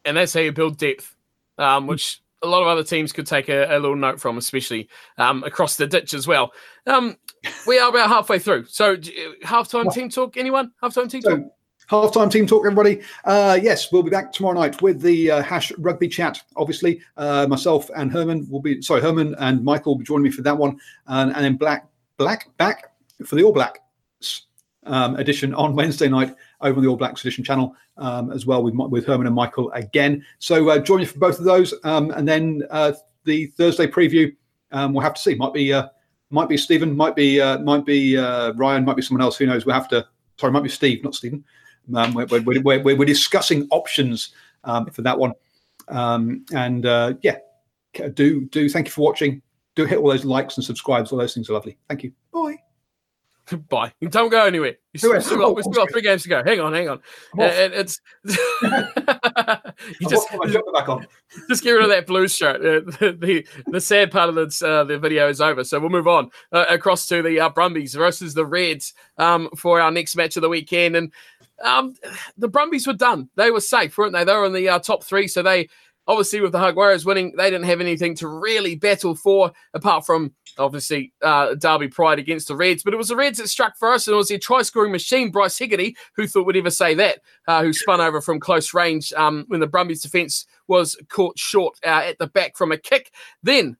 And 0.05 0.17
that's 0.17 0.35
how 0.35 0.41
you 0.41 0.53
build 0.53 0.79
depth, 0.79 1.17
um, 1.59 1.87
which 1.87 2.23
a 2.43 2.47
lot 2.47 2.63
of 2.63 2.69
other 2.69 2.85
teams 2.85 3.13
could 3.13 3.27
take 3.27 3.49
a, 3.49 3.65
a 3.77 3.79
little 3.79 3.97
note 3.97 4.21
from, 4.21 4.39
especially 4.39 4.89
um, 5.19 5.43
across 5.45 5.77
the 5.77 5.87
ditch 5.87 6.15
as 6.15 6.27
well. 6.27 6.53
Um, 6.87 7.17
we 7.67 7.79
are 7.79 7.91
about 7.91 8.09
halfway 8.09 8.39
through. 8.39 8.67
So 8.67 8.97
halftime 9.45 9.93
team 9.93 10.09
talk. 10.09 10.37
Anyone? 10.37 10.73
Halftime 10.83 11.11
team 11.11 11.23
so, 11.23 11.37
talk. 11.37 11.47
Halftime 11.89 12.31
team 12.31 12.49
talk, 12.49 12.67
everybody. 12.67 13.01
Uh, 13.25 13.59
yes, 13.63 13.93
we'll 13.93 14.03
be 14.03 14.11
back 14.11 14.33
tomorrow 14.33 14.59
night 14.59 14.83
with 14.83 15.01
the 15.01 15.31
uh, 15.31 15.43
hash 15.43 15.71
rugby 15.79 16.09
chat. 16.09 16.43
Obviously, 16.57 17.01
uh, 17.17 17.47
myself 17.49 17.89
and 17.97 18.11
Herman 18.11 18.49
will 18.51 18.61
be 18.61 18.83
sorry, 18.83 19.01
Herman 19.01 19.37
and 19.39 19.63
Michael 19.65 19.93
will 19.93 19.99
be 20.01 20.05
joining 20.05 20.25
me 20.25 20.31
for 20.33 20.43
that 20.43 20.57
one, 20.57 20.81
and, 21.07 21.33
and 21.35 21.45
then 21.45 21.55
Black 21.55 21.87
Black 22.17 22.49
back 22.57 22.93
for 23.25 23.37
the 23.37 23.45
All 23.45 23.53
Blacks 23.53 23.79
um, 24.85 25.15
edition 25.15 25.55
on 25.55 25.77
Wednesday 25.77 26.09
night 26.09 26.35
over 26.61 26.79
on 26.79 26.83
the 26.83 26.91
All 26.91 26.97
Blacks 26.97 27.21
edition 27.21 27.45
channel 27.45 27.77
um, 27.99 28.33
as 28.33 28.47
well 28.47 28.65
with 28.65 28.75
with 28.75 29.07
Herman 29.07 29.29
and 29.29 29.37
Michael 29.37 29.71
again. 29.71 30.25
So 30.41 30.69
uh, 30.69 30.79
join 30.79 30.99
me 30.99 31.05
for 31.05 31.21
both 31.21 31.39
of 31.39 31.45
those, 31.45 31.73
um, 31.85 32.11
and 32.11 32.27
then 32.27 32.65
uh, 32.71 32.95
the 33.23 33.47
Thursday 33.47 33.87
preview. 33.87 34.35
Um, 34.73 34.93
we'll 34.93 35.05
have 35.05 35.15
to 35.15 35.21
see. 35.21 35.37
Might 35.37 35.55
be 35.55 35.73
uh, 35.73 35.87
might 36.31 36.49
be 36.49 36.57
Stephen, 36.57 36.97
might 36.97 37.15
be 37.15 37.39
might 37.63 37.87
be 37.87 38.17
Ryan, 38.17 38.85
might 38.85 38.97
be 38.97 39.03
someone 39.03 39.23
else. 39.23 39.37
Who 39.37 39.47
knows? 39.47 39.67
We'll 39.67 39.77
have 39.77 39.89
to. 39.91 40.05
Sorry, 40.37 40.53
might 40.53 40.65
be 40.65 40.69
Steve, 40.69 41.05
not 41.05 41.15
Stephen. 41.15 41.45
Um, 41.95 42.15
we're, 42.15 42.27
we're, 42.27 42.63
we're, 42.63 42.97
we're, 42.97 43.05
discussing 43.05 43.67
options 43.71 44.31
um, 44.65 44.87
for 44.87 45.03
that 45.03 45.19
one. 45.19 45.33
Um, 45.89 46.45
and 46.53 46.85
uh, 46.87 47.15
yeah, 47.23 47.39
do 48.15 48.43
do 48.47 48.69
thank 48.69 48.87
you 48.87 48.93
for 48.93 49.03
watching. 49.03 49.43
Do 49.75 49.85
hit 49.85 49.99
all 49.99 50.09
those 50.09 50.25
likes 50.25 50.57
and 50.57 50.65
subscribes. 50.65 51.13
All 51.13 51.19
those 51.19 51.35
things 51.35 51.51
are 51.51 51.53
lovely. 51.53 51.79
Thank 51.89 52.03
you. 52.03 52.13
Bye. 52.33 52.57
Bye. 53.69 53.93
Don't 54.09 54.31
go 54.31 54.45
anywhere. 54.45 54.77
You 54.93 54.99
still, 54.99 55.21
still 55.21 55.39
got, 55.39 55.55
we've 55.55 55.63
still 55.63 55.85
got 55.85 55.91
three 55.93 56.03
games 56.03 56.23
to 56.25 56.29
go. 56.29 56.43
Hang 56.43 56.59
on, 56.61 56.73
hang 56.73 56.89
on. 56.89 57.01
And 57.39 57.75
it's 57.75 58.01
you 58.25 60.09
just 60.09 60.29
just 61.49 61.63
get 61.63 61.73
rid 61.73 61.85
of 61.85 61.91
that 61.91 62.07
blue 62.07 62.29
shirt. 62.29 62.57
Uh, 62.57 62.91
the, 62.99 63.17
the, 63.19 63.47
the 63.67 63.81
sad 63.81 64.11
part 64.11 64.29
of 64.29 64.35
this, 64.35 64.63
uh, 64.63 64.85
the 64.85 64.99
video 64.99 65.29
is 65.29 65.41
over, 65.41 65.65
so 65.65 65.79
we'll 65.79 65.91
move 65.91 66.09
on 66.09 66.31
uh, 66.53 66.65
across 66.69 67.07
to 67.09 67.23
the 67.23 67.41
uh, 67.41 67.51
Brumbies 67.51 67.95
versus 67.95 68.35
the 68.35 68.47
Reds 68.47 68.95
um, 69.19 69.49
for 69.57 69.81
our 69.81 69.91
next 69.91 70.17
match 70.17 70.37
of 70.37 70.43
the 70.43 70.49
weekend. 70.49 70.97
And 70.97 71.13
um, 71.65 71.95
the 72.37 72.49
Brumbies 72.49 72.87
were 72.87 72.93
done. 72.93 73.29
They 73.37 73.51
were 73.51 73.61
safe, 73.61 73.97
weren't 73.97 74.13
they? 74.13 74.25
They 74.25 74.35
were 74.35 74.47
in 74.47 74.53
the 74.53 74.69
uh, 74.69 74.79
top 74.79 75.05
three, 75.05 75.29
so 75.29 75.43
they 75.43 75.69
obviously 76.09 76.41
with 76.41 76.53
the 76.53 76.59
Jaguares 76.59 77.05
winning, 77.05 77.35
they 77.37 77.51
didn't 77.51 77.67
have 77.67 77.81
anything 77.81 78.15
to 78.17 78.29
really 78.29 78.77
battle 78.77 79.15
for 79.15 79.53
apart 79.75 80.07
from 80.07 80.33
obviously 80.59 81.13
uh, 81.23 81.55
Derby 81.55 81.89
Pride 81.89 82.19
against 82.19 82.49
the 82.49 82.57
Reds. 82.57 82.83
But 82.83 82.95
it 82.95 82.99
was 82.99 83.09
the 83.09 83.17
Reds 83.17 83.39
that 83.39 83.49
struck 83.49 83.77
first, 83.77 84.07
and 84.07 84.15
it 84.15 84.17
was 84.17 84.29
their 84.29 84.39
try 84.39 84.63
scoring 84.63 84.93
machine, 84.93 85.31
Bryce 85.31 85.59
Hegarty, 85.59 85.97
who 86.15 86.27
thought 86.27 86.47
would 86.47 86.57
ever 86.57 86.71
say 86.71 86.95
that, 86.95 87.21
uh, 87.49 87.63
who 87.63 87.73
spun 87.73 88.01
over 88.01 88.21
from 88.21 88.41
close 88.41 88.73
range 88.75 89.13
um, 89.15 89.45
when 89.49 89.61
the 89.61 89.67
Brumbies 89.67 90.03
defence 90.03 90.47
was 90.69 90.97
caught 91.09 91.39
short 91.39 91.79
uh, 91.85 92.03
at 92.05 92.19
the 92.19 92.27
back 92.29 92.57
from 92.57 92.73
a 92.73 92.79
kick. 92.79 93.13
Then 93.43 93.77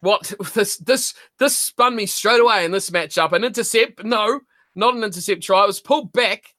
what 0.00 0.32
this 0.54 0.76
this 0.78 1.14
this 1.38 1.56
spun 1.56 1.96
me 1.96 2.06
straight 2.06 2.40
away 2.40 2.64
in 2.64 2.70
this 2.70 2.90
matchup. 2.90 3.32
An 3.32 3.44
intercept? 3.44 4.04
No, 4.04 4.40
not 4.74 4.94
an 4.94 5.04
intercept 5.04 5.42
try. 5.42 5.64
It 5.64 5.68
was 5.68 5.80
pulled 5.80 6.12
back 6.12 6.53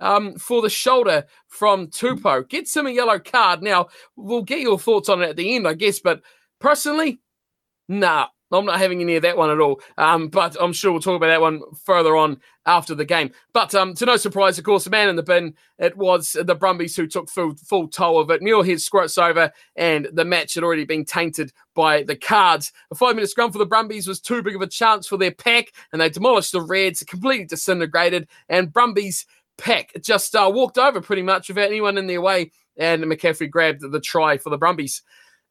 um, 0.00 0.36
for 0.36 0.62
the 0.62 0.70
shoulder 0.70 1.24
from 1.48 1.88
Tupou. 1.88 2.48
Gets 2.48 2.76
him 2.76 2.86
a 2.86 2.90
yellow 2.90 3.18
card. 3.18 3.62
Now, 3.62 3.88
we'll 4.16 4.42
get 4.42 4.60
your 4.60 4.78
thoughts 4.78 5.08
on 5.08 5.22
it 5.22 5.30
at 5.30 5.36
the 5.36 5.54
end, 5.54 5.66
I 5.66 5.74
guess, 5.74 5.98
but 5.98 6.22
personally, 6.60 7.20
nah, 7.88 8.26
I'm 8.52 8.64
not 8.64 8.78
having 8.78 9.00
any 9.00 9.16
of 9.16 9.22
that 9.22 9.36
one 9.36 9.50
at 9.50 9.60
all. 9.60 9.80
Um, 9.98 10.28
but 10.28 10.56
I'm 10.60 10.72
sure 10.72 10.92
we'll 10.92 11.00
talk 11.00 11.16
about 11.16 11.28
that 11.28 11.40
one 11.40 11.62
further 11.84 12.16
on 12.16 12.38
after 12.64 12.94
the 12.94 13.04
game. 13.04 13.32
But 13.52 13.74
um, 13.74 13.94
to 13.94 14.06
no 14.06 14.16
surprise, 14.16 14.58
of 14.58 14.64
course, 14.64 14.84
the 14.84 14.90
man 14.90 15.08
in 15.08 15.16
the 15.16 15.22
bin, 15.22 15.54
it 15.78 15.96
was 15.96 16.36
the 16.40 16.54
Brumbies 16.54 16.96
who 16.96 17.06
took 17.06 17.28
full, 17.28 17.54
full 17.56 17.88
toll 17.88 18.20
of 18.20 18.30
it. 18.30 18.42
Muirhead 18.42 18.80
squirts 18.80 19.18
over, 19.18 19.52
and 19.74 20.08
the 20.12 20.24
match 20.24 20.54
had 20.54 20.64
already 20.64 20.84
been 20.84 21.04
tainted 21.04 21.52
by 21.74 22.02
the 22.04 22.16
cards. 22.16 22.72
A 22.90 22.94
five 22.94 23.16
minute 23.16 23.30
scrum 23.30 23.50
for 23.50 23.58
the 23.58 23.66
Brumbies 23.66 24.06
was 24.06 24.20
too 24.20 24.42
big 24.42 24.54
of 24.54 24.62
a 24.62 24.68
chance 24.68 25.06
for 25.06 25.16
their 25.16 25.32
pack, 25.32 25.72
and 25.92 26.00
they 26.00 26.08
demolished 26.08 26.52
the 26.52 26.62
Reds, 26.62 27.02
completely 27.02 27.46
disintegrated. 27.46 28.28
And 28.48 28.72
Brumbies 28.72 29.26
pack 29.58 29.92
just 30.02 30.34
uh, 30.34 30.50
walked 30.52 30.78
over 30.78 31.00
pretty 31.00 31.22
much 31.22 31.48
without 31.48 31.66
anyone 31.68 31.98
in 31.98 32.06
their 32.06 32.20
way, 32.20 32.52
and 32.76 33.02
McCaffrey 33.04 33.50
grabbed 33.50 33.80
the 33.90 34.00
try 34.00 34.38
for 34.38 34.50
the 34.50 34.58
Brumbies. 34.58 35.02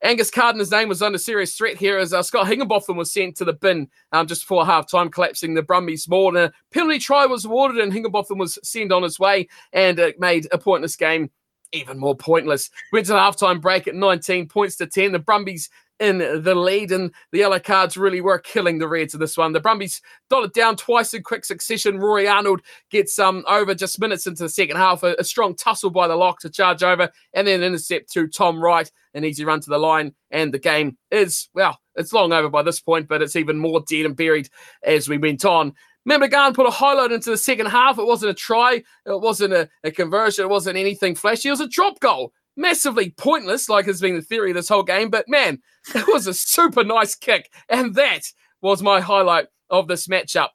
Angus 0.04 0.30
Gardner's 0.30 0.72
name 0.72 0.90
was 0.90 1.02
under 1.02 1.18
serious 1.18 1.56
threat 1.56 1.78
here 1.78 1.98
as 1.98 2.14
uh, 2.14 2.22
Scott 2.22 2.48
Higginbotham 2.48 2.98
was 2.98 3.12
sent 3.12 3.38
to 3.38 3.46
the 3.46 3.54
bin 3.54 3.90
um, 4.12 4.28
just 4.28 4.42
before 4.42 4.66
half 4.66 4.90
time, 4.90 5.10
collapsing 5.10 5.54
the 5.54 5.64
Brumbies 5.64 6.08
more. 6.08 6.30
And 6.30 6.38
a 6.38 6.54
penalty 6.72 7.00
try 7.00 7.26
was 7.26 7.46
awarded, 7.46 7.82
and 7.82 7.94
Higginbotham 7.94 8.38
was 8.38 8.60
sent 8.62 8.92
on 8.92 9.04
his 9.04 9.20
way, 9.20 9.48
and 9.74 9.98
it 9.98 10.20
made 10.20 10.48
a 10.52 10.58
pointless 10.58 10.96
game 10.96 11.32
even 11.72 11.98
more 11.98 12.16
pointless. 12.16 12.70
Went 12.92 13.06
to 13.08 13.14
the 13.14 13.18
halftime 13.18 13.62
break 13.62 13.88
at 13.88 13.96
19 13.96 14.48
points 14.48 14.76
to 14.78 14.88
10. 14.88 15.12
The 15.12 15.20
Brumbies 15.20 15.70
in 16.00 16.18
the 16.18 16.56
lead, 16.56 16.92
and 16.92 17.12
the 17.32 17.40
yellow 17.40 17.60
cards 17.60 17.98
really 17.98 18.22
were 18.22 18.40
killing 18.40 18.80
the 18.80 18.88
Reds 18.88 19.14
in 19.14 19.20
this 19.20 19.38
one. 19.38 19.54
The 19.54 19.60
Brumbies 19.60 20.02
dotted 20.30 20.54
down 20.54 20.76
twice 20.76 21.14
in 21.14 21.24
quick 21.24 21.46
succession. 21.46 22.00
Rory 22.00 22.28
Arnold 22.28 22.62
gets 22.92 23.18
um, 23.18 23.44
over 23.48 23.74
just 23.74 24.00
minutes 24.00 24.28
into 24.28 24.44
the 24.44 24.50
second 24.50 24.78
half. 24.78 25.04
A, 25.04 25.16
a, 25.18 25.24
strong 25.24 25.56
tussle 25.56 25.90
by 25.90 26.08
the 26.08 26.16
lock 26.16 26.40
to 26.42 26.50
charge 26.50 26.84
over, 26.84 27.10
and 27.34 27.48
then 27.48 27.64
intercept 27.64 28.12
to 28.14 28.28
Tom 28.28 28.62
Wright. 28.62 28.92
An 29.14 29.24
easy 29.24 29.46
run 29.46 29.62
to 29.62 29.70
the 29.70 29.78
line, 29.78 30.14
and 30.32 30.54
the 30.54 30.60
game 30.60 30.98
is, 31.12 31.48
well, 31.54 31.80
it's 31.96 32.12
long 32.12 32.34
over 32.34 32.50
by 32.50 32.64
this 32.64 32.82
point, 32.82 33.08
but 33.08 33.22
it's 33.22 33.38
even 33.38 33.58
more 33.58 33.82
dead 33.88 34.06
and 34.06 34.16
buried 34.16 34.50
as 34.84 35.08
we 35.08 35.18
went 35.18 35.46
on. 35.46 35.74
Memegan 36.08 36.54
put 36.54 36.68
a 36.68 36.72
highlight 36.72 37.12
into 37.12 37.32
the 37.32 37.38
second 37.38 37.68
half. 37.68 37.98
It 37.98 38.06
wasn't 38.06 38.32
a 38.32 38.36
try, 38.36 38.84
it 39.06 39.22
wasn't 39.22 39.54
a, 39.54 39.70
a 39.84 39.92
conversion, 39.92 40.44
it 40.44 40.50
wasn't 40.50 40.78
anything 40.78 41.16
flashy. 41.16 41.48
It 41.48 41.52
was 41.52 41.62
a 41.62 41.68
drop 41.68 42.00
goal 42.02 42.34
massively 42.56 43.12
pointless, 43.12 43.70
like 43.70 43.86
has 43.86 44.02
been 44.02 44.16
the 44.16 44.22
theory 44.22 44.52
of 44.52 44.56
this 44.56 44.70
whole 44.70 44.84
game. 44.84 45.10
But 45.10 45.28
man, 45.28 45.60
it 45.94 46.08
was 46.08 46.28
a 46.28 46.34
super 46.34 46.84
nice 46.84 47.16
kick. 47.16 47.52
And 47.70 47.96
that 47.96 48.22
was 48.62 48.82
my 48.82 49.00
highlight 49.00 49.48
of 49.70 49.88
this 49.88 50.08
matchup. 50.08 50.50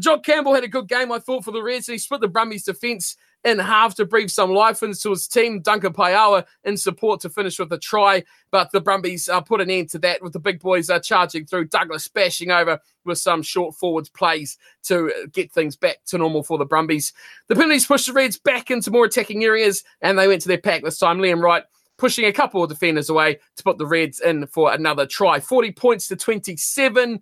John 0.00 0.22
Campbell 0.22 0.54
had 0.54 0.64
a 0.64 0.68
good 0.68 0.88
game, 0.88 1.12
I 1.12 1.18
thought, 1.20 1.44
for 1.44 1.52
the 1.52 1.62
Reds. 1.62 1.86
He 1.86 1.98
split 1.98 2.20
the 2.20 2.28
Brumbies 2.28 2.64
defence 2.64 3.16
in 3.44 3.58
half 3.58 3.94
to 3.96 4.06
breathe 4.06 4.30
some 4.30 4.52
life 4.52 4.82
into 4.82 5.10
his 5.10 5.28
team. 5.28 5.60
Duncan 5.60 5.92
Paiawa 5.92 6.46
in 6.64 6.76
support 6.76 7.20
to 7.20 7.28
finish 7.28 7.58
with 7.58 7.72
a 7.72 7.78
try, 7.78 8.24
but 8.50 8.70
the 8.72 8.80
Brumbies 8.80 9.28
uh, 9.28 9.40
put 9.40 9.60
an 9.60 9.70
end 9.70 9.90
to 9.90 9.98
that 10.00 10.22
with 10.22 10.32
the 10.32 10.40
big 10.40 10.60
boys 10.60 10.88
uh, 10.88 10.98
charging 10.98 11.44
through. 11.44 11.66
Douglas 11.66 12.08
bashing 12.08 12.50
over 12.50 12.80
with 13.04 13.18
some 13.18 13.42
short 13.42 13.74
forwards 13.74 14.08
plays 14.08 14.56
to 14.84 15.12
get 15.32 15.52
things 15.52 15.76
back 15.76 15.98
to 16.06 16.18
normal 16.18 16.42
for 16.42 16.56
the 16.56 16.64
Brumbies. 16.64 17.12
The 17.48 17.54
penalties 17.54 17.86
pushed 17.86 18.06
the 18.06 18.12
Reds 18.12 18.38
back 18.38 18.70
into 18.70 18.90
more 18.90 19.04
attacking 19.04 19.44
areas, 19.44 19.84
and 20.00 20.18
they 20.18 20.28
went 20.28 20.42
to 20.42 20.48
their 20.48 20.58
pack 20.58 20.82
this 20.82 20.98
time. 20.98 21.18
Liam 21.18 21.42
Wright 21.42 21.64
pushing 21.96 22.24
a 22.24 22.32
couple 22.32 22.62
of 22.62 22.68
defenders 22.70 23.10
away 23.10 23.38
to 23.56 23.62
put 23.62 23.78
the 23.78 23.86
Reds 23.86 24.20
in 24.20 24.46
for 24.46 24.72
another 24.72 25.06
try. 25.06 25.38
40 25.38 25.72
points 25.72 26.08
to 26.08 26.16
27. 26.16 27.20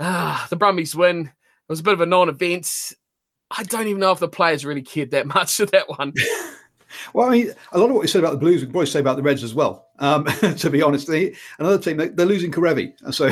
Ah, 0.00 0.46
the 0.48 0.56
Brumbies 0.56 0.96
win. 0.96 1.26
It 1.26 1.72
was 1.72 1.80
a 1.80 1.84
bit 1.84 1.94
of 1.94 2.00
a 2.00 2.06
non 2.06 2.28
event. 2.28 2.94
I 3.50 3.62
don't 3.64 3.86
even 3.86 4.00
know 4.00 4.12
if 4.12 4.18
the 4.18 4.28
players 4.28 4.64
really 4.64 4.82
cared 4.82 5.10
that 5.12 5.26
much 5.34 5.60
of 5.60 5.70
that 5.70 5.88
one. 5.88 6.12
well, 7.14 7.28
I 7.28 7.30
mean, 7.30 7.52
a 7.72 7.78
lot 7.78 7.90
of 7.90 7.96
what 7.96 8.02
you 8.02 8.08
said 8.08 8.20
about 8.20 8.32
the 8.32 8.38
Blues, 8.38 8.60
we 8.60 8.66
can 8.66 8.72
probably 8.72 8.86
say 8.86 9.00
about 9.00 9.16
the 9.16 9.22
Reds 9.22 9.42
as 9.42 9.54
well. 9.54 9.88
Um, 9.98 10.24
to 10.58 10.70
be 10.70 10.82
honest, 10.82 11.06
they, 11.06 11.34
another 11.58 11.78
team 11.78 11.96
they, 11.96 12.22
are 12.22 12.26
losing 12.26 12.52
Kerevi. 12.52 12.92
So, 13.12 13.30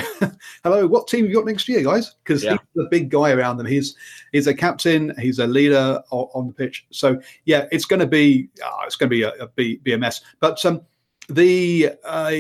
hello, 0.63 0.87
what 0.87 1.09
team 1.09 1.21
have 1.21 1.31
you 1.31 1.37
got 1.37 1.47
next 1.47 1.69
year, 1.69 1.83
guys? 1.83 2.15
Because 2.25 2.43
yeah. 2.43 2.53
he's 2.53 2.61
the 2.75 2.89
big 2.91 3.11
guy 3.11 3.31
around 3.31 3.57
them. 3.57 3.67
He's 3.67 3.97
he's 4.33 4.47
a 4.47 4.55
captain. 4.55 5.15
He's 5.19 5.39
a 5.39 5.47
leader 5.47 6.03
on, 6.11 6.29
on 6.35 6.47
the 6.49 6.53
pitch. 6.53 6.87
So, 6.91 7.21
yeah, 7.45 7.67
it's 7.71 7.85
going 7.85 8.01
to 8.01 8.07
be 8.07 8.49
oh, 8.65 8.79
it's 8.85 8.97
going 8.97 9.11
to 9.11 9.17
be 9.17 9.23
a, 9.23 9.31
a 9.35 9.49
be, 9.49 9.77
be 9.77 9.93
a 9.93 9.99
mess. 9.99 10.23
But 10.41 10.65
um, 10.65 10.83
the 11.29 11.93
uh, 12.05 12.33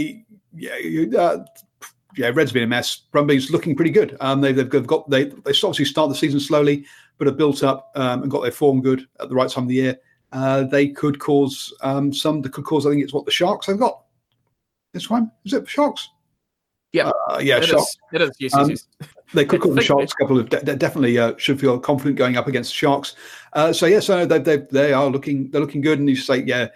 yeah, 0.54 1.18
uh, 1.18 1.44
yeah, 2.16 2.30
Reds 2.34 2.52
been 2.52 2.62
a 2.62 2.66
mess. 2.66 2.96
Brumbies 3.12 3.50
looking 3.50 3.76
pretty 3.76 3.90
good. 3.90 4.16
Um, 4.20 4.40
they've, 4.40 4.56
they've 4.56 4.86
got 4.86 5.08
they 5.10 5.24
they 5.24 5.50
obviously 5.50 5.84
start 5.84 6.08
the 6.08 6.14
season 6.16 6.40
slowly, 6.40 6.84
but 7.18 7.26
have 7.26 7.36
built 7.36 7.62
up 7.62 7.90
um, 7.94 8.22
and 8.22 8.30
got 8.30 8.42
their 8.42 8.50
form 8.52 8.80
good 8.80 9.06
at 9.20 9.28
the 9.28 9.34
right 9.34 9.50
time 9.50 9.64
of 9.64 9.68
the 9.68 9.74
year. 9.74 9.96
Uh, 10.32 10.64
they 10.64 10.88
could 10.88 11.18
cause 11.18 11.74
um, 11.82 12.12
some. 12.12 12.42
They 12.42 12.48
could 12.48 12.64
cause. 12.64 12.86
I 12.86 12.90
think 12.90 13.02
it's 13.02 13.12
what 13.12 13.24
the 13.24 13.30
Sharks 13.30 13.66
have 13.66 13.78
got 13.78 14.02
this 14.92 15.06
time. 15.06 15.30
Is 15.44 15.52
it 15.52 15.68
Sharks? 15.68 16.10
Yeah, 16.92 17.10
uh, 17.28 17.38
yeah, 17.42 17.58
it 17.58 17.64
Sharks. 17.64 17.90
Is. 17.90 17.98
It 18.12 18.22
is. 18.22 18.30
Yes, 18.38 18.52
yes, 18.54 18.68
yes. 18.68 18.86
Um, 19.00 19.08
they 19.34 19.44
could 19.44 19.60
call 19.60 19.74
the 19.74 19.82
Sharks. 19.82 20.12
A 20.12 20.16
couple 20.16 20.38
of 20.38 20.48
de- 20.48 20.76
definitely 20.76 21.18
uh, 21.18 21.34
should 21.36 21.60
feel 21.60 21.78
confident 21.78 22.16
going 22.16 22.36
up 22.36 22.48
against 22.48 22.70
the 22.70 22.74
Sharks. 22.74 23.14
Uh, 23.52 23.72
so 23.72 23.86
yes, 23.86 24.08
yeah, 24.08 24.24
so 24.24 24.26
they, 24.26 24.38
they 24.38 24.56
they 24.70 24.92
are 24.92 25.06
looking 25.06 25.50
they're 25.50 25.60
looking 25.60 25.80
good. 25.80 25.98
And 25.98 26.08
you 26.08 26.16
say 26.16 26.42
yeah, 26.42 26.68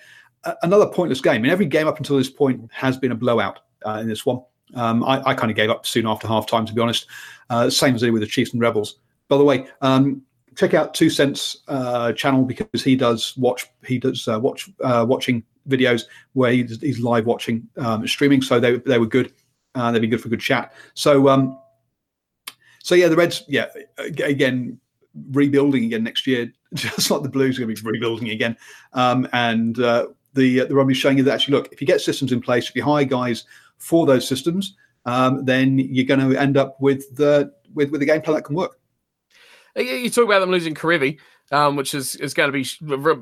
another 0.63 0.87
pointless 0.87 1.21
game. 1.21 1.43
Mean, 1.43 1.51
every 1.51 1.67
game 1.67 1.89
up 1.89 1.99
until 1.99 2.17
this 2.17 2.31
point 2.31 2.71
has 2.73 2.97
been 2.97 3.13
a 3.13 3.17
blowout 3.17 3.61
uh, 3.85 3.99
in 4.01 4.09
this 4.09 4.25
one. 4.25 4.43
Um, 4.75 5.03
I, 5.05 5.23
I 5.31 5.35
kind 5.35 5.51
of 5.51 5.57
gave 5.57 5.71
up 5.71 5.87
soon 5.87 6.07
after 6.07 6.29
half 6.29 6.47
time, 6.47 6.65
to 6.67 6.73
be 6.73 6.81
honest. 6.81 7.07
Uh, 7.49 7.69
same 7.69 7.95
as 7.95 8.03
I 8.03 8.07
did 8.07 8.13
with 8.13 8.23
the 8.23 8.29
Chiefs 8.29 8.53
and 8.53 8.61
Rebels. 8.61 9.01
By 9.29 9.37
the 9.37 9.45
way, 9.45 9.67
um, 9.81 10.23
check 10.61 10.75
out 10.75 10.93
Two 10.93 11.09
Cents 11.09 11.59
uh, 11.69 12.13
channel 12.13 12.45
because 12.45 12.85
he 12.85 12.95
does 12.95 13.35
watch 13.37 13.67
he 13.87 13.99
does 13.99 14.29
uh, 14.29 14.39
watch 14.39 14.69
uh, 14.83 15.07
watching 15.09 15.43
videos 15.69 16.05
where 16.35 16.53
he's, 16.53 16.81
he's 16.81 17.01
live 17.01 17.25
watching 17.25 17.67
um, 17.79 18.07
streaming. 18.07 18.43
So 18.43 18.61
they 18.61 18.77
they 18.77 18.99
were 18.99 19.07
good. 19.07 19.33
Uh, 19.75 19.91
they'd 19.91 20.01
be 20.01 20.07
good 20.07 20.21
for 20.21 20.29
good 20.29 20.41
chat. 20.41 20.75
So 20.95 21.29
um, 21.29 21.59
so 22.83 22.95
yeah, 22.95 23.09
the 23.09 23.17
Reds, 23.17 23.43
yeah, 23.49 23.67
again 23.99 24.79
rebuilding 25.31 25.85
again 25.85 26.05
next 26.05 26.27
year, 26.27 26.53
just 26.75 27.11
like 27.11 27.23
the 27.23 27.29
Blues 27.29 27.57
are 27.57 27.63
going 27.65 27.75
to 27.75 27.83
be 27.83 27.91
rebuilding 27.91 28.31
again. 28.31 28.57
Um, 28.93 29.27
and 29.33 29.81
uh, 29.81 30.09
the 30.35 30.67
the 30.67 30.75
rugby 30.75 30.95
showing 30.95 31.17
you 31.17 31.25
that 31.25 31.33
actually 31.33 31.55
look, 31.55 31.73
if 31.73 31.81
you 31.81 31.87
get 31.87 32.03
systems 32.03 32.33
in 32.33 32.41
place, 32.41 32.69
if 32.69 32.77
you 32.77 32.85
hire 32.85 33.05
guys 33.05 33.45
for 33.79 34.05
those 34.05 34.29
systems, 34.29 34.77
um, 35.07 35.45
then 35.47 35.79
you're 35.79 36.05
going 36.05 36.21
to 36.21 36.39
end 36.39 36.59
up 36.59 36.79
with 36.83 37.17
the 37.17 37.51
with 37.73 37.91
with 37.91 38.03
a 38.03 38.07
game 38.07 38.21
plan 38.21 38.35
that 38.35 38.45
can 38.45 38.57
work. 38.57 38.80
You 39.77 40.11
talk 40.11 40.25
about 40.25 40.41
them 40.41 40.51
losing 40.51 40.75
Kerevi, 40.75 41.19
um, 41.53 41.77
which 41.77 41.95
is, 41.95 42.17
is 42.17 42.35
going 42.35 42.53
to 42.53 42.53
be 42.53 42.67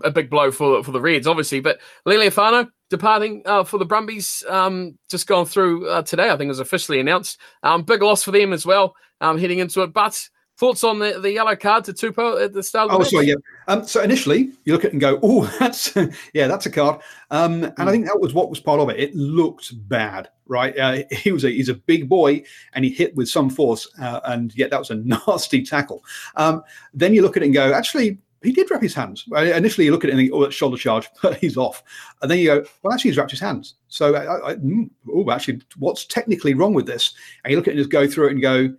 a 0.04 0.10
big 0.10 0.30
blow 0.30 0.50
for 0.50 0.82
for 0.82 0.92
the 0.92 1.00
Reds, 1.00 1.26
obviously. 1.26 1.60
But 1.60 1.78
Lealiifano 2.06 2.68
departing 2.90 3.42
uh, 3.44 3.64
for 3.64 3.78
the 3.78 3.84
Brumbies, 3.84 4.44
um, 4.48 4.98
just 5.10 5.26
gone 5.26 5.46
through 5.46 5.88
uh, 5.88 6.02
today. 6.02 6.30
I 6.30 6.36
think 6.36 6.48
it 6.48 6.48
was 6.48 6.60
officially 6.60 7.00
announced. 7.00 7.38
Um, 7.62 7.82
big 7.82 8.02
loss 8.02 8.22
for 8.22 8.30
them 8.30 8.52
as 8.52 8.64
well, 8.64 8.94
um, 9.20 9.38
heading 9.38 9.58
into 9.58 9.82
it. 9.82 9.92
But 9.92 10.28
Thoughts 10.58 10.82
on 10.82 10.98
the, 10.98 11.20
the 11.20 11.30
yellow 11.30 11.54
card 11.54 11.84
to 11.84 11.92
Tupou 11.92 12.42
at 12.44 12.52
the 12.52 12.64
start? 12.64 12.90
Of 12.90 12.98
the 12.98 13.04
oh, 13.06 13.08
sorry, 13.08 13.28
yeah. 13.28 13.34
Um, 13.68 13.86
so 13.86 14.02
initially, 14.02 14.50
you 14.64 14.72
look 14.72 14.84
at 14.84 14.88
it 14.88 14.92
and 14.94 15.00
go, 15.00 15.20
"Oh, 15.22 15.44
that's 15.60 15.94
yeah, 16.34 16.48
that's 16.48 16.66
a 16.66 16.70
card," 16.70 17.00
um, 17.30 17.62
and 17.62 17.76
mm. 17.76 17.78
I 17.78 17.84
hmm. 17.84 17.90
think 17.92 18.06
that 18.06 18.20
was 18.20 18.34
what 18.34 18.50
was 18.50 18.58
part 18.58 18.80
of 18.80 18.88
it. 18.88 18.98
It 18.98 19.14
looked 19.14 19.72
bad, 19.88 20.30
right? 20.48 20.76
Uh, 20.76 21.04
he 21.12 21.30
was 21.30 21.44
a 21.44 21.50
he's 21.50 21.68
a 21.68 21.74
big 21.74 22.08
boy, 22.08 22.42
and 22.72 22.84
he 22.84 22.90
hit 22.90 23.14
with 23.14 23.28
some 23.28 23.50
force, 23.50 23.88
uh, 24.02 24.18
and 24.24 24.52
yet 24.56 24.70
that 24.70 24.80
was 24.80 24.90
a 24.90 24.94
nasty 25.28 25.62
tackle. 25.62 26.02
Um, 26.34 26.64
then 26.92 27.14
you 27.14 27.22
look 27.22 27.36
at 27.36 27.44
it 27.44 27.46
and 27.46 27.54
go, 27.54 27.72
"Actually, 27.72 28.18
he 28.42 28.50
did 28.50 28.68
wrap 28.68 28.82
his 28.82 28.94
hands. 28.94 29.26
Initially, 29.32 29.84
you 29.84 29.92
look 29.92 30.02
at 30.02 30.10
it 30.10 30.14
and 30.14 30.20
think, 30.20 30.32
oh, 30.34 30.42
that's 30.42 30.56
shoulder 30.56 30.76
charge, 30.76 31.08
but 31.22 31.36
he's 31.36 31.56
off. 31.56 31.84
And 32.20 32.28
then 32.28 32.38
you 32.38 32.46
go, 32.46 32.64
well, 32.82 32.92
actually, 32.92 33.10
he's 33.10 33.18
wrapped 33.18 33.30
his 33.30 33.40
hands. 33.40 33.74
So, 33.88 34.14
I, 34.14 34.50
I, 34.50 34.54
mm, 34.56 34.90
oh, 35.12 35.30
actually, 35.30 35.60
what's 35.76 36.04
technically 36.04 36.54
wrong 36.54 36.72
with 36.72 36.86
this? 36.86 37.14
And 37.44 37.50
you 37.50 37.56
look 37.56 37.66
at 37.66 37.70
it 37.70 37.76
and 37.76 37.80
just 37.80 37.90
go 37.90 38.06
through 38.06 38.28
it 38.28 38.32
and 38.32 38.42
go, 38.42 38.74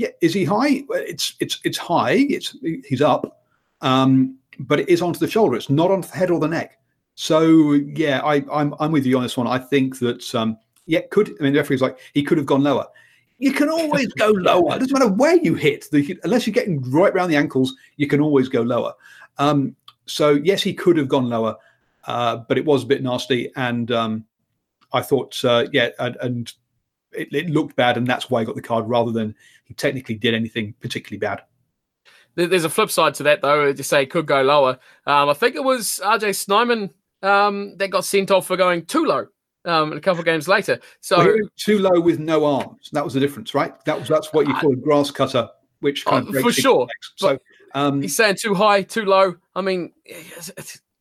yeah, 0.00 0.08
is 0.22 0.32
he 0.32 0.46
high? 0.46 0.82
It's 0.88 1.34
it's 1.40 1.60
it's 1.62 1.76
high. 1.76 2.26
It's 2.30 2.56
he's 2.88 3.02
up, 3.02 3.42
um, 3.82 4.38
but 4.58 4.80
it 4.80 4.88
is 4.88 5.02
onto 5.02 5.18
the 5.18 5.28
shoulder. 5.28 5.56
It's 5.56 5.68
not 5.68 5.90
onto 5.90 6.08
the 6.08 6.16
head 6.16 6.30
or 6.30 6.40
the 6.40 6.48
neck. 6.48 6.78
So 7.16 7.72
yeah, 7.72 8.20
I, 8.24 8.42
I'm 8.50 8.74
I'm 8.80 8.92
with 8.92 9.04
you 9.04 9.18
on 9.18 9.22
this 9.22 9.36
one. 9.36 9.46
I 9.46 9.58
think 9.58 9.98
that 9.98 10.34
um, 10.34 10.56
yeah, 10.86 11.00
could 11.10 11.36
I 11.38 11.42
mean 11.42 11.52
the 11.52 11.58
referee's 11.58 11.82
like 11.82 11.98
he 12.14 12.22
could 12.22 12.38
have 12.38 12.46
gone 12.46 12.62
lower. 12.62 12.86
You 13.36 13.52
can 13.52 13.68
always 13.68 14.06
go 14.14 14.30
lower. 14.34 14.76
It 14.76 14.78
doesn't 14.78 14.98
matter 14.98 15.12
where 15.12 15.36
you 15.36 15.54
hit. 15.54 15.90
The, 15.92 16.18
unless 16.24 16.46
you're 16.46 16.54
getting 16.54 16.80
right 16.90 17.12
around 17.12 17.28
the 17.28 17.36
ankles, 17.36 17.74
you 17.98 18.06
can 18.06 18.22
always 18.22 18.48
go 18.48 18.62
lower. 18.62 18.94
Um, 19.36 19.76
so 20.06 20.30
yes, 20.30 20.62
he 20.62 20.72
could 20.72 20.96
have 20.96 21.08
gone 21.08 21.28
lower, 21.28 21.56
uh, 22.06 22.38
but 22.48 22.56
it 22.56 22.64
was 22.64 22.84
a 22.84 22.86
bit 22.86 23.02
nasty. 23.02 23.52
And 23.54 23.90
um, 23.92 24.24
I 24.94 25.02
thought, 25.02 25.44
uh, 25.44 25.66
yeah, 25.72 25.90
and, 25.98 26.16
and 26.22 26.52
it, 27.12 27.32
it, 27.32 27.50
looked 27.50 27.76
bad, 27.76 27.96
and 27.96 28.06
that's 28.06 28.30
why 28.30 28.40
he 28.40 28.46
got 28.46 28.54
the 28.54 28.62
card 28.62 28.88
rather 28.88 29.12
than 29.12 29.34
he 29.64 29.74
technically 29.74 30.14
did 30.14 30.34
anything 30.34 30.74
particularly 30.80 31.18
bad. 31.18 31.42
There's 32.36 32.64
a 32.64 32.70
flip 32.70 32.90
side 32.90 33.14
to 33.14 33.22
that, 33.24 33.42
though. 33.42 33.72
To 33.72 33.82
say 33.82 34.06
could 34.06 34.26
go 34.26 34.42
lower. 34.42 34.78
Um, 35.06 35.28
I 35.28 35.34
think 35.34 35.56
it 35.56 35.64
was 35.64 36.00
RJ 36.02 36.36
Snyman 36.36 36.90
um, 37.22 37.76
that 37.78 37.88
got 37.88 38.04
sent 38.04 38.30
off 38.30 38.46
for 38.46 38.56
going 38.56 38.86
too 38.86 39.04
low. 39.04 39.26
Um, 39.66 39.92
a 39.92 40.00
couple 40.00 40.20
of 40.20 40.24
games 40.24 40.48
later, 40.48 40.80
so 41.00 41.18
well, 41.18 41.36
too 41.54 41.80
low 41.80 42.00
with 42.00 42.18
no 42.18 42.46
arms. 42.46 42.88
That 42.92 43.04
was 43.04 43.12
the 43.12 43.20
difference, 43.20 43.54
right? 43.54 43.74
That 43.84 43.98
was 43.98 44.08
that's 44.08 44.32
what 44.32 44.48
you 44.48 44.54
call 44.54 44.72
a 44.72 44.76
grass 44.76 45.10
cutter, 45.10 45.50
which 45.80 46.06
kind 46.06 46.26
uh, 46.34 46.40
for 46.40 46.50
sure. 46.50 46.88
So 47.16 47.36
um, 47.74 48.00
he's 48.00 48.16
saying 48.16 48.36
too 48.40 48.54
high, 48.54 48.82
too 48.82 49.04
low. 49.04 49.34
I 49.54 49.60
mean, 49.60 49.92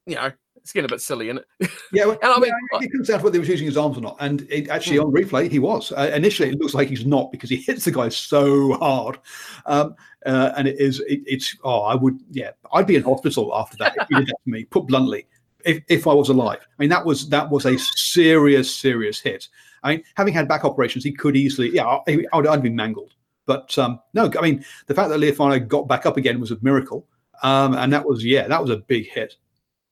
you 0.05 0.15
know, 0.15 0.31
it's 0.69 0.73
getting 0.73 0.85
a 0.85 0.93
bit 0.93 1.01
silly, 1.01 1.29
isn't 1.29 1.43
it? 1.59 1.71
Yeah, 1.91 2.05
well, 2.05 2.19
and 2.21 2.31
I 2.31 2.39
mean, 2.39 2.51
yeah, 2.73 2.79
it 2.81 2.91
comes 2.91 3.07
down 3.07 3.17
to 3.17 3.23
whether 3.23 3.35
he 3.35 3.39
was 3.39 3.49
using 3.49 3.65
his 3.65 3.75
arms 3.75 3.97
or 3.97 4.01
not. 4.01 4.17
And 4.19 4.45
it, 4.51 4.69
actually, 4.69 4.97
hmm. 4.97 5.05
on 5.05 5.11
replay, 5.11 5.49
he 5.49 5.57
was. 5.57 5.91
Uh, 5.91 6.11
initially, 6.13 6.49
it 6.49 6.59
looks 6.59 6.75
like 6.75 6.89
he's 6.89 7.07
not 7.07 7.31
because 7.31 7.49
he 7.49 7.55
hits 7.67 7.85
the 7.85 7.91
guy 7.91 8.09
so 8.09 8.73
hard. 8.73 9.17
Um, 9.65 9.95
uh, 10.27 10.51
and 10.55 10.67
it 10.67 10.79
is, 10.79 10.99
it, 11.01 11.21
it's, 11.25 11.57
oh, 11.63 11.81
I 11.81 11.95
would, 11.95 12.19
yeah, 12.29 12.51
I'd 12.71 12.85
be 12.85 12.95
in 12.95 13.03
hospital 13.03 13.51
after 13.55 13.77
that 13.77 13.95
if 13.97 14.07
you 14.11 14.17
did 14.17 14.27
that 14.27 14.37
to 14.43 14.49
me, 14.51 14.65
put 14.65 14.85
bluntly, 14.85 15.25
if, 15.65 15.81
if 15.89 16.05
I 16.05 16.13
was 16.13 16.29
alive. 16.29 16.59
I 16.61 16.75
mean, 16.77 16.89
that 16.89 17.03
was, 17.03 17.27
that 17.29 17.49
was 17.49 17.65
a 17.65 17.77
serious, 17.79 18.73
serious 18.73 19.19
hit. 19.19 19.47
I 19.81 19.95
mean, 19.95 20.03
having 20.15 20.35
had 20.35 20.47
back 20.47 20.65
operations, 20.65 21.03
he 21.03 21.11
could 21.11 21.35
easily, 21.35 21.71
yeah, 21.71 21.87
I, 21.87 22.01
I 22.31 22.37
would, 22.37 22.47
I'd 22.47 22.61
be 22.61 22.69
mangled. 22.69 23.13
But 23.47 23.75
um, 23.79 23.99
no, 24.13 24.29
I 24.37 24.41
mean, 24.41 24.63
the 24.85 24.93
fact 24.93 25.09
that 25.09 25.19
Lealiifano 25.19 25.67
got 25.67 25.87
back 25.87 26.05
up 26.05 26.17
again 26.17 26.39
was 26.39 26.51
a 26.51 26.57
miracle. 26.61 27.07
Um, 27.41 27.73
and 27.73 27.91
that 27.91 28.05
was, 28.05 28.23
yeah, 28.23 28.47
that 28.47 28.61
was 28.61 28.69
a 28.69 28.77
big 28.77 29.09
hit. 29.09 29.37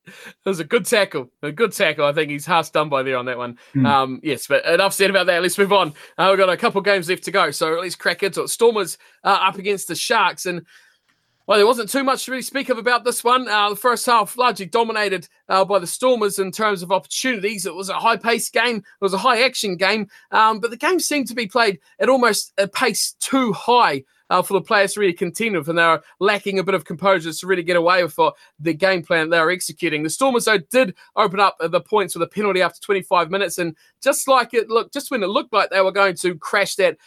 That 0.07 0.49
was 0.49 0.59
a 0.59 0.63
good 0.63 0.85
tackle. 0.85 1.31
A 1.43 1.51
good 1.51 1.73
tackle. 1.73 2.05
I 2.05 2.13
think 2.13 2.31
he's 2.31 2.45
half 2.45 2.71
done 2.71 2.89
by 2.89 3.03
there 3.03 3.17
on 3.17 3.25
that 3.25 3.37
one. 3.37 3.57
Mm. 3.75 3.85
Um, 3.85 4.19
yes, 4.23 4.47
but 4.47 4.65
enough 4.65 4.93
said 4.93 5.09
about 5.09 5.27
that. 5.27 5.41
Let's 5.41 5.57
move 5.57 5.73
on. 5.73 5.93
Uh, 6.17 6.27
we've 6.29 6.39
got 6.39 6.49
a 6.49 6.57
couple 6.57 6.81
games 6.81 7.09
left 7.09 7.23
to 7.23 7.31
go, 7.31 7.51
so 7.51 7.71
let's 7.79 7.95
crack 7.95 8.23
into 8.23 8.43
it. 8.43 8.49
Stormers 8.49 8.97
uh, 9.23 9.39
up 9.41 9.57
against 9.57 9.87
the 9.87 9.95
Sharks, 9.95 10.45
and 10.45 10.65
well, 11.47 11.57
there 11.57 11.65
wasn't 11.65 11.89
too 11.89 12.03
much 12.03 12.25
to 12.25 12.31
really 12.31 12.43
speak 12.43 12.67
of 12.67 12.77
about 12.77 13.05
this 13.05 13.23
one. 13.23 13.47
Uh, 13.47 13.69
the 13.69 13.75
first 13.75 14.05
half 14.05 14.37
largely 14.37 14.65
dominated 14.65 15.29
uh, 15.47 15.63
by 15.63 15.79
the 15.79 15.87
Stormers 15.87 16.39
in 16.39 16.51
terms 16.51 16.83
of 16.83 16.91
opportunities. 16.91 17.65
It 17.65 17.73
was 17.73 17.87
a 17.87 17.93
high-paced 17.93 18.51
game. 18.51 18.77
It 18.77 18.83
was 18.99 19.13
a 19.13 19.17
high-action 19.17 19.77
game, 19.77 20.09
um, 20.31 20.59
but 20.59 20.71
the 20.71 20.77
game 20.77 20.99
seemed 20.99 21.27
to 21.29 21.35
be 21.35 21.47
played 21.47 21.79
at 21.99 22.09
almost 22.09 22.51
a 22.57 22.67
pace 22.67 23.15
too 23.21 23.53
high 23.53 24.03
uh, 24.29 24.41
for 24.41 24.53
the 24.53 24.61
players 24.61 24.93
to 24.93 24.99
really 24.99 25.13
contend 25.13 25.55
with, 25.55 25.69
and 25.69 25.77
they're 25.77 26.01
lacking 26.19 26.59
a 26.59 26.63
bit 26.63 26.75
of 26.75 26.85
composure 26.85 27.31
to 27.31 27.47
really 27.47 27.63
get 27.63 27.77
away 27.77 28.03
with 28.03 28.17
the 28.59 28.73
game 28.73 29.03
plan 29.03 29.29
they're 29.29 29.51
executing. 29.51 30.03
The 30.03 30.09
Stormers, 30.09 30.45
though, 30.45 30.57
did 30.57 30.95
open 31.15 31.39
up 31.39 31.57
the 31.59 31.81
points 31.81 32.15
with 32.15 32.23
a 32.23 32.27
penalty 32.27 32.61
after 32.61 32.79
25 32.81 33.29
minutes, 33.29 33.57
and 33.57 33.75
just 34.01 34.27
like 34.27 34.53
it 34.53 34.69
looked, 34.69 34.93
just 34.93 35.11
when 35.11 35.23
it 35.23 35.27
looked 35.27 35.53
like 35.53 35.69
they 35.69 35.81
were 35.81 35.91
going 35.91 36.15
to 36.15 36.35
crash 36.35 36.75
that 36.75 36.97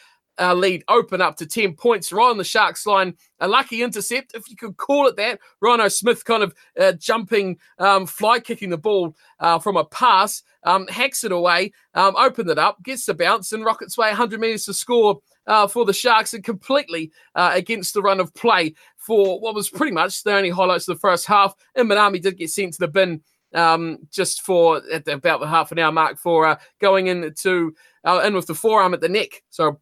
uh, 0.41 0.55
lead 0.55 0.83
open 0.89 1.21
up 1.21 1.37
to 1.37 1.47
10 1.47 1.75
points 1.75 2.13
right 2.13 2.31
on 2.31 2.39
the 2.39 2.45
Sharks 2.45 2.87
line. 2.87 3.15
A 3.41 3.49
lucky 3.49 3.83
intercept, 3.83 4.35
if 4.35 4.49
you 4.49 4.57
could 4.57 4.77
call 4.77 5.07
it 5.07 5.17
that. 5.17 5.39
Rhino 5.61 5.89
Smith 5.89 6.25
kind 6.25 6.43
of 6.43 6.55
uh, 6.81 6.93
jumping, 6.93 7.59
um, 7.79 8.07
fly 8.07 8.41
kicking 8.41 8.71
the 8.71 8.79
ball 8.79 9.15
uh, 9.39 9.59
from 9.59 9.77
a 9.77 9.85
pass, 9.85 10.43
um, 10.65 10.87
hacks 10.89 11.25
it 11.25 11.33
away, 11.33 11.73
um, 11.95 12.17
opened 12.17 12.51
it 12.51 12.59
up, 12.59 12.83
gets 12.83 13.05
the 13.05 13.15
bounce, 13.15 13.53
and 13.53 13.65
rockets 13.65 13.99
way 13.99 14.09
100 14.09 14.41
metres 14.41 14.65
to 14.65 14.75
score 14.75 15.21
uh, 15.51 15.67
for 15.67 15.85
the 15.85 15.93
Sharks 15.93 16.33
and 16.33 16.45
completely 16.45 17.11
uh, 17.35 17.51
against 17.53 17.93
the 17.93 18.01
run 18.01 18.21
of 18.21 18.33
play 18.35 18.73
for 18.97 19.41
what 19.41 19.55
was 19.55 19.69
pretty 19.69 19.93
much 19.93 20.23
the 20.23 20.33
only 20.33 20.49
highlights 20.49 20.89
of 20.89 20.97
the 20.97 21.01
first 21.01 21.27
half. 21.27 21.55
And 21.75 21.91
Manami 21.91 22.23
did 22.23 22.39
get 22.39 22.51
sent 22.51 22.75
to 22.75 22.79
the 22.79 22.89
bin 22.89 23.21
um, 23.53 23.99
just 24.11 24.43
for 24.43 24.81
at 24.93 25.05
the, 25.05 25.15
about 25.15 25.41
the 25.41 25.49
half 25.49 25.73
an 25.73 25.81
hour 25.81 25.91
mark 25.91 26.19
for 26.19 26.47
uh, 26.47 26.57
going 26.81 27.09
into 27.09 27.75
uh, 28.05 28.23
in 28.25 28.33
with 28.33 28.47
the 28.47 28.55
forearm 28.55 28.95
at 28.95 29.03
the 29.03 29.09
neck. 29.09 29.43
So. 29.51 29.79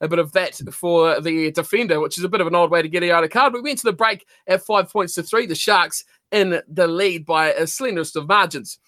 A 0.00 0.08
bit 0.08 0.18
of 0.18 0.32
that 0.32 0.60
for 0.72 1.20
the 1.20 1.52
defender, 1.52 2.00
which 2.00 2.18
is 2.18 2.24
a 2.24 2.28
bit 2.28 2.40
of 2.40 2.48
an 2.48 2.56
odd 2.56 2.72
way 2.72 2.82
to 2.82 2.88
get 2.88 3.04
out 3.04 3.22
of 3.22 3.30
card. 3.30 3.52
We 3.52 3.60
went 3.60 3.78
to 3.78 3.84
the 3.84 3.92
break 3.92 4.26
at 4.48 4.66
five 4.66 4.90
points 4.90 5.14
to 5.14 5.22
three. 5.22 5.46
The 5.46 5.54
Sharks 5.54 6.02
in 6.32 6.60
the 6.66 6.88
lead 6.88 7.24
by 7.24 7.52
a 7.52 7.62
slenderest 7.62 8.16
of 8.16 8.26
margins. 8.26 8.80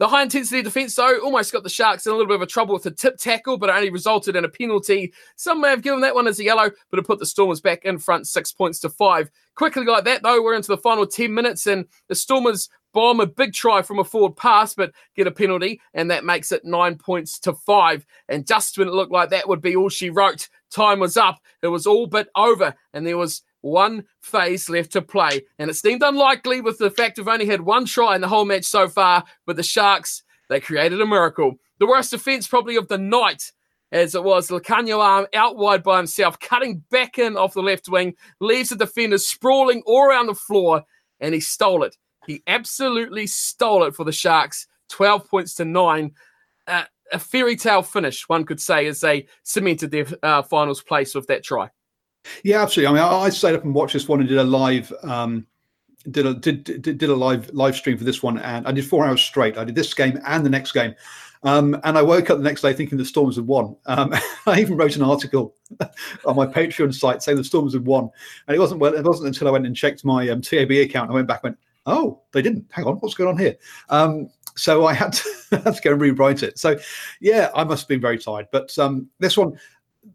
The 0.00 0.08
high 0.08 0.22
intensity 0.22 0.60
defense, 0.60 0.94
though, 0.96 1.20
almost 1.20 1.52
got 1.52 1.62
the 1.62 1.68
Sharks 1.68 2.04
in 2.04 2.10
a 2.10 2.14
little 2.16 2.26
bit 2.26 2.34
of 2.34 2.42
a 2.42 2.46
trouble 2.46 2.74
with 2.74 2.86
a 2.86 2.90
tip 2.90 3.16
tackle, 3.16 3.58
but 3.58 3.70
it 3.70 3.74
only 3.74 3.90
resulted 3.90 4.34
in 4.34 4.44
a 4.44 4.48
penalty. 4.48 5.12
Some 5.36 5.60
may 5.60 5.68
have 5.68 5.82
given 5.82 6.00
that 6.00 6.16
one 6.16 6.26
as 6.26 6.40
a 6.40 6.44
yellow, 6.44 6.70
but 6.90 6.98
it 6.98 7.06
put 7.06 7.20
the 7.20 7.26
Stormers 7.26 7.60
back 7.60 7.84
in 7.84 7.98
front 7.98 8.26
six 8.26 8.52
points 8.52 8.80
to 8.80 8.90
five. 8.90 9.30
Quickly 9.54 9.84
like 9.84 10.04
that, 10.04 10.24
though, 10.24 10.42
we're 10.42 10.56
into 10.56 10.68
the 10.68 10.78
final 10.78 11.06
10 11.06 11.32
minutes, 11.32 11.68
and 11.68 11.86
the 12.08 12.14
Stormers 12.16 12.68
bomb 12.92 13.20
a 13.20 13.26
big 13.26 13.52
try 13.52 13.82
from 13.82 14.00
a 14.00 14.04
forward 14.04 14.36
pass, 14.36 14.74
but 14.74 14.92
get 15.14 15.28
a 15.28 15.30
penalty, 15.30 15.80
and 15.94 16.10
that 16.10 16.24
makes 16.24 16.50
it 16.50 16.64
nine 16.64 16.96
points 16.96 17.38
to 17.40 17.52
five. 17.52 18.04
And 18.28 18.46
just 18.46 18.76
when 18.76 18.88
it 18.88 18.94
looked 18.94 19.12
like 19.12 19.30
that 19.30 19.48
would 19.48 19.60
be 19.60 19.76
all 19.76 19.88
she 19.90 20.10
wrote, 20.10 20.48
time 20.72 20.98
was 20.98 21.16
up. 21.16 21.38
It 21.62 21.68
was 21.68 21.86
all 21.86 22.08
but 22.08 22.28
over, 22.34 22.74
and 22.92 23.06
there 23.06 23.18
was 23.18 23.42
one 23.64 24.04
phase 24.20 24.68
left 24.68 24.92
to 24.92 25.02
play. 25.02 25.42
And 25.58 25.70
it 25.70 25.74
seemed 25.74 26.02
unlikely 26.02 26.60
with 26.60 26.78
the 26.78 26.90
fact 26.90 27.18
we've 27.18 27.26
only 27.26 27.46
had 27.46 27.62
one 27.62 27.86
try 27.86 28.14
in 28.14 28.20
the 28.20 28.28
whole 28.28 28.44
match 28.44 28.64
so 28.64 28.88
far. 28.88 29.24
But 29.46 29.56
the 29.56 29.62
Sharks, 29.62 30.22
they 30.48 30.60
created 30.60 31.00
a 31.00 31.06
miracle. 31.06 31.54
The 31.80 31.86
worst 31.86 32.10
defense 32.10 32.46
probably 32.46 32.76
of 32.76 32.88
the 32.88 32.98
night 32.98 33.50
as 33.90 34.14
it 34.14 34.24
was 34.24 34.48
Lukhanyo 34.48 35.02
Am 35.02 35.26
out 35.34 35.56
wide 35.56 35.82
by 35.82 35.98
himself, 35.98 36.38
cutting 36.40 36.82
back 36.90 37.16
in 37.16 37.36
off 37.36 37.54
the 37.54 37.62
left 37.62 37.88
wing, 37.88 38.14
leaves 38.40 38.70
the 38.70 38.76
defenders 38.76 39.26
sprawling 39.26 39.82
all 39.86 40.04
around 40.04 40.26
the 40.26 40.34
floor, 40.34 40.82
and 41.20 41.32
he 41.32 41.40
stole 41.40 41.84
it. 41.84 41.96
He 42.26 42.42
absolutely 42.46 43.28
stole 43.28 43.84
it 43.84 43.94
for 43.94 44.04
the 44.04 44.12
Sharks, 44.12 44.66
12 44.88 45.28
points 45.28 45.54
to 45.54 45.64
nine. 45.64 46.12
Uh, 46.66 46.84
a 47.12 47.18
fairy 47.20 47.54
tale 47.54 47.82
finish, 47.82 48.28
one 48.28 48.44
could 48.44 48.60
say, 48.60 48.86
as 48.86 49.00
they 49.00 49.28
cemented 49.44 49.92
their 49.92 50.06
uh, 50.24 50.42
finals 50.42 50.82
place 50.82 51.14
with 51.14 51.28
that 51.28 51.44
try. 51.44 51.70
Yeah, 52.42 52.62
absolutely. 52.62 52.98
I 52.98 53.02
mean, 53.02 53.12
I, 53.12 53.24
I 53.24 53.28
stayed 53.30 53.54
up 53.54 53.64
and 53.64 53.74
watched 53.74 53.92
this 53.92 54.08
one 54.08 54.20
and 54.20 54.28
did 54.28 54.38
a 54.38 54.44
live. 54.44 54.92
Um, 55.02 55.46
did 56.10 56.26
a 56.26 56.34
did, 56.34 56.64
did 56.64 56.82
did 56.98 57.08
a 57.08 57.14
live 57.14 57.52
live 57.54 57.76
stream 57.76 57.96
for 57.96 58.04
this 58.04 58.22
one, 58.22 58.38
and 58.38 58.66
I 58.66 58.72
did 58.72 58.86
four 58.86 59.06
hours 59.06 59.22
straight. 59.22 59.56
I 59.56 59.64
did 59.64 59.74
this 59.74 59.94
game 59.94 60.20
and 60.26 60.44
the 60.44 60.50
next 60.50 60.72
game, 60.72 60.94
um, 61.42 61.80
and 61.84 61.96
I 61.96 62.02
woke 62.02 62.30
up 62.30 62.38
the 62.38 62.44
next 62.44 62.62
day 62.62 62.72
thinking 62.72 62.98
the 62.98 63.04
Storms 63.04 63.36
had 63.36 63.46
won. 63.46 63.76
Um, 63.86 64.14
I 64.46 64.60
even 64.60 64.76
wrote 64.76 64.96
an 64.96 65.02
article 65.02 65.54
on 66.26 66.36
my 66.36 66.46
Patreon 66.46 66.94
site 66.94 67.22
saying 67.22 67.38
the 67.38 67.44
Storms 67.44 67.72
had 67.72 67.86
won, 67.86 68.10
and 68.46 68.56
it 68.56 68.60
wasn't 68.60 68.80
well. 68.80 68.94
It 68.94 69.04
wasn't 69.04 69.28
until 69.28 69.48
I 69.48 69.52
went 69.52 69.66
and 69.66 69.76
checked 69.76 70.04
my 70.04 70.28
um, 70.28 70.42
TAB 70.42 70.70
account. 70.72 71.10
I 71.10 71.14
went 71.14 71.28
back 71.28 71.40
and 71.42 71.52
went, 71.52 71.58
"Oh, 71.86 72.20
they 72.32 72.42
didn't. 72.42 72.66
Hang 72.70 72.84
on, 72.86 72.96
what's 72.96 73.14
going 73.14 73.30
on 73.30 73.38
here?" 73.38 73.56
Um, 73.88 74.28
so 74.56 74.86
I 74.86 74.94
had 74.94 75.12
to, 75.14 75.30
had 75.64 75.74
to 75.76 75.82
go 75.82 75.92
and 75.92 76.00
rewrite 76.00 76.42
it. 76.42 76.58
So, 76.58 76.78
yeah, 77.20 77.50
I 77.54 77.64
must 77.64 77.82
have 77.82 77.88
been 77.88 78.00
very 78.00 78.18
tired. 78.18 78.48
But 78.52 78.76
um, 78.78 79.08
this 79.18 79.36
one, 79.36 79.58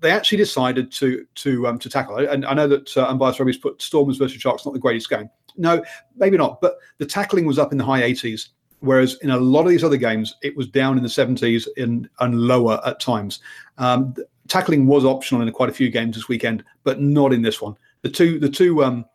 they 0.01 0.11
actually 0.11 0.37
decided 0.37 0.91
to 0.93 1.25
to 1.35 1.67
um, 1.67 1.79
to 1.79 1.89
tackle. 1.89 2.17
And 2.17 2.45
I 2.45 2.53
know 2.53 2.67
that 2.67 2.95
uh, 2.95 3.07
Unbiased 3.07 3.39
Rugby's 3.39 3.57
put 3.57 3.81
Stormers 3.81 4.17
versus 4.17 4.41
Sharks 4.41 4.65
not 4.65 4.73
the 4.73 4.79
greatest 4.79 5.09
game. 5.09 5.29
No, 5.57 5.83
maybe 6.15 6.37
not. 6.37 6.61
But 6.61 6.77
the 6.97 7.05
tackling 7.05 7.45
was 7.45 7.59
up 7.59 7.71
in 7.71 7.77
the 7.77 7.83
high 7.83 8.01
80s, 8.01 8.49
whereas 8.79 9.17
in 9.21 9.29
a 9.29 9.37
lot 9.37 9.63
of 9.63 9.69
these 9.69 9.83
other 9.83 9.97
games, 9.97 10.35
it 10.41 10.55
was 10.55 10.67
down 10.67 10.97
in 10.97 11.03
the 11.03 11.09
70s 11.09 11.67
in, 11.77 12.09
and 12.19 12.39
lower 12.41 12.79
at 12.85 12.99
times. 12.99 13.39
Um, 13.77 14.15
tackling 14.47 14.87
was 14.87 15.05
optional 15.05 15.41
in 15.41 15.51
quite 15.51 15.69
a 15.69 15.73
few 15.73 15.89
games 15.89 16.15
this 16.15 16.27
weekend, 16.27 16.63
but 16.83 17.01
not 17.01 17.33
in 17.33 17.41
this 17.41 17.61
one. 17.61 17.75
The 18.01 18.09
two, 18.09 18.39
the 18.39 18.49
two, 18.49 18.83
um, 18.83 19.05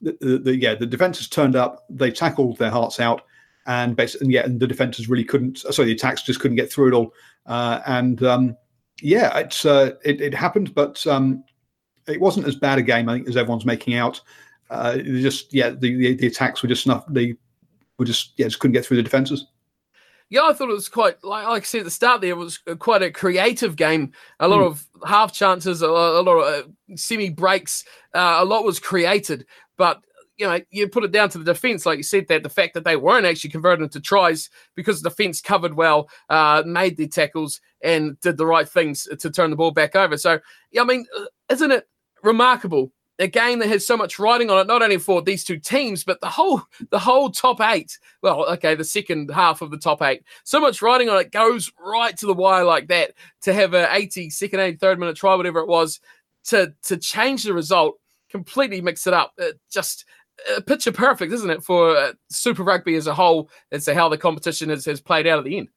the, 0.00 0.16
the, 0.20 0.38
the 0.38 0.56
yeah, 0.56 0.74
the 0.74 0.86
defenses 0.86 1.28
turned 1.28 1.54
up. 1.54 1.84
They 1.88 2.10
tackled 2.10 2.58
their 2.58 2.70
hearts 2.70 2.98
out, 2.98 3.22
and 3.66 3.94
basically, 3.94 4.34
yeah, 4.34 4.44
and 4.44 4.58
the 4.58 4.66
defenses 4.66 5.08
really 5.08 5.24
couldn't. 5.24 5.58
Sorry, 5.58 5.86
the 5.86 5.94
attacks 5.94 6.22
just 6.22 6.40
couldn't 6.40 6.56
get 6.56 6.72
through 6.72 6.88
it 6.88 6.94
all. 6.94 7.14
Uh, 7.46 7.80
and 7.86 8.22
um, 8.24 8.56
yeah, 9.02 9.36
it's 9.38 9.64
uh, 9.64 9.92
it, 10.04 10.20
it 10.20 10.34
happened, 10.34 10.74
but 10.74 11.04
um, 11.06 11.44
it 12.06 12.20
wasn't 12.20 12.46
as 12.46 12.56
bad 12.56 12.78
a 12.78 12.82
game 12.82 13.08
I 13.08 13.14
think 13.14 13.28
as 13.28 13.36
everyone's 13.36 13.66
making 13.66 13.94
out. 13.94 14.20
Uh, 14.70 14.96
just 14.98 15.52
yeah, 15.52 15.70
the, 15.70 15.94
the, 15.96 16.14
the 16.14 16.26
attacks 16.26 16.62
were 16.62 16.68
just 16.68 16.86
enough. 16.86 17.04
They 17.08 17.34
were 17.98 18.04
just 18.04 18.32
yeah, 18.36 18.46
just 18.46 18.58
couldn't 18.58 18.72
get 18.72 18.86
through 18.86 18.98
the 18.98 19.02
defenses. 19.02 19.46
Yeah, 20.30 20.44
I 20.44 20.54
thought 20.54 20.70
it 20.70 20.72
was 20.72 20.88
quite 20.88 21.22
like, 21.22 21.46
like 21.46 21.62
I 21.62 21.66
said 21.66 21.80
at 21.80 21.84
the 21.84 21.90
start. 21.90 22.22
There 22.22 22.30
it 22.30 22.36
was 22.38 22.58
quite 22.78 23.02
a 23.02 23.10
creative 23.10 23.76
game. 23.76 24.12
A 24.40 24.48
lot 24.48 24.60
mm. 24.60 24.66
of 24.66 24.86
half 25.06 25.32
chances, 25.32 25.82
a, 25.82 25.86
a 25.86 26.22
lot 26.22 26.38
of 26.38 26.64
uh, 26.64 26.96
semi 26.96 27.28
breaks. 27.28 27.84
Uh, 28.14 28.36
a 28.38 28.44
lot 28.44 28.64
was 28.64 28.78
created, 28.78 29.44
but 29.76 30.02
you 30.42 30.48
know, 30.48 30.58
you 30.72 30.88
put 30.88 31.04
it 31.04 31.12
down 31.12 31.28
to 31.28 31.38
the 31.38 31.44
defense, 31.44 31.86
like 31.86 31.98
you 31.98 32.02
said, 32.02 32.26
that 32.26 32.42
the 32.42 32.48
fact 32.48 32.74
that 32.74 32.82
they 32.82 32.96
weren't 32.96 33.26
actually 33.26 33.50
converted 33.50 33.84
into 33.84 34.00
tries 34.00 34.50
because 34.74 35.00
the 35.00 35.08
defense 35.08 35.40
covered 35.40 35.74
well, 35.74 36.08
uh, 36.30 36.64
made 36.66 36.96
their 36.96 37.06
tackles, 37.06 37.60
and 37.80 38.18
did 38.20 38.36
the 38.36 38.46
right 38.46 38.68
things 38.68 39.06
to 39.20 39.30
turn 39.30 39.50
the 39.50 39.56
ball 39.56 39.70
back 39.70 39.94
over. 39.94 40.16
So, 40.16 40.40
I 40.76 40.84
mean, 40.84 41.06
uh, 41.16 41.26
isn't 41.48 41.70
it 41.70 41.88
remarkable? 42.24 42.90
A 43.20 43.28
game 43.28 43.60
that 43.60 43.68
has 43.68 43.86
so 43.86 43.96
much 43.96 44.18
riding 44.18 44.50
on 44.50 44.58
it, 44.58 44.66
not 44.66 44.82
only 44.82 44.98
for 44.98 45.22
these 45.22 45.44
two 45.44 45.60
teams, 45.60 46.02
but 46.02 46.20
the 46.20 46.28
whole 46.28 46.62
the 46.90 46.98
whole 46.98 47.30
top 47.30 47.60
eight. 47.60 47.96
Well, 48.20 48.44
okay, 48.54 48.74
the 48.74 48.82
second 48.82 49.30
half 49.30 49.62
of 49.62 49.70
the 49.70 49.78
top 49.78 50.02
eight. 50.02 50.24
So 50.42 50.58
much 50.58 50.82
riding 50.82 51.08
on 51.08 51.20
it 51.20 51.30
goes 51.30 51.70
right 51.78 52.16
to 52.16 52.26
the 52.26 52.34
wire 52.34 52.64
like 52.64 52.88
that. 52.88 53.12
To 53.42 53.52
have 53.52 53.74
a 53.74 53.94
80 53.94 54.30
second, 54.30 54.58
83rd 54.58 54.98
minute 54.98 55.16
try, 55.16 55.36
whatever 55.36 55.60
it 55.60 55.68
was, 55.68 56.00
to 56.46 56.74
to 56.82 56.96
change 56.96 57.44
the 57.44 57.54
result, 57.54 58.00
completely 58.32 58.80
mix 58.80 59.06
it 59.06 59.12
up. 59.12 59.34
It 59.38 59.60
just 59.70 60.06
picture 60.66 60.92
perfect, 60.92 61.32
isn't 61.32 61.50
it, 61.50 61.62
for 61.62 61.96
uh, 61.96 62.12
Super 62.28 62.62
Rugby 62.62 62.94
as 62.94 63.06
a 63.06 63.14
whole 63.14 63.50
as 63.70 63.84
to 63.84 63.94
how 63.94 64.08
the 64.08 64.18
competition 64.18 64.70
has, 64.70 64.84
has 64.84 65.00
played 65.00 65.26
out 65.26 65.38
at 65.38 65.44
the 65.44 65.58
end? 65.58 65.68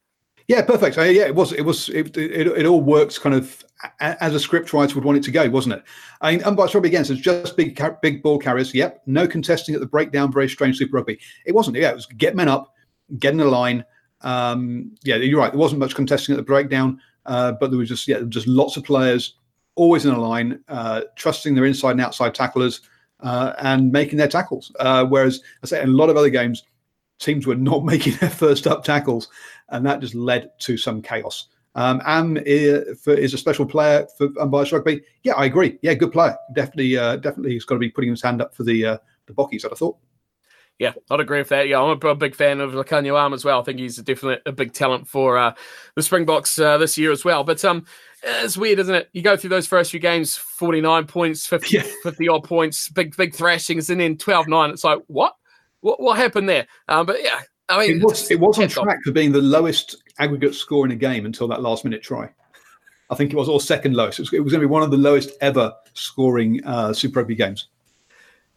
Yeah, 0.48 0.62
perfect. 0.62 0.98
Uh, 0.98 1.04
yeah, 1.04 1.26
it 1.26 1.34
was. 1.34 1.54
It 1.54 1.64
was. 1.64 1.90
It, 1.90 2.16
it, 2.18 2.48
it, 2.48 2.66
all 2.68 2.82
works 2.82 3.18
kind 3.18 3.34
of 3.36 3.66
as 4.00 4.36
a 4.36 4.40
script 4.40 4.74
writer 4.74 4.94
would 4.94 5.04
want 5.04 5.18
it 5.18 5.24
to 5.24 5.32
go, 5.32 5.50
wasn't 5.50 5.76
it? 5.76 5.84
I 6.22 6.32
mean, 6.32 6.44
Unbiased 6.44 6.76
Rugby 6.76 6.90
again 6.90 7.04
says 7.04 7.20
just 7.20 7.58
big 7.58 7.82
big 8.02 8.22
ball 8.22 8.38
carriers. 8.38 8.74
Yep, 8.74 9.02
no 9.08 9.28
contesting 9.28 9.74
at 9.74 9.82
the 9.82 9.88
breakdown. 9.88 10.32
Very 10.32 10.48
strange 10.48 10.78
Super 10.78 10.98
Rugby. 10.98 11.20
It 11.46 11.56
wasn't. 11.56 11.78
Yeah, 11.78 11.90
it 11.90 11.96
was 11.96 12.06
get 12.06 12.36
men 12.36 12.48
up, 12.48 12.74
get 13.18 13.32
in 13.32 13.40
the 13.40 13.46
line. 13.46 13.84
Um, 14.22 14.96
yeah, 15.04 15.16
you're 15.16 15.40
right. 15.40 15.52
There 15.52 15.60
wasn't 15.60 15.80
much 15.80 15.96
contesting 15.96 16.34
at 16.34 16.38
the 16.38 16.44
breakdown, 16.44 17.02
uh, 17.26 17.54
but 17.54 17.72
there 17.72 17.80
was 17.80 17.90
just 17.90 18.08
yeah, 18.08 18.22
just 18.30 18.48
lots 18.48 18.78
of 18.78 18.84
players 18.84 19.36
always 19.74 20.06
in 20.06 20.14
a 20.14 20.22
line, 20.22 20.64
uh, 20.68 21.02
trusting 21.16 21.56
their 21.56 21.66
inside 21.66 21.92
and 21.92 22.02
outside 22.02 22.36
tacklers 22.36 22.82
uh, 23.26 23.54
and 23.58 23.92
making 23.92 24.18
their 24.18 24.28
tackles. 24.28 24.72
Uh, 24.80 25.04
whereas 25.04 25.42
I 25.64 25.68
say 25.68 25.82
in 25.82 25.90
a 25.90 25.94
lot 25.94 26.10
of 26.10 26.16
other 26.16 26.30
games, 26.30 26.64
teams 27.20 27.46
were 27.46 27.56
not 27.72 27.84
making 27.84 28.16
their 28.18 28.30
first 28.30 28.68
up 28.68 28.86
tackles, 28.86 29.28
and 29.70 29.86
that 29.86 30.00
just 30.00 30.16
led 30.16 30.52
to 30.60 30.78
some 30.78 31.02
chaos. 31.02 31.48
Um, 31.74 32.02
Am 32.06 32.38
is 32.38 33.34
a 33.34 33.38
special 33.38 33.66
player 33.66 34.08
for 34.18 34.30
unbiased 34.40 34.72
rugby. 34.72 35.02
Yeah, 35.24 35.34
I 35.34 35.46
agree. 35.46 35.78
Yeah, 35.82 35.94
good 35.96 36.14
player. 36.14 36.38
Definitely, 36.54 36.96
uh, 36.98 37.18
definitely, 37.18 37.52
he's 37.52 37.66
got 37.66 37.76
to 37.76 37.80
be 37.80 37.90
putting 37.90 38.12
his 38.12 38.22
hand 38.22 38.42
up 38.42 38.56
for 38.56 38.64
the 38.64 38.86
uh, 38.86 38.98
the 39.26 39.34
Bockies. 39.34 39.66
I 39.66 39.76
thought. 39.76 39.98
Yeah, 40.78 40.92
I'd 41.10 41.22
agree 41.22 41.40
with 41.40 41.50
that. 41.50 41.70
Yeah, 41.70 41.82
I'm 41.82 41.98
a, 42.02 42.16
big 42.16 42.36
fan 42.36 42.60
of 42.60 42.74
Lukhanyo 42.74 43.18
Am 43.18 43.34
as 43.34 43.46
well. 43.46 43.62
I 43.62 43.64
think 43.64 43.80
he's 43.80 43.96
definitely 43.96 44.42
a 44.46 44.52
big 44.52 44.74
talent 44.74 45.08
for 45.08 45.38
uh, 45.38 45.54
the 45.96 46.04
Springboks 46.04 46.60
uh, 46.60 46.78
this 46.78 46.98
year 46.98 47.12
as 47.12 47.24
well. 47.24 47.46
But 47.46 47.64
um, 47.64 47.86
it's 48.24 48.58
weird, 48.58 48.80
isn't 48.80 48.94
it? 48.94 49.10
You 49.14 49.22
go 49.22 49.38
through 49.38 49.52
those 49.52 49.68
first 49.68 49.92
few 49.92 50.02
games, 50.02 50.36
49 50.36 51.08
points, 51.08 51.48
50, 51.48 51.78
yeah. 51.78 51.84
50 52.04 52.28
odd 52.28 52.44
points, 52.44 52.90
big 52.90 53.16
big 53.16 53.34
thrashings, 53.34 53.90
and 53.90 54.02
then 54.02 54.18
12 54.18 54.50
9. 54.50 54.70
It's 54.70 54.84
like, 54.84 55.00
what? 55.08 55.36
What, 55.80 56.02
what 56.02 56.18
happened 56.18 56.50
there? 56.50 56.68
Um, 56.90 57.06
but 57.06 57.24
yeah, 57.24 57.42
I 57.70 57.80
mean, 57.80 57.98
it 57.98 58.04
was, 58.04 58.30
it 58.32 58.40
was 58.40 58.60
on 58.60 58.68
track 58.68 59.00
for 59.04 59.12
being 59.12 59.32
the 59.32 59.42
lowest 59.42 59.96
aggregate 60.20 60.56
score 60.56 60.86
in 60.86 60.92
a 60.92 60.96
game 60.96 61.26
until 61.26 61.48
that 61.50 61.62
last 61.62 61.86
minute 61.86 62.04
try. 62.04 62.30
I 63.10 63.16
think 63.16 63.32
it 63.32 63.36
was, 63.36 63.48
or 63.48 63.62
second 63.62 63.96
lowest. 63.96 64.20
It 64.20 64.24
was, 64.24 64.34
it 64.34 64.44
was 64.44 64.52
going 64.52 64.62
to 64.62 64.68
be 64.68 64.72
one 64.72 64.82
of 64.82 64.92
the 64.92 64.98
lowest 64.98 65.32
ever 65.42 65.74
scoring 65.94 66.64
uh, 66.66 66.92
Super 66.92 67.20
Rugby 67.20 67.36
games. 67.36 67.68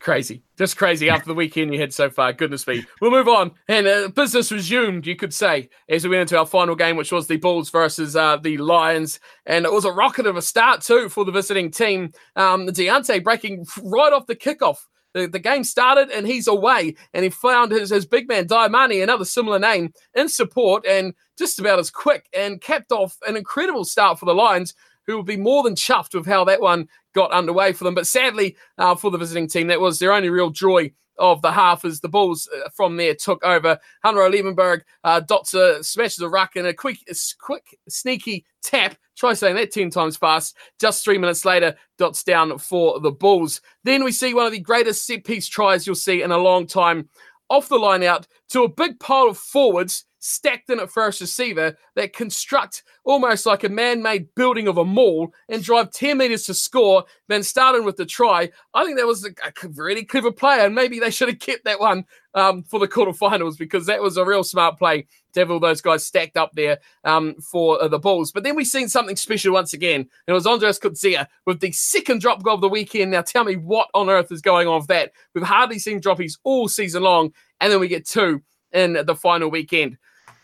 Crazy, 0.00 0.42
just 0.56 0.76
crazy 0.76 1.10
after 1.10 1.26
the 1.26 1.34
weekend 1.34 1.74
you 1.74 1.80
had 1.80 1.92
so 1.92 2.08
far. 2.08 2.32
Goodness 2.32 2.66
me. 2.66 2.84
We'll 3.00 3.10
move 3.10 3.26
on. 3.26 3.50
And 3.66 3.86
uh, 3.88 4.08
business 4.08 4.52
resumed, 4.52 5.06
you 5.06 5.16
could 5.16 5.34
say, 5.34 5.70
as 5.88 6.04
we 6.04 6.10
went 6.10 6.22
into 6.22 6.38
our 6.38 6.46
final 6.46 6.76
game, 6.76 6.96
which 6.96 7.10
was 7.10 7.26
the 7.26 7.36
Bulls 7.36 7.70
versus 7.70 8.14
uh, 8.14 8.36
the 8.36 8.58
Lions. 8.58 9.18
And 9.46 9.64
it 9.64 9.72
was 9.72 9.84
a 9.84 9.90
rocket 9.90 10.26
of 10.26 10.36
a 10.36 10.42
start, 10.42 10.82
too, 10.82 11.08
for 11.08 11.24
the 11.24 11.32
visiting 11.32 11.72
team. 11.72 12.12
Um, 12.36 12.68
Deontay 12.68 13.24
breaking 13.24 13.66
right 13.82 14.12
off 14.12 14.26
the 14.26 14.36
kickoff. 14.36 14.78
The, 15.14 15.26
the 15.26 15.38
game 15.40 15.64
started 15.64 16.10
and 16.10 16.26
he's 16.26 16.46
away, 16.46 16.94
and 17.12 17.24
he 17.24 17.30
found 17.30 17.72
his, 17.72 17.90
his 17.90 18.06
big 18.06 18.28
man, 18.28 18.46
Diamani, 18.46 19.02
another 19.02 19.24
similar 19.24 19.58
name, 19.58 19.92
in 20.14 20.28
support 20.28 20.86
and 20.86 21.12
just 21.38 21.58
about 21.58 21.78
as 21.78 21.90
quick 21.90 22.28
and 22.36 22.60
capped 22.60 22.92
off 22.92 23.16
an 23.26 23.36
incredible 23.36 23.84
start 23.84 24.18
for 24.18 24.26
the 24.26 24.34
Lions 24.34 24.74
who 25.08 25.16
will 25.16 25.24
be 25.24 25.36
more 25.36 25.64
than 25.64 25.74
chuffed 25.74 26.14
with 26.14 26.26
how 26.26 26.44
that 26.44 26.60
one 26.60 26.86
got 27.14 27.32
underway 27.32 27.72
for 27.72 27.82
them. 27.82 27.94
But 27.94 28.06
sadly, 28.06 28.56
uh, 28.76 28.94
for 28.94 29.10
the 29.10 29.18
visiting 29.18 29.48
team, 29.48 29.66
that 29.68 29.80
was 29.80 29.98
their 29.98 30.12
only 30.12 30.28
real 30.28 30.50
joy 30.50 30.92
of 31.18 31.42
the 31.42 31.50
half 31.50 31.84
as 31.84 31.98
the 31.98 32.08
Bulls 32.08 32.48
uh, 32.54 32.68
from 32.76 32.96
there 32.96 33.14
took 33.14 33.42
over. 33.42 33.78
Hanro 34.04 34.30
Liebenberg 34.30 34.82
uh, 35.02 35.20
dots 35.20 35.54
a 35.54 35.82
smashes 35.82 36.20
a 36.20 36.28
ruck 36.28 36.56
and 36.56 36.66
a 36.66 36.74
quick, 36.74 36.98
a 37.08 37.14
quick, 37.40 37.76
sneaky 37.88 38.44
tap. 38.62 38.96
Try 39.16 39.32
saying 39.32 39.56
that 39.56 39.72
10 39.72 39.90
times 39.90 40.18
fast. 40.18 40.56
Just 40.78 41.02
three 41.02 41.18
minutes 41.18 41.44
later, 41.44 41.74
dots 41.96 42.22
down 42.22 42.58
for 42.58 43.00
the 43.00 43.10
Bulls. 43.10 43.62
Then 43.84 44.04
we 44.04 44.12
see 44.12 44.34
one 44.34 44.46
of 44.46 44.52
the 44.52 44.60
greatest 44.60 45.06
set 45.06 45.24
piece 45.24 45.48
tries 45.48 45.86
you'll 45.86 45.96
see 45.96 46.22
in 46.22 46.30
a 46.30 46.38
long 46.38 46.66
time 46.66 47.08
off 47.50 47.70
the 47.70 47.76
line 47.76 48.02
out 48.02 48.26
to 48.50 48.62
a 48.62 48.68
big 48.68 49.00
pile 49.00 49.28
of 49.28 49.38
forwards 49.38 50.04
stacked 50.18 50.70
in 50.70 50.80
at 50.80 50.90
first 50.90 51.20
receiver 51.20 51.76
that 51.94 52.12
construct 52.12 52.82
almost 53.04 53.46
like 53.46 53.64
a 53.64 53.68
man-made 53.68 54.34
building 54.34 54.68
of 54.68 54.78
a 54.78 54.84
mall 54.84 55.32
and 55.48 55.62
drive 55.62 55.90
10 55.90 56.18
meters 56.18 56.44
to 56.44 56.54
score, 56.54 57.04
then 57.28 57.42
starting 57.42 57.84
with 57.84 57.96
the 57.96 58.06
try. 58.06 58.50
I 58.74 58.84
think 58.84 58.98
that 58.98 59.06
was 59.06 59.24
a, 59.24 59.30
a 59.44 59.68
really 59.68 60.04
clever 60.04 60.32
play, 60.32 60.64
and 60.64 60.74
maybe 60.74 60.98
they 60.98 61.10
should 61.10 61.28
have 61.28 61.38
kept 61.38 61.64
that 61.64 61.80
one 61.80 62.04
um, 62.34 62.62
for 62.62 62.78
the 62.78 62.88
quarterfinals 62.88 63.56
because 63.58 63.86
that 63.86 64.02
was 64.02 64.16
a 64.16 64.24
real 64.24 64.44
smart 64.44 64.78
play 64.78 65.06
to 65.32 65.40
have 65.40 65.50
all 65.50 65.60
those 65.60 65.80
guys 65.80 66.04
stacked 66.04 66.36
up 66.36 66.52
there 66.54 66.78
um, 67.04 67.34
for 67.36 67.82
uh, 67.82 67.88
the 67.88 67.98
Bulls. 67.98 68.32
But 68.32 68.44
then 68.44 68.54
we've 68.54 68.66
seen 68.66 68.88
something 68.88 69.16
special 69.16 69.52
once 69.52 69.72
again. 69.72 70.08
It 70.26 70.32
was 70.32 70.46
Andries 70.46 70.80
Coetzee 70.80 71.26
with 71.46 71.60
the 71.60 71.72
second 71.72 72.20
drop 72.20 72.42
goal 72.42 72.54
of 72.54 72.60
the 72.60 72.68
weekend. 72.68 73.10
Now 73.10 73.22
tell 73.22 73.44
me 73.44 73.56
what 73.56 73.88
on 73.94 74.10
earth 74.10 74.32
is 74.32 74.40
going 74.40 74.68
on 74.68 74.80
with 74.80 74.88
that. 74.88 75.12
We've 75.34 75.44
hardly 75.44 75.78
seen 75.78 76.00
droppies 76.00 76.38
all 76.44 76.68
season 76.68 77.02
long, 77.02 77.32
and 77.60 77.72
then 77.72 77.80
we 77.80 77.88
get 77.88 78.06
two 78.06 78.42
in 78.72 78.98
the 79.04 79.14
final 79.14 79.50
weekend. 79.50 79.96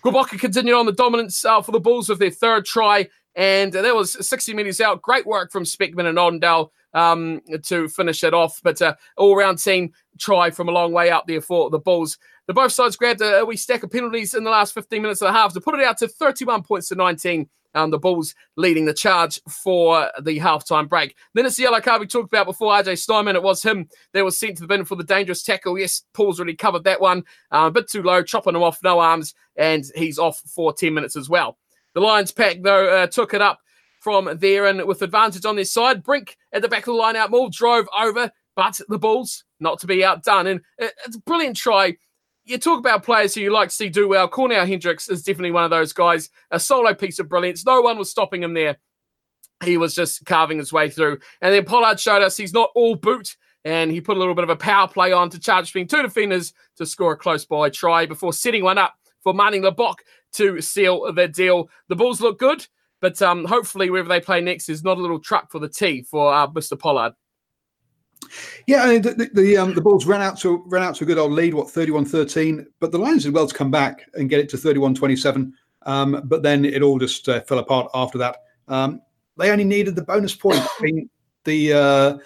Gqoboka 0.04 0.38
continued 0.38 0.74
on 0.74 0.86
the 0.86 0.92
dominance 0.92 1.44
uh, 1.44 1.62
for 1.62 1.72
the 1.72 1.80
Bulls 1.80 2.08
with 2.08 2.18
their 2.18 2.30
third 2.30 2.66
try, 2.66 3.08
and 3.34 3.72
that 3.72 3.94
was 3.94 4.12
60 4.26 4.52
minutes 4.52 4.80
out. 4.80 5.00
Great 5.00 5.26
work 5.26 5.50
from 5.50 5.64
Specman 5.64 6.06
and 6.06 6.18
Odendaal 6.18 6.68
um, 6.92 7.40
to 7.62 7.88
finish 7.88 8.22
it 8.22 8.34
off. 8.34 8.60
But 8.62 8.82
uh, 8.82 8.96
all 9.16 9.34
round 9.34 9.58
team 9.58 9.92
try 10.18 10.50
from 10.50 10.68
a 10.68 10.72
long 10.72 10.92
way 10.92 11.10
up 11.10 11.26
there 11.26 11.40
for 11.40 11.70
the 11.70 11.78
Bulls. 11.78 12.18
The 12.46 12.52
both 12.52 12.72
sides 12.72 12.96
grabbed 12.96 13.22
a 13.22 13.44
wee 13.46 13.56
stack 13.56 13.82
of 13.82 13.90
penalties 13.90 14.34
in 14.34 14.44
the 14.44 14.50
last 14.50 14.74
15 14.74 15.00
minutes 15.00 15.22
of 15.22 15.28
the 15.28 15.32
half 15.32 15.54
to 15.54 15.60
put 15.60 15.78
it 15.78 15.84
out 15.84 15.96
to 15.98 16.08
31 16.08 16.62
points 16.62 16.88
to 16.88 16.94
19. 16.94 17.48
Um, 17.74 17.90
the 17.90 17.98
Bulls 17.98 18.34
leading 18.56 18.84
the 18.84 18.94
charge 18.94 19.40
for 19.48 20.10
the 20.22 20.38
halftime 20.38 20.88
break. 20.88 21.16
Then 21.34 21.46
it's 21.46 21.56
the 21.56 21.64
yellow 21.64 21.80
card 21.80 22.00
we 22.00 22.06
talked 22.06 22.32
about 22.32 22.46
before, 22.46 22.72
RJ 22.72 22.98
Snyman. 22.98 23.36
It 23.36 23.42
was 23.42 23.62
him 23.62 23.88
that 24.12 24.24
was 24.24 24.38
sent 24.38 24.56
to 24.56 24.62
the 24.62 24.68
bin 24.68 24.84
for 24.84 24.96
the 24.96 25.04
dangerous 25.04 25.42
tackle. 25.42 25.78
Yes, 25.78 26.02
Paul's 26.12 26.38
already 26.38 26.54
covered 26.54 26.84
that 26.84 27.00
one. 27.00 27.24
Uh, 27.50 27.66
a 27.66 27.70
bit 27.70 27.90
too 27.90 28.02
low, 28.02 28.22
chopping 28.22 28.54
him 28.54 28.62
off, 28.62 28.78
no 28.82 29.00
arms, 29.00 29.34
and 29.56 29.84
he's 29.94 30.18
off 30.18 30.40
for 30.46 30.72
10 30.72 30.94
minutes 30.94 31.16
as 31.16 31.28
well. 31.28 31.58
The 31.94 32.00
Lions 32.00 32.32
pack, 32.32 32.58
though, 32.62 32.88
uh, 32.88 33.06
took 33.06 33.34
it 33.34 33.42
up 33.42 33.58
from 34.00 34.28
there 34.38 34.66
and 34.66 34.84
with 34.84 35.02
advantage 35.02 35.46
on 35.46 35.56
their 35.56 35.64
side. 35.64 36.02
Brink 36.02 36.36
at 36.52 36.62
the 36.62 36.68
back 36.68 36.80
of 36.80 36.86
the 36.86 36.92
line 36.92 37.16
out 37.16 37.30
more, 37.30 37.48
drove 37.50 37.86
over, 37.98 38.30
but 38.54 38.78
the 38.88 38.98
Bulls 38.98 39.44
not 39.60 39.80
to 39.80 39.86
be 39.86 40.04
outdone. 40.04 40.46
And 40.46 40.60
it's 40.78 41.16
a 41.16 41.20
brilliant 41.20 41.56
try. 41.56 41.96
You 42.44 42.58
talk 42.58 42.78
about 42.78 43.04
players 43.04 43.34
who 43.34 43.40
you 43.40 43.50
like 43.50 43.70
to 43.70 43.74
see 43.74 43.88
do 43.88 44.06
well. 44.08 44.28
Cornal 44.28 44.66
Hendricks 44.66 45.08
is 45.08 45.22
definitely 45.22 45.52
one 45.52 45.64
of 45.64 45.70
those 45.70 45.92
guys. 45.92 46.28
A 46.50 46.60
solo 46.60 46.92
piece 46.92 47.18
of 47.18 47.28
brilliance. 47.28 47.64
No 47.64 47.80
one 47.80 47.96
was 47.96 48.10
stopping 48.10 48.42
him 48.42 48.52
there. 48.52 48.76
He 49.64 49.78
was 49.78 49.94
just 49.94 50.26
carving 50.26 50.58
his 50.58 50.72
way 50.72 50.90
through. 50.90 51.18
And 51.40 51.54
then 51.54 51.64
Pollard 51.64 51.98
showed 51.98 52.22
us 52.22 52.36
he's 52.36 52.52
not 52.52 52.70
all 52.74 52.96
boot. 52.96 53.36
And 53.64 53.90
he 53.90 54.02
put 54.02 54.18
a 54.18 54.20
little 54.20 54.34
bit 54.34 54.44
of 54.44 54.50
a 54.50 54.56
power 54.56 54.86
play 54.86 55.10
on 55.12 55.30
to 55.30 55.40
charge 55.40 55.66
between 55.66 55.88
two 55.88 56.02
defenders 56.02 56.52
to 56.76 56.84
score 56.84 57.12
a 57.12 57.16
close 57.16 57.46
by 57.46 57.70
try 57.70 58.04
before 58.04 58.34
setting 58.34 58.62
one 58.62 58.76
up 58.76 58.94
for 59.22 59.32
Manning 59.32 59.62
Libbok 59.62 59.96
to 60.34 60.60
seal 60.60 61.10
the 61.14 61.28
deal. 61.28 61.70
The 61.88 61.96
Bulls 61.96 62.20
look 62.20 62.38
good. 62.38 62.66
But 63.00 63.20
um, 63.20 63.44
hopefully, 63.44 63.90
wherever 63.90 64.08
they 64.08 64.20
play 64.20 64.40
next 64.40 64.70
is 64.70 64.82
not 64.82 64.96
a 64.96 65.00
little 65.00 65.18
truck 65.18 65.50
for 65.50 65.58
the 65.58 65.68
T 65.68 66.02
for 66.02 66.32
uh, 66.32 66.46
Mr. 66.48 66.78
Pollard. 66.78 67.12
Yeah, 68.66 68.82
I 68.82 68.88
mean, 68.88 69.02
the 69.02 69.30
the, 69.32 69.56
um, 69.56 69.74
the 69.74 69.80
Bulls 69.80 70.06
ran 70.06 70.22
out 70.22 70.38
to 70.40 70.62
ran 70.66 70.82
out 70.82 70.96
to 70.96 71.04
a 71.04 71.06
good 71.06 71.18
old 71.18 71.32
lead, 71.32 71.54
what 71.54 71.68
31-13, 71.68 72.66
but 72.80 72.92
the 72.92 72.98
Lions 72.98 73.24
did 73.24 73.34
well 73.34 73.46
to 73.46 73.54
come 73.54 73.70
back 73.70 74.08
and 74.14 74.28
get 74.28 74.40
it 74.40 74.48
to 74.50 74.56
31-27. 74.56 75.52
Um, 75.86 76.22
but 76.24 76.42
then 76.42 76.64
it 76.64 76.82
all 76.82 76.98
just 76.98 77.28
uh, 77.28 77.40
fell 77.42 77.58
apart 77.58 77.90
after 77.94 78.18
that. 78.18 78.36
Um, 78.68 79.02
they 79.36 79.50
only 79.50 79.64
needed 79.64 79.96
the 79.96 80.02
bonus 80.02 80.34
point. 80.34 80.60
I 80.60 80.82
mean, 80.82 81.10
the 81.44 81.72
uh, 81.72 82.18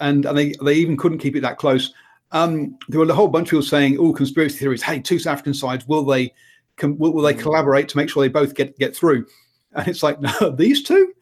and, 0.00 0.26
and 0.26 0.36
they 0.36 0.54
they 0.62 0.74
even 0.74 0.96
couldn't 0.96 1.18
keep 1.18 1.36
it 1.36 1.40
that 1.40 1.58
close. 1.58 1.92
Um, 2.32 2.76
there 2.88 3.00
were 3.00 3.08
a 3.08 3.14
whole 3.14 3.28
bunch 3.28 3.48
of 3.48 3.50
people 3.52 3.62
saying, 3.62 3.98
"Oh, 3.98 4.12
conspiracy 4.12 4.58
theories. 4.58 4.82
Hey, 4.82 5.00
two 5.00 5.18
South 5.18 5.34
African 5.34 5.54
sides 5.54 5.86
will 5.86 6.04
they 6.04 6.32
com- 6.76 6.98
will, 6.98 7.12
will 7.12 7.22
they 7.22 7.34
collaborate 7.34 7.88
to 7.88 7.96
make 7.96 8.10
sure 8.10 8.22
they 8.22 8.28
both 8.28 8.54
get 8.54 8.78
get 8.78 8.94
through?" 8.94 9.26
And 9.72 9.88
it's 9.88 10.02
like, 10.02 10.20
no, 10.40 10.50
these 10.50 10.82
two? 10.82 11.12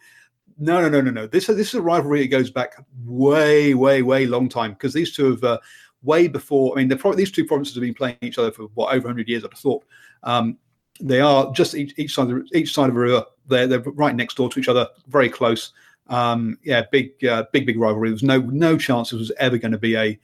No, 0.59 0.81
no, 0.81 0.89
no, 0.89 1.01
no, 1.01 1.11
no. 1.11 1.27
This, 1.27 1.47
this 1.47 1.69
is 1.69 1.75
a 1.75 1.83
rivalry 1.83 2.21
that 2.21 2.29
goes 2.29 2.51
back 2.51 2.77
way, 3.05 3.75
way, 3.75 4.03
way 4.03 4.27
long 4.27 4.49
time 4.49 4.73
because 4.73 4.93
these 4.93 5.15
two 5.15 5.31
have 5.33 5.45
uh, 5.45 5.59
way 6.03 6.29
before. 6.29 6.77
I 6.77 6.81
mean, 6.81 6.89
they're 6.89 7.15
these 7.15 7.33
two 7.33 7.45
provinces 7.45 7.75
have 7.75 7.83
been 7.83 7.95
playing 7.95 8.17
each 8.21 8.39
other 8.39 8.53
for 8.53 8.65
what 8.75 8.95
over 8.95 9.09
100 9.09 9.29
years. 9.29 9.45
I'd 9.45 9.51
have 9.53 9.59
thought. 9.59 9.85
Um, 10.23 10.59
they 11.01 11.21
are 11.21 11.53
just 11.53 11.75
each, 11.75 11.99
each 11.99 12.15
side 12.15 12.31
of 12.31 12.49
the, 12.49 12.59
each 12.59 12.73
side 12.73 12.89
of 12.89 12.97
a 12.97 12.99
river. 12.99 13.25
They're 13.49 13.67
they're 13.67 13.81
right 13.81 14.15
next 14.15 14.37
door 14.37 14.49
to 14.51 14.61
each 14.61 14.69
other, 14.69 14.89
very 15.09 15.29
close. 15.29 15.73
Um, 16.09 16.59
yeah, 16.63 16.83
big, 16.93 17.25
uh, 17.25 17.45
big, 17.53 17.67
big 17.67 17.79
rivalry. 17.79 18.11
There 18.11 18.15
was 18.15 18.23
no 18.23 18.39
no 18.39 18.79
chance 18.79 19.13
it 19.13 19.17
was 19.17 19.33
ever 19.39 19.59
going 19.59 19.73
to 19.73 19.79
be 19.79 19.97
a 19.97 20.19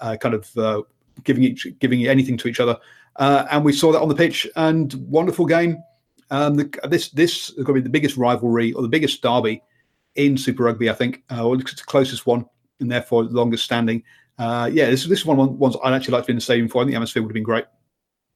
uh, 0.00 0.16
kind 0.16 0.34
of 0.34 0.56
uh, 0.56 0.82
giving 1.22 1.44
each 1.44 1.66
giving 1.78 2.06
anything 2.06 2.36
to 2.38 2.48
each 2.48 2.60
other. 2.60 2.76
Uh, 3.16 3.46
and 3.50 3.64
we 3.64 3.72
saw 3.72 3.92
that 3.92 4.00
on 4.00 4.08
the 4.08 4.14
pitch. 4.14 4.48
And 4.56 4.92
wonderful 5.08 5.46
game. 5.46 5.82
Um, 6.30 6.56
the, 6.56 6.80
this 6.88 7.10
this 7.10 7.50
is 7.50 7.64
going 7.64 7.66
to 7.66 7.74
be 7.74 7.80
the 7.82 7.88
biggest 7.88 8.16
rivalry 8.16 8.72
or 8.72 8.82
the 8.82 8.88
biggest 8.88 9.22
derby 9.22 9.62
in 10.16 10.36
Super 10.36 10.64
Rugby, 10.64 10.90
I 10.90 10.94
think, 10.94 11.22
uh, 11.30 11.46
or 11.46 11.56
the 11.56 11.64
closest 11.64 12.26
one, 12.26 12.46
and 12.80 12.90
therefore 12.90 13.24
longest 13.24 13.64
standing. 13.64 14.02
Uh, 14.38 14.68
yeah, 14.72 14.90
this 14.90 15.04
this 15.06 15.20
is 15.20 15.26
one 15.26 15.38
of 15.38 15.46
the 15.46 15.52
ones 15.52 15.76
I'd 15.82 15.94
actually 15.94 16.12
like 16.12 16.24
to 16.24 16.26
be 16.26 16.32
in 16.32 16.36
the 16.36 16.42
stadium 16.42 16.68
for. 16.68 16.82
I 16.82 16.84
think 16.84 16.92
the 16.92 16.96
atmosphere 16.96 17.22
would 17.22 17.30
have 17.30 17.34
been 17.34 17.42
great. 17.42 17.64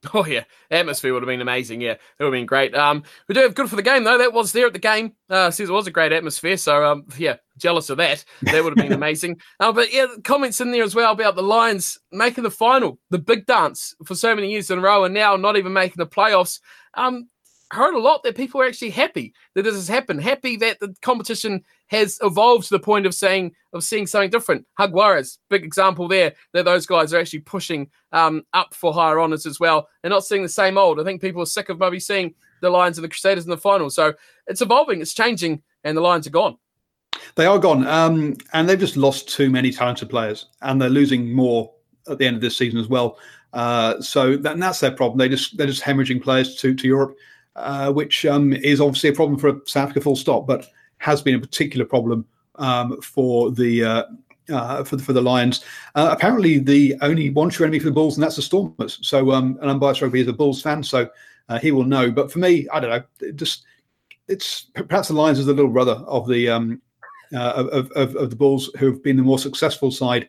Oh 0.14 0.24
yeah, 0.24 0.44
atmosphere 0.70 1.12
would 1.12 1.22
have 1.22 1.28
been 1.28 1.42
amazing. 1.42 1.82
Yeah, 1.82 1.92
it 1.92 2.00
would 2.18 2.26
have 2.26 2.32
been 2.32 2.46
great. 2.46 2.74
Um, 2.74 3.02
we 3.28 3.34
do 3.34 3.42
have 3.42 3.54
good 3.54 3.68
for 3.68 3.76
the 3.76 3.82
game 3.82 4.04
though. 4.04 4.16
That 4.16 4.32
was 4.32 4.52
there 4.52 4.66
at 4.66 4.72
the 4.72 4.78
game. 4.78 5.12
Uh, 5.28 5.50
says 5.50 5.68
it 5.68 5.72
was 5.72 5.86
a 5.86 5.90
great 5.90 6.12
atmosphere. 6.12 6.56
So 6.56 6.84
um, 6.84 7.04
yeah, 7.18 7.36
jealous 7.58 7.90
of 7.90 7.98
that. 7.98 8.24
That 8.42 8.64
would 8.64 8.78
have 8.78 8.88
been 8.88 8.92
amazing. 8.96 9.40
Uh, 9.58 9.72
but 9.72 9.92
yeah, 9.92 10.06
comments 10.24 10.60
in 10.60 10.70
there 10.70 10.84
as 10.84 10.94
well 10.94 11.12
about 11.12 11.36
the 11.36 11.42
Lions 11.42 11.98
making 12.12 12.44
the 12.44 12.50
final, 12.50 12.98
the 13.10 13.18
big 13.18 13.44
dance 13.44 13.94
for 14.06 14.14
so 14.14 14.34
many 14.34 14.50
years 14.50 14.70
in 14.70 14.78
a 14.78 14.82
row, 14.82 15.04
and 15.04 15.12
now 15.12 15.36
not 15.36 15.58
even 15.58 15.72
making 15.72 15.96
the 15.98 16.06
playoffs. 16.06 16.60
Um, 16.94 17.28
heard 17.72 17.94
a 17.94 18.00
lot 18.00 18.22
that 18.22 18.36
people 18.36 18.60
are 18.60 18.66
actually 18.66 18.90
happy 18.90 19.32
that 19.54 19.62
this 19.62 19.74
has 19.74 19.88
happened, 19.88 20.22
happy 20.22 20.56
that 20.56 20.80
the 20.80 20.94
competition 21.02 21.64
has 21.86 22.18
evolved 22.22 22.64
to 22.64 22.70
the 22.70 22.80
point 22.80 23.06
of 23.06 23.14
saying 23.14 23.52
of 23.72 23.84
seeing 23.84 24.06
something 24.06 24.30
different. 24.30 24.66
Jaguares, 24.78 25.38
big 25.48 25.64
example 25.64 26.08
there, 26.08 26.32
that 26.52 26.64
those 26.64 26.86
guys 26.86 27.14
are 27.14 27.20
actually 27.20 27.40
pushing 27.40 27.88
um, 28.12 28.42
up 28.52 28.74
for 28.74 28.92
higher 28.92 29.20
honours 29.20 29.46
as 29.46 29.60
well, 29.60 29.88
and 30.02 30.10
not 30.10 30.24
seeing 30.24 30.42
the 30.42 30.48
same 30.48 30.76
old. 30.76 31.00
I 31.00 31.04
think 31.04 31.20
people 31.20 31.42
are 31.42 31.46
sick 31.46 31.68
of 31.68 31.78
maybe 31.78 32.00
seeing 32.00 32.34
the 32.60 32.70
Lions 32.70 32.98
and 32.98 33.04
the 33.04 33.08
Crusaders 33.08 33.44
in 33.44 33.50
the 33.50 33.56
final. 33.56 33.88
So 33.88 34.14
it's 34.46 34.62
evolving, 34.62 35.00
it's 35.00 35.14
changing, 35.14 35.62
and 35.84 35.96
the 35.96 36.02
Lions 36.02 36.26
are 36.26 36.30
gone. 36.30 36.56
They 37.36 37.46
are 37.46 37.58
gone, 37.58 37.86
um, 37.86 38.36
and 38.52 38.68
they've 38.68 38.78
just 38.78 38.96
lost 38.96 39.28
too 39.28 39.50
many 39.50 39.70
talented 39.70 40.10
players, 40.10 40.46
and 40.62 40.80
they're 40.80 40.88
losing 40.90 41.32
more 41.32 41.72
at 42.08 42.18
the 42.18 42.26
end 42.26 42.34
of 42.34 42.42
this 42.42 42.56
season 42.56 42.80
as 42.80 42.88
well. 42.88 43.18
Uh, 43.52 44.00
so 44.00 44.36
that, 44.36 44.58
that's 44.58 44.80
their 44.80 44.90
problem. 44.90 45.18
They 45.18 45.28
just 45.28 45.56
they're 45.56 45.66
just 45.66 45.82
hemorrhaging 45.82 46.22
players 46.22 46.56
to 46.56 46.74
to 46.74 46.86
Europe 46.86 47.16
uh, 47.62 47.92
which 47.92 48.26
um, 48.26 48.52
is 48.52 48.80
obviously 48.80 49.10
a 49.10 49.12
problem 49.12 49.38
for 49.38 49.60
South 49.66 49.84
Africa, 49.84 50.00
full 50.00 50.16
stop, 50.16 50.46
but 50.46 50.66
has 50.98 51.22
been 51.22 51.34
a 51.34 51.40
particular 51.40 51.84
problem 51.84 52.26
um, 52.56 53.00
for 53.00 53.50
the 53.50 53.84
uh, 53.84 54.02
uh, 54.50 54.84
for 54.84 54.96
the 54.96 55.02
for 55.02 55.12
the 55.12 55.20
Lions. 55.20 55.64
Uh, 55.94 56.08
apparently, 56.12 56.58
the 56.58 56.96
only 57.02 57.30
one 57.30 57.50
true 57.50 57.66
enemy 57.66 57.78
for 57.78 57.86
the 57.86 57.92
Bulls, 57.92 58.16
and 58.16 58.22
that's 58.22 58.36
the 58.36 58.42
Stormers. 58.42 58.98
So, 59.02 59.32
um, 59.32 59.58
and 59.60 59.70
Unbiased 59.70 60.02
Rugby 60.02 60.20
is 60.20 60.28
a 60.28 60.32
Bulls 60.32 60.62
fan, 60.62 60.82
so 60.82 61.08
uh, 61.48 61.58
he 61.58 61.72
will 61.72 61.84
know. 61.84 62.10
But 62.10 62.30
for 62.30 62.38
me, 62.38 62.68
I 62.72 62.80
don't 62.80 62.90
know. 62.90 63.32
Just 63.32 63.64
it's 64.28 64.66
perhaps 64.74 65.08
the 65.08 65.14
Lions 65.14 65.38
is 65.38 65.46
the 65.46 65.54
little 65.54 65.70
brother 65.70 66.02
of 66.06 66.28
the 66.28 66.48
um, 66.48 66.82
uh, 67.34 67.52
of, 67.72 67.90
of, 67.92 68.16
of 68.16 68.30
the 68.30 68.36
Bulls, 68.36 68.70
who 68.78 68.86
have 68.86 69.02
been 69.02 69.16
the 69.16 69.22
more 69.22 69.38
successful 69.38 69.90
side 69.90 70.28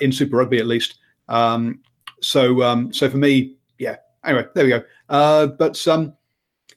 in 0.00 0.12
Super 0.12 0.36
Rugby, 0.36 0.58
at 0.58 0.66
least. 0.66 0.96
Um, 1.28 1.80
so, 2.20 2.62
um, 2.62 2.92
so 2.92 3.10
for 3.10 3.16
me, 3.16 3.56
yeah. 3.78 3.96
Anyway, 4.24 4.46
there 4.54 4.64
we 4.64 4.70
go. 4.70 4.82
Uh, 5.08 5.46
but 5.46 5.86
um, 5.88 6.14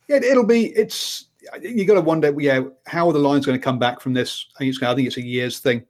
yeah, 0.08 0.18
it'll 0.18 0.46
be. 0.46 0.68
It's 0.68 1.26
you 1.62 1.86
got 1.86 1.96
to 1.96 2.02
wonder. 2.02 2.34
Yeah, 2.40 2.62
how 2.86 3.08
are 3.08 3.14
the 3.14 3.20
Lions 3.20 3.46
going 3.46 3.58
to 3.58 3.64
come 3.64 3.80
back 3.80 4.00
from 4.02 4.14
this? 4.14 4.48
I 4.56 4.60
think 4.60 4.70
it's, 4.70 4.84
I 4.84 4.96
think 4.96 5.08
it's 5.08 5.18
a 5.18 5.26
year's 5.26 5.60
thing 5.60 5.86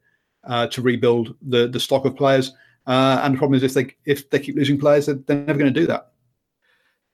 uh, 0.46 0.68
to 0.68 0.82
rebuild 0.82 1.36
the 1.42 1.68
the 1.68 1.80
stock 1.80 2.06
of 2.06 2.16
players. 2.16 2.54
Uh, 2.88 3.20
and 3.24 3.34
the 3.34 3.38
problem 3.38 3.56
is 3.56 3.64
if 3.64 3.74
they 3.74 3.96
if 4.06 4.30
they 4.30 4.40
keep 4.40 4.56
losing 4.56 4.80
players, 4.80 5.08
they're, 5.08 5.16
they're 5.16 5.46
never 5.46 5.60
going 5.60 5.74
to 5.74 5.80
do 5.80 5.88
that. 5.88 6.12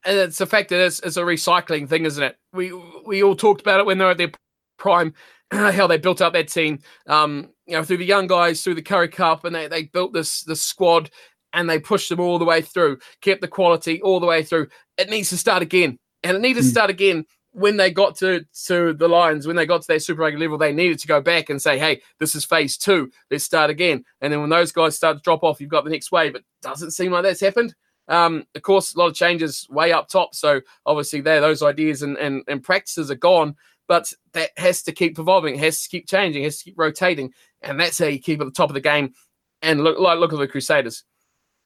And 0.04 0.18
it's 0.18 0.38
the 0.38 0.46
fact 0.46 0.70
that 0.70 0.84
it's, 0.84 0.98
it's 1.00 1.16
a 1.16 1.22
recycling 1.22 1.88
thing, 1.88 2.04
isn't 2.04 2.22
it? 2.22 2.36
We 2.52 2.72
we 3.06 3.22
all 3.22 3.36
talked 3.36 3.60
about 3.60 3.80
it 3.80 3.86
when 3.86 3.98
they 3.98 4.04
were 4.04 4.10
at 4.12 4.18
their 4.18 4.32
prime, 4.76 5.14
how 5.52 5.86
they 5.86 5.98
built 5.98 6.20
up 6.20 6.32
that 6.34 6.48
team. 6.48 6.80
Um, 7.06 7.50
you 7.66 7.74
know, 7.74 7.84
through 7.84 7.98
the 7.98 8.04
young 8.04 8.26
guys, 8.26 8.62
through 8.62 8.74
the 8.74 8.82
Currie 8.82 9.08
Cup, 9.08 9.44
and 9.44 9.54
they 9.54 9.68
they 9.68 9.84
built 9.84 10.12
this 10.12 10.42
this 10.42 10.62
squad 10.62 11.10
and 11.54 11.68
they 11.68 11.78
pushed 11.78 12.08
them 12.08 12.20
all 12.20 12.38
the 12.38 12.46
way 12.46 12.62
through, 12.62 12.98
kept 13.20 13.42
the 13.42 13.48
quality 13.48 14.00
all 14.02 14.20
the 14.20 14.26
way 14.26 14.42
through. 14.42 14.68
It 14.96 15.10
needs 15.10 15.28
to 15.30 15.36
start 15.36 15.62
again 15.62 15.98
and 16.22 16.36
it 16.36 16.40
needed 16.40 16.60
to 16.60 16.66
hmm. 16.66 16.70
start 16.70 16.90
again 16.90 17.26
when 17.52 17.76
they 17.76 17.90
got 17.90 18.16
to 18.16 18.44
to 18.66 18.94
the 18.94 19.08
Lions, 19.08 19.46
when 19.46 19.56
they 19.56 19.66
got 19.66 19.82
to 19.82 19.88
their 19.88 19.98
Super 19.98 20.22
Rugby 20.22 20.40
level, 20.40 20.58
they 20.58 20.72
needed 20.72 20.98
to 21.00 21.06
go 21.06 21.20
back 21.20 21.50
and 21.50 21.60
say, 21.60 21.78
"Hey, 21.78 22.00
this 22.18 22.34
is 22.34 22.44
phase 22.44 22.76
two. 22.76 23.10
Let's 23.30 23.44
start 23.44 23.70
again." 23.70 24.04
And 24.20 24.32
then 24.32 24.40
when 24.40 24.50
those 24.50 24.72
guys 24.72 24.96
start 24.96 25.18
to 25.18 25.22
drop 25.22 25.42
off, 25.42 25.60
you've 25.60 25.70
got 25.70 25.84
the 25.84 25.90
next 25.90 26.10
wave. 26.10 26.34
It 26.34 26.44
doesn't 26.62 26.92
seem 26.92 27.12
like 27.12 27.22
that's 27.22 27.40
happened. 27.40 27.74
Um, 28.08 28.44
of 28.54 28.62
course, 28.62 28.94
a 28.94 28.98
lot 28.98 29.08
of 29.08 29.14
changes 29.14 29.66
way 29.70 29.92
up 29.92 30.08
top. 30.08 30.34
So 30.34 30.60
obviously, 30.86 31.20
there 31.20 31.40
those 31.40 31.62
ideas 31.62 32.02
and, 32.02 32.16
and 32.16 32.42
and 32.48 32.62
practices 32.62 33.10
are 33.10 33.16
gone. 33.16 33.56
But 33.88 34.10
that 34.32 34.50
has 34.56 34.82
to 34.84 34.92
keep 34.92 35.18
evolving. 35.18 35.56
It 35.56 35.60
has 35.60 35.82
to 35.82 35.88
keep 35.88 36.08
changing. 36.08 36.42
It 36.42 36.46
has 36.46 36.58
to 36.58 36.64
keep 36.64 36.78
rotating, 36.78 37.34
and 37.60 37.78
that's 37.78 37.98
how 37.98 38.06
you 38.06 38.18
keep 38.18 38.40
at 38.40 38.46
the 38.46 38.52
top 38.52 38.70
of 38.70 38.74
the 38.74 38.80
game. 38.80 39.12
And 39.60 39.84
look, 39.84 39.98
like 39.98 40.18
look 40.18 40.32
at 40.32 40.38
the 40.38 40.48
Crusaders. 40.48 41.04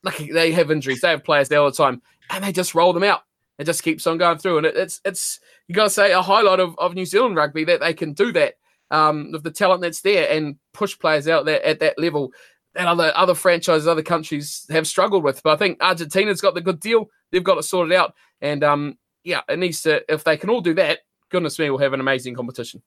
Look, 0.03 0.17
they 0.17 0.51
have 0.53 0.71
injuries. 0.71 1.01
They 1.01 1.11
have 1.11 1.25
players 1.25 1.49
there 1.49 1.61
all 1.61 1.71
the 1.71 1.77
time, 1.77 2.03
and 2.31 2.43
they 2.43 2.53
just 2.53 2.75
roll 2.75 2.93
them 2.93 3.05
out 3.05 3.23
it 3.59 3.65
just 3.65 3.83
keeps 3.83 4.07
on 4.07 4.19
going 4.19 4.39
through. 4.39 4.59
And 4.59 4.67
it, 4.67 4.77
it's 4.77 5.01
it's 5.05 5.41
you 5.69 5.75
got 5.75 5.85
to 5.85 5.91
say 5.91 6.13
a 6.13 6.23
highlight 6.23 6.61
of, 6.61 6.79
of 6.79 6.95
New 6.95 7.07
Zealand 7.07 7.37
rugby 7.37 7.65
that 7.65 7.81
they 7.81 7.95
can 7.95 8.13
do 8.13 8.33
that 8.33 8.55
um, 8.91 9.33
with 9.33 9.43
the 9.43 9.51
talent 9.51 9.83
that's 9.83 10.03
there 10.03 10.31
and 10.31 10.57
push 10.73 10.99
players 10.99 11.29
out 11.29 11.45
there 11.45 11.63
at 11.65 11.81
that 11.81 11.99
level 11.99 12.33
that 12.75 12.87
other 12.87 13.13
other 13.17 13.35
franchises, 13.35 13.89
other 13.89 14.03
countries 14.03 14.67
have 14.71 14.87
struggled 14.87 15.25
with. 15.25 15.43
But 15.43 15.55
I 15.55 15.57
think 15.57 15.83
Argentina's 15.83 16.41
got 16.41 16.55
the 16.55 16.61
good 16.61 16.81
deal. 16.81 17.09
They've 17.31 17.43
got 17.43 17.59
it 17.59 17.65
sorted 17.65 17.97
out. 17.97 18.15
And 18.41 18.63
um, 18.63 18.99
yeah, 19.25 19.41
it 19.49 19.59
needs 19.59 19.83
to. 19.83 20.03
If 20.13 20.25
they 20.25 20.37
can 20.37 20.51
all 20.51 20.61
do 20.61 20.75
that, 20.75 21.01
goodness 21.31 21.59
me, 21.59 21.71
we'll 21.71 21.79
have 21.79 21.95
an 21.95 22.01
amazing 22.01 22.35
competition. 22.35 22.83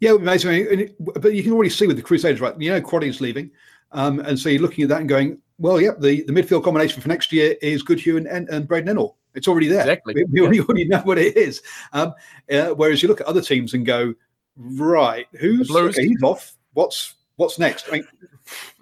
Yeah, 0.00 0.14
amazing. 0.14 0.94
But 1.00 1.34
you 1.34 1.42
can 1.42 1.52
already 1.52 1.70
see 1.70 1.86
with 1.86 1.96
the 1.96 2.02
Crusaders, 2.02 2.40
right? 2.40 2.58
You 2.60 2.70
know, 2.70 2.80
Quaddy's 2.80 3.20
leaving. 3.20 3.50
Um, 3.92 4.20
and 4.20 4.38
so 4.38 4.48
you're 4.48 4.62
looking 4.62 4.82
at 4.82 4.90
that 4.90 5.00
and 5.00 5.08
going, 5.08 5.40
Well, 5.58 5.80
yeah, 5.80 5.92
the, 5.98 6.22
the 6.24 6.32
midfield 6.32 6.64
combination 6.64 7.00
for 7.00 7.08
next 7.08 7.32
year 7.32 7.56
is 7.62 7.82
Goodhue 7.82 8.16
and, 8.16 8.26
and, 8.26 8.48
and 8.48 8.66
Braydon 8.66 8.96
Ennor. 8.96 9.14
It's 9.34 9.48
already 9.48 9.68
there. 9.68 9.80
Exactly. 9.80 10.14
We, 10.14 10.24
we 10.24 10.40
already, 10.40 10.60
already 10.60 10.84
know 10.84 11.00
what 11.00 11.18
it 11.18 11.36
is. 11.36 11.62
Um, 11.92 12.14
uh, 12.52 12.68
whereas 12.70 13.02
you 13.02 13.08
look 13.08 13.20
at 13.20 13.26
other 13.26 13.42
teams 13.42 13.74
and 13.74 13.84
go, 13.84 14.14
right, 14.56 15.26
who's 15.38 15.70
okay, 15.70 16.06
he's 16.06 16.22
off. 16.22 16.56
What's 16.74 17.14
what's 17.36 17.58
next? 17.58 17.88
I 17.88 17.92
mean, 17.92 18.08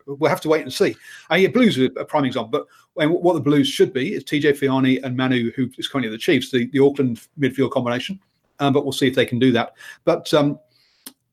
we'll 0.07 0.30
have 0.30 0.40
to 0.42 0.48
wait 0.48 0.62
and 0.62 0.72
see. 0.72 0.96
I 1.30 1.38
mean, 1.38 1.53
Blues 1.53 1.78
are 1.78 1.86
a 1.96 2.05
prime 2.05 2.24
example, 2.24 2.66
but 2.94 3.11
what 3.11 3.34
the 3.34 3.40
Blues 3.40 3.68
should 3.68 3.92
be 3.92 4.14
is 4.14 4.24
TJ 4.24 4.59
Faiane 4.59 5.03
and 5.03 5.16
Manu, 5.16 5.50
who 5.53 5.70
is 5.78 5.88
currently 5.88 6.11
the 6.11 6.18
Chiefs, 6.18 6.50
the, 6.50 6.66
the 6.68 6.80
Auckland 6.80 7.20
midfield 7.38 7.70
combination. 7.70 8.20
Um, 8.59 8.72
but 8.72 8.84
we'll 8.84 8.92
see 8.92 9.09
if 9.09 9.14
they 9.14 9.26
can 9.26 9.38
do 9.38 9.50
that. 9.53 9.72
But 10.05 10.32
um, 10.34 10.59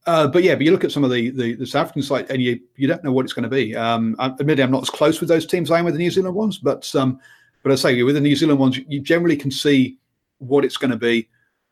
uh, 0.06 0.28
but 0.28 0.44
yeah, 0.44 0.56
but 0.56 0.64
you 0.64 0.72
look 0.72 0.84
at 0.84 0.92
some 0.92 1.04
of 1.04 1.12
the 1.12 1.30
the, 1.32 1.56
the 1.56 1.68
South 1.68 1.84
African 1.84 2.02
side, 2.02 2.32
and 2.32 2.42
you 2.42 2.60
you 2.78 2.88
don't 2.88 3.04
know 3.04 3.12
what 3.12 3.26
it's 3.26 3.34
going 3.34 3.44
to 3.44 3.50
be. 3.50 3.76
Um, 3.76 4.16
I- 4.20 4.28
admittedly, 4.28 4.64
I'm 4.64 4.72
not 4.72 4.84
as 4.84 4.90
close 4.90 5.20
with 5.20 5.30
those 5.30 5.46
teams 5.46 5.70
as 5.70 5.76
I 5.76 5.80
am 5.80 5.86
with 5.86 5.96
the 5.96 6.00
New 6.00 6.12
Zealand 6.12 6.36
ones, 6.36 6.58
but 6.58 6.94
um, 6.96 7.20
but 7.64 7.72
I 7.72 7.76
say 7.76 8.02
with 8.04 8.16
the 8.16 8.22
New 8.22 8.36
Zealand 8.36 8.60
ones, 8.60 8.80
you 8.88 9.02
generally 9.02 9.38
can 9.38 9.52
see 9.52 9.98
what 10.38 10.64
it's 10.64 10.78
going 10.78 10.92
to 10.92 10.98
be 10.98 11.28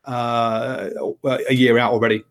uh, 0.06 0.90
a 1.50 1.54
year 1.54 1.78
out 1.78 1.94
already. 1.94 2.24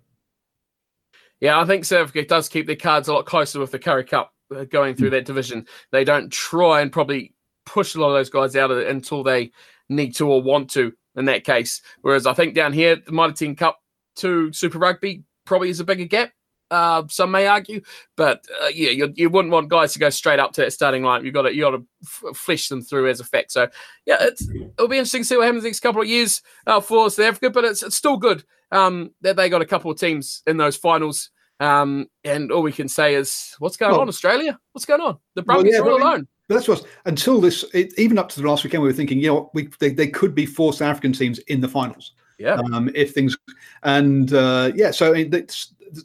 Yeah, 1.40 1.60
I 1.60 1.64
think 1.64 1.84
South 1.84 2.04
Africa 2.04 2.26
does 2.26 2.48
keep 2.48 2.66
their 2.66 2.76
cards 2.76 3.08
a 3.08 3.12
lot 3.12 3.26
closer 3.26 3.60
with 3.60 3.70
the 3.70 3.78
Currie 3.78 4.04
Cup 4.04 4.32
uh, 4.54 4.64
going 4.64 4.94
through 4.94 5.10
that 5.10 5.26
division. 5.26 5.66
They 5.92 6.04
don't 6.04 6.32
try 6.32 6.80
and 6.80 6.90
probably 6.90 7.34
push 7.66 7.94
a 7.94 8.00
lot 8.00 8.08
of 8.08 8.14
those 8.14 8.30
guys 8.30 8.56
out 8.56 8.70
of 8.70 8.78
it 8.78 8.88
until 8.88 9.22
they 9.22 9.50
need 9.88 10.14
to 10.16 10.28
or 10.28 10.42
want 10.42 10.70
to 10.70 10.92
in 11.16 11.26
that 11.26 11.44
case. 11.44 11.82
Whereas 12.00 12.26
I 12.26 12.32
think 12.32 12.54
down 12.54 12.72
here, 12.72 12.96
the 12.96 13.12
Mitre 13.12 13.32
10 13.32 13.56
Cup 13.56 13.80
to 14.16 14.52
Super 14.52 14.78
Rugby 14.78 15.24
probably 15.44 15.68
is 15.68 15.80
a 15.80 15.84
bigger 15.84 16.04
gap. 16.04 16.32
Uh, 16.70 17.04
some 17.08 17.30
may 17.30 17.46
argue, 17.46 17.80
but 18.16 18.44
uh, 18.62 18.68
yeah, 18.68 18.90
you, 18.90 19.12
you 19.14 19.30
wouldn't 19.30 19.52
want 19.52 19.68
guys 19.68 19.92
to 19.92 20.00
go 20.00 20.10
straight 20.10 20.40
up 20.40 20.52
to 20.52 20.60
that 20.62 20.72
starting 20.72 21.04
line. 21.04 21.24
You 21.24 21.30
got 21.30 21.42
to 21.42 21.54
you 21.54 21.62
got 21.62 21.70
to 21.70 21.86
f- 22.02 22.36
flesh 22.36 22.68
them 22.68 22.82
through 22.82 23.08
as 23.08 23.20
a 23.20 23.24
fact. 23.24 23.52
So 23.52 23.68
yeah, 24.04 24.16
it's, 24.20 24.48
it'll 24.48 24.88
be 24.88 24.96
interesting 24.96 25.22
to 25.22 25.24
see 25.26 25.36
what 25.36 25.46
happens 25.46 25.62
next 25.62 25.80
couple 25.80 26.02
of 26.02 26.08
years 26.08 26.42
uh, 26.66 26.80
for 26.80 27.08
South 27.08 27.26
Africa. 27.26 27.50
But 27.50 27.64
it's, 27.64 27.82
it's 27.84 27.96
still 27.96 28.16
good 28.16 28.42
um, 28.72 29.12
that 29.20 29.36
they 29.36 29.48
got 29.48 29.62
a 29.62 29.66
couple 29.66 29.90
of 29.90 29.98
teams 29.98 30.42
in 30.46 30.56
those 30.56 30.76
finals. 30.76 31.30
Um, 31.60 32.08
and 32.24 32.50
all 32.50 32.62
we 32.62 32.72
can 32.72 32.88
say 32.88 33.14
is, 33.14 33.54
what's 33.60 33.76
going 33.76 33.94
on, 33.94 34.08
Australia? 34.08 34.58
What's 34.72 34.84
going 34.84 35.00
on? 35.00 35.18
The 35.36 35.44
Well, 35.46 35.64
yeah, 35.64 35.78
are 35.78 35.82
all 35.82 35.84
but 35.84 35.90
I 35.90 35.98
mean- 35.98 36.02
alone. 36.02 36.28
That's 36.48 36.68
what 36.68 36.84
until 37.06 37.40
this, 37.40 37.64
it, 37.74 37.92
even 37.98 38.18
up 38.18 38.28
to 38.28 38.40
the 38.40 38.48
last 38.48 38.62
weekend, 38.62 38.80
we 38.82 38.88
were 38.88 38.92
thinking, 38.92 39.18
you 39.18 39.26
know, 39.28 39.50
we 39.52 39.68
they, 39.80 39.90
they 39.90 40.06
could 40.06 40.32
be 40.32 40.46
four 40.46 40.72
South 40.72 40.90
African 40.90 41.12
teams 41.12 41.38
in 41.40 41.60
the 41.60 41.68
finals. 41.68 42.12
Yeah. 42.38 42.60
um, 42.72 42.90
if 42.94 43.14
things 43.14 43.36
and 43.82 44.32
uh, 44.32 44.70
yeah, 44.74 44.90
so 44.90 45.10
I 45.10 45.24
mean, 45.24 45.30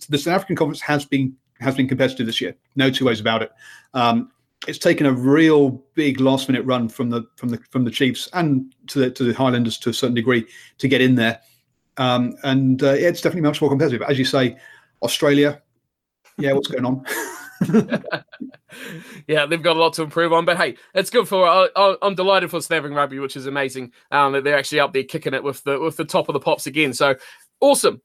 the, 0.09 0.17
South 0.17 0.35
African 0.35 0.55
conference 0.55 0.81
has 0.81 1.05
been 1.05 1.35
has 1.59 1.75
been 1.75 1.87
competitive 1.87 2.25
this 2.25 2.41
year. 2.41 2.55
No 2.75 2.89
two 2.89 3.05
ways 3.05 3.19
about 3.19 3.41
it. 3.41 3.51
Um, 3.93 4.31
it's 4.67 4.77
taken 4.77 5.05
a 5.05 5.11
real 5.11 5.83
big 5.95 6.19
last 6.19 6.47
minute 6.47 6.65
run 6.65 6.87
from 6.87 7.09
the 7.09 7.23
from 7.35 7.49
the 7.49 7.57
from 7.69 7.83
the 7.83 7.91
Chiefs 7.91 8.29
and 8.33 8.73
to 8.87 8.99
the 8.99 9.11
to 9.11 9.23
the 9.23 9.33
Highlanders 9.33 9.77
to 9.79 9.89
a 9.89 9.93
certain 9.93 10.15
degree 10.15 10.45
to 10.77 10.87
get 10.87 11.01
in 11.01 11.15
there, 11.15 11.39
um, 11.97 12.35
and 12.43 12.83
uh, 12.83 12.93
yeah, 12.93 13.07
it's 13.07 13.21
definitely 13.21 13.47
much 13.47 13.61
more 13.61 13.69
competitive. 13.69 14.01
As 14.03 14.19
you 14.19 14.25
say, 14.25 14.57
Australia, 15.01 15.61
yeah, 16.37 16.53
what's 16.53 16.67
going 16.67 16.85
on? 16.85 17.05
yeah, 19.27 19.45
they've 19.45 19.61
got 19.61 19.75
a 19.75 19.79
lot 19.79 19.93
to 19.93 20.03
improve 20.03 20.33
on, 20.33 20.45
but 20.45 20.57
hey, 20.57 20.75
it's 20.93 21.09
good 21.09 21.27
for. 21.27 21.47
I, 21.47 21.95
I'm 22.01 22.15
delighted 22.15 22.49
for 22.49 22.57
African 22.57 22.93
rugby, 22.93 23.19
which 23.19 23.35
is 23.35 23.45
amazing. 23.45 23.91
Um, 24.11 24.33
that 24.33 24.43
they're 24.43 24.57
actually 24.57 24.79
up 24.79 24.93
there 24.93 25.03
kicking 25.03 25.33
it 25.33 25.43
with 25.43 25.63
the 25.63 25.79
with 25.79 25.97
the 25.97 26.05
top 26.05 26.29
of 26.29 26.33
the 26.33 26.39
pops 26.39 26.67
again. 26.67 26.93
So 26.93 27.15
awesome, 27.59 28.01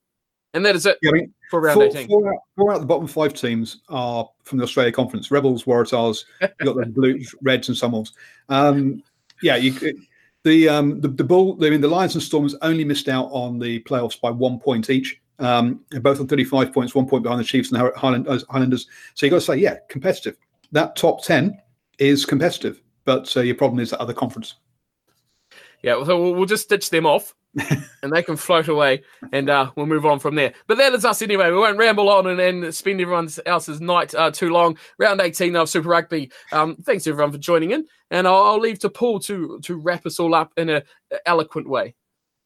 and 0.56 0.64
that 0.66 0.74
is 0.74 0.86
it 0.86 0.98
Yeah, 1.02 1.10
I 1.10 1.12
mean, 1.12 1.34
for 1.50 1.60
round 1.60 1.74
four, 1.74 1.84
18. 1.84 2.08
four, 2.08 2.32
out, 2.34 2.40
four 2.56 2.70
out 2.72 2.76
of 2.76 2.80
the 2.80 2.86
bottom 2.86 3.06
five 3.06 3.34
teams 3.34 3.82
are 3.88 4.28
from 4.42 4.58
the 4.58 4.64
Australia 4.64 4.90
Conference: 4.92 5.30
Rebels, 5.30 5.64
Waratahs, 5.64 6.24
you 6.40 6.48
got 6.64 6.76
the 6.76 6.86
Blues, 6.94 7.34
Reds, 7.42 7.68
and 7.68 7.76
Sunwolves. 7.76 8.12
Um, 8.48 9.02
yeah, 9.42 9.56
you, 9.56 9.74
it- 9.82 9.96
the 10.42 10.68
um, 10.68 11.00
the 11.00 11.08
the 11.08 11.24
Bull. 11.24 11.58
I 11.64 11.70
mean, 11.70 11.80
the 11.80 11.88
Lions 11.88 12.14
and 12.14 12.22
Storms 12.22 12.54
only 12.62 12.84
missed 12.84 13.08
out 13.08 13.26
on 13.32 13.58
the 13.58 13.80
playoffs 13.80 14.20
by 14.20 14.30
one 14.30 14.60
point 14.60 14.90
each. 14.90 15.20
Um, 15.40 15.80
both 16.00 16.20
on 16.20 16.28
35 16.28 16.72
points, 16.72 16.94
one 16.94 17.06
point 17.06 17.24
behind 17.24 17.40
the 17.40 17.44
Chiefs 17.44 17.70
and 17.72 17.80
the 17.80 17.92
Highland, 17.96 18.26
uh, 18.28 18.38
Highlanders. 18.48 18.86
So 19.14 19.26
you've 19.26 19.32
got 19.32 19.38
to 19.38 19.40
say, 19.44 19.56
yeah, 19.56 19.76
competitive. 19.90 20.36
That 20.72 20.96
top 20.96 21.22
10 21.24 21.60
is 21.98 22.24
competitive, 22.24 22.80
but 23.04 23.36
uh, 23.36 23.40
your 23.40 23.54
problem 23.56 23.80
is 23.80 23.90
that 23.90 24.00
other 24.00 24.14
conference. 24.14 24.54
Yeah, 25.82 26.02
so 26.04 26.20
we'll, 26.20 26.34
we'll 26.34 26.46
just 26.46 26.62
stitch 26.64 26.88
them 26.90 27.06
off, 27.06 27.34
and 28.02 28.12
they 28.12 28.22
can 28.22 28.36
float 28.36 28.68
away, 28.68 29.02
and 29.32 29.48
uh, 29.48 29.70
we'll 29.76 29.86
move 29.86 30.06
on 30.06 30.18
from 30.18 30.34
there. 30.34 30.52
But 30.66 30.78
that 30.78 30.92
is 30.92 31.04
us 31.04 31.22
anyway. 31.22 31.50
We 31.50 31.56
won't 31.56 31.78
ramble 31.78 32.08
on 32.08 32.26
and, 32.26 32.40
and 32.40 32.74
spend 32.74 33.00
everyone 33.00 33.28
else's 33.46 33.80
night 33.80 34.14
uh, 34.14 34.30
too 34.30 34.50
long. 34.50 34.76
Round 34.98 35.20
18 35.20 35.56
of 35.56 35.68
Super 35.68 35.88
Rugby. 35.88 36.30
Um, 36.52 36.76
thanks 36.76 37.06
everyone 37.06 37.32
for 37.32 37.38
joining 37.38 37.70
in, 37.70 37.86
and 38.10 38.26
I'll, 38.26 38.42
I'll 38.42 38.60
leave 38.60 38.78
to 38.80 38.90
Paul 38.90 39.20
to 39.20 39.60
to 39.62 39.76
wrap 39.76 40.06
us 40.06 40.20
all 40.20 40.34
up 40.34 40.52
in 40.56 40.70
a 40.70 40.82
eloquent 41.24 41.68
way. 41.68 41.94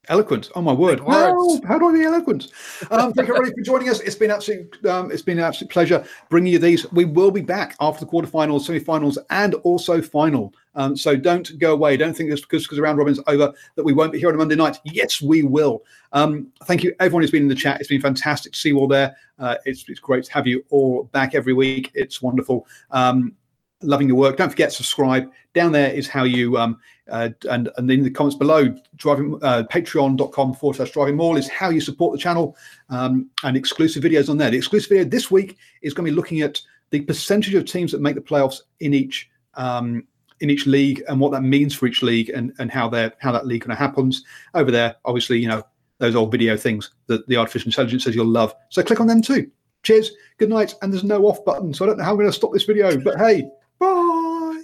Eloquent. 0.09 0.51
Oh 0.55 0.63
my 0.63 0.73
word! 0.73 1.07
No, 1.07 1.61
how 1.69 1.79
do 1.79 1.89
I 1.89 1.93
be 1.93 2.03
eloquent? 2.05 2.49
Um, 2.91 3.13
thank 3.13 3.29
you 3.29 3.35
everybody 3.35 3.55
for 3.55 3.61
joining 3.61 3.91
us. 3.91 4.01
It's 4.01 4.17
been 4.17 4.31
absolute. 4.31 4.85
Um, 4.87 5.13
it's 5.13 5.21
been 5.21 5.39
an 5.39 5.45
absolute 5.45 5.71
pleasure 5.71 6.05
bringing 6.31 6.55
you 6.55 6.59
these. 6.59 6.91
We 6.93 7.05
will 7.05 7.31
be 7.31 7.43
back 7.43 7.77
after 7.81 8.07
the 8.07 8.11
quarterfinals, 8.11 8.63
semi-finals, 8.63 9.19
and 9.29 9.55
also 9.57 10.01
final. 10.01 10.55
Um, 10.75 10.97
so 10.97 11.17
don't 11.17 11.57
go 11.59 11.75
away. 11.75 11.99
Don't 11.99 12.17
think 12.17 12.31
this 12.31 12.41
because 12.41 12.65
because 12.65 12.81
round 12.81 12.97
robin's 12.97 13.21
over 13.27 13.53
that 13.75 13.85
we 13.85 13.93
won't 13.93 14.11
be 14.11 14.19
here 14.19 14.29
on 14.29 14.35
a 14.35 14.39
Monday 14.39 14.57
night. 14.57 14.79
Yes, 14.85 15.21
we 15.21 15.43
will. 15.43 15.85
Um, 16.13 16.51
thank 16.65 16.83
you 16.83 16.95
everyone 16.99 17.23
who's 17.23 17.31
been 17.31 17.43
in 17.43 17.49
the 17.49 17.55
chat. 17.55 17.79
It's 17.79 17.91
been 17.91 18.01
fantastic 18.01 18.53
to 18.55 18.59
see 18.59 18.71
you 18.71 18.79
all 18.79 18.89
there. 18.89 19.15
Uh, 19.39 19.57
it's 19.67 19.85
it's 19.87 20.01
great 20.01 20.25
to 20.25 20.33
have 20.33 20.47
you 20.47 20.65
all 20.71 21.05
back 21.13 21.35
every 21.35 21.53
week. 21.53 21.91
It's 21.93 22.23
wonderful. 22.23 22.67
Um, 22.91 23.35
loving 23.83 24.09
your 24.09 24.17
work. 24.17 24.39
Don't 24.39 24.51
forget 24.51 24.73
subscribe. 24.73 25.31
Down 25.55 25.73
there 25.73 25.93
is 25.93 26.09
how 26.09 26.25
you 26.25 26.57
um, 26.57 26.79
uh, 27.11 27.31
and 27.49 27.71
and 27.77 27.91
in 27.91 28.03
the 28.03 28.11
comments 28.11 28.37
below, 28.37 28.75
driving 28.97 29.39
uh, 29.43 29.65
patreon.com 29.71 30.55
forward 30.55 30.77
slash 30.77 30.93
driving 30.93 31.17
maul 31.17 31.37
is 31.37 31.49
how 31.49 31.71
you 31.71 31.81
support 31.81 32.13
the 32.13 32.19
channel 32.19 32.57
um, 32.89 33.29
and 33.45 33.57
exclusive 33.57 34.03
videos 34.03 34.29
on 34.29 34.37
there. 34.37 34.51
The 34.51 34.57
exclusive 34.57 34.91
video 34.91 35.05
this 35.05 35.31
week 35.31 35.59
is 35.83 35.95
going 35.95 36.07
to 36.07 36.13
be 36.13 36.17
looking 36.17 36.41
at 36.41 36.61
the 36.91 37.01
percentage 37.03 37.55
of 37.55 37.65
teams 37.65 37.93
that 37.93 38.01
make 38.01 38.15
the 38.15 38.21
playoffs 38.21 38.61
in 38.81 38.95
each 38.95 39.31
um, 39.55 40.05
in 40.41 40.51
each 40.51 40.67
league 40.67 41.03
and 41.09 41.21
what 41.21 41.33
that 41.33 41.43
means 41.43 41.75
for 41.75 41.87
each 41.87 42.03
league 42.03 42.31
and 42.31 42.53
and 42.59 42.71
how 42.71 42.89
they 42.89 43.11
how 43.19 43.33
that 43.33 43.47
league 43.47 43.63
kind 43.63 43.73
of 43.73 43.79
happens 43.79 44.25
over 44.55 44.71
there. 44.71 44.97
Obviously, 45.05 45.39
you 45.39 45.49
know 45.49 45.63
those 45.99 46.17
old 46.17 46.33
video 46.33 46.57
things 46.57 46.91
that 47.07 47.27
the 47.29 47.37
artificial 47.37 47.69
intelligence 47.69 48.05
says 48.05 48.15
you'll 48.15 48.27
love. 48.27 48.55
So 48.71 48.83
click 48.83 49.01
on 49.01 49.07
them 49.07 49.23
too. 49.23 49.51
Cheers. 49.83 50.11
Good 50.39 50.51
night. 50.51 50.75
And 50.83 50.93
there's 50.93 51.05
no 51.05 51.25
off 51.27 51.45
button, 51.45 51.73
so 51.73 51.85
I 51.85 51.89
don't 51.89 51.99
know 51.99 52.05
how 52.05 52.11
I'm 52.11 52.17
going 52.17 52.29
to 52.29 52.33
stop 52.33 52.53
this 52.53 52.65
video. 52.65 52.99
But 52.99 53.19
hey, 53.19 53.49
bye. 53.79 54.20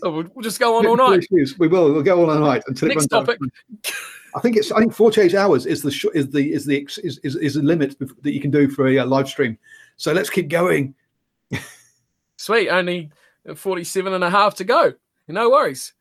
Oh, 0.06 0.10
we'll, 0.12 0.26
we'll 0.34 0.42
just 0.44 0.60
go 0.60 0.76
on 0.76 0.86
all 0.86 0.96
night. 0.96 1.26
We 1.58 1.66
will. 1.66 1.92
We'll 1.92 2.02
go 2.02 2.22
on 2.22 2.30
all 2.30 2.38
night 2.38 2.62
until 2.68 2.86
Next 2.86 3.06
it 3.06 3.12
runs 3.12 3.28
out. 3.28 3.38
topic. 3.38 3.52
I 4.36 4.40
think 4.40 4.56
it's. 4.56 4.70
I 4.70 4.78
think 4.78 4.94
48 4.94 5.34
hours 5.34 5.66
is 5.66 5.82
the 5.82 5.90
sh- 5.90 6.06
is 6.14 6.30
the 6.30 6.52
is 6.52 6.64
the 6.64 6.80
ex- 6.80 6.98
is, 6.98 7.18
is, 7.24 7.34
is 7.34 7.54
the 7.54 7.62
limit 7.62 7.98
that 7.98 8.32
you 8.32 8.40
can 8.40 8.52
do 8.52 8.68
for 8.68 8.86
a 8.86 8.98
uh, 8.98 9.06
live 9.06 9.26
stream. 9.26 9.58
So 9.96 10.12
let's 10.12 10.30
keep 10.30 10.48
going. 10.48 10.94
Sweet, 12.36 12.68
only 12.68 13.10
47 13.52 14.12
and 14.12 14.22
a 14.22 14.30
half 14.30 14.54
to 14.56 14.64
go. 14.64 14.92
No 15.26 15.50
worries. 15.50 15.92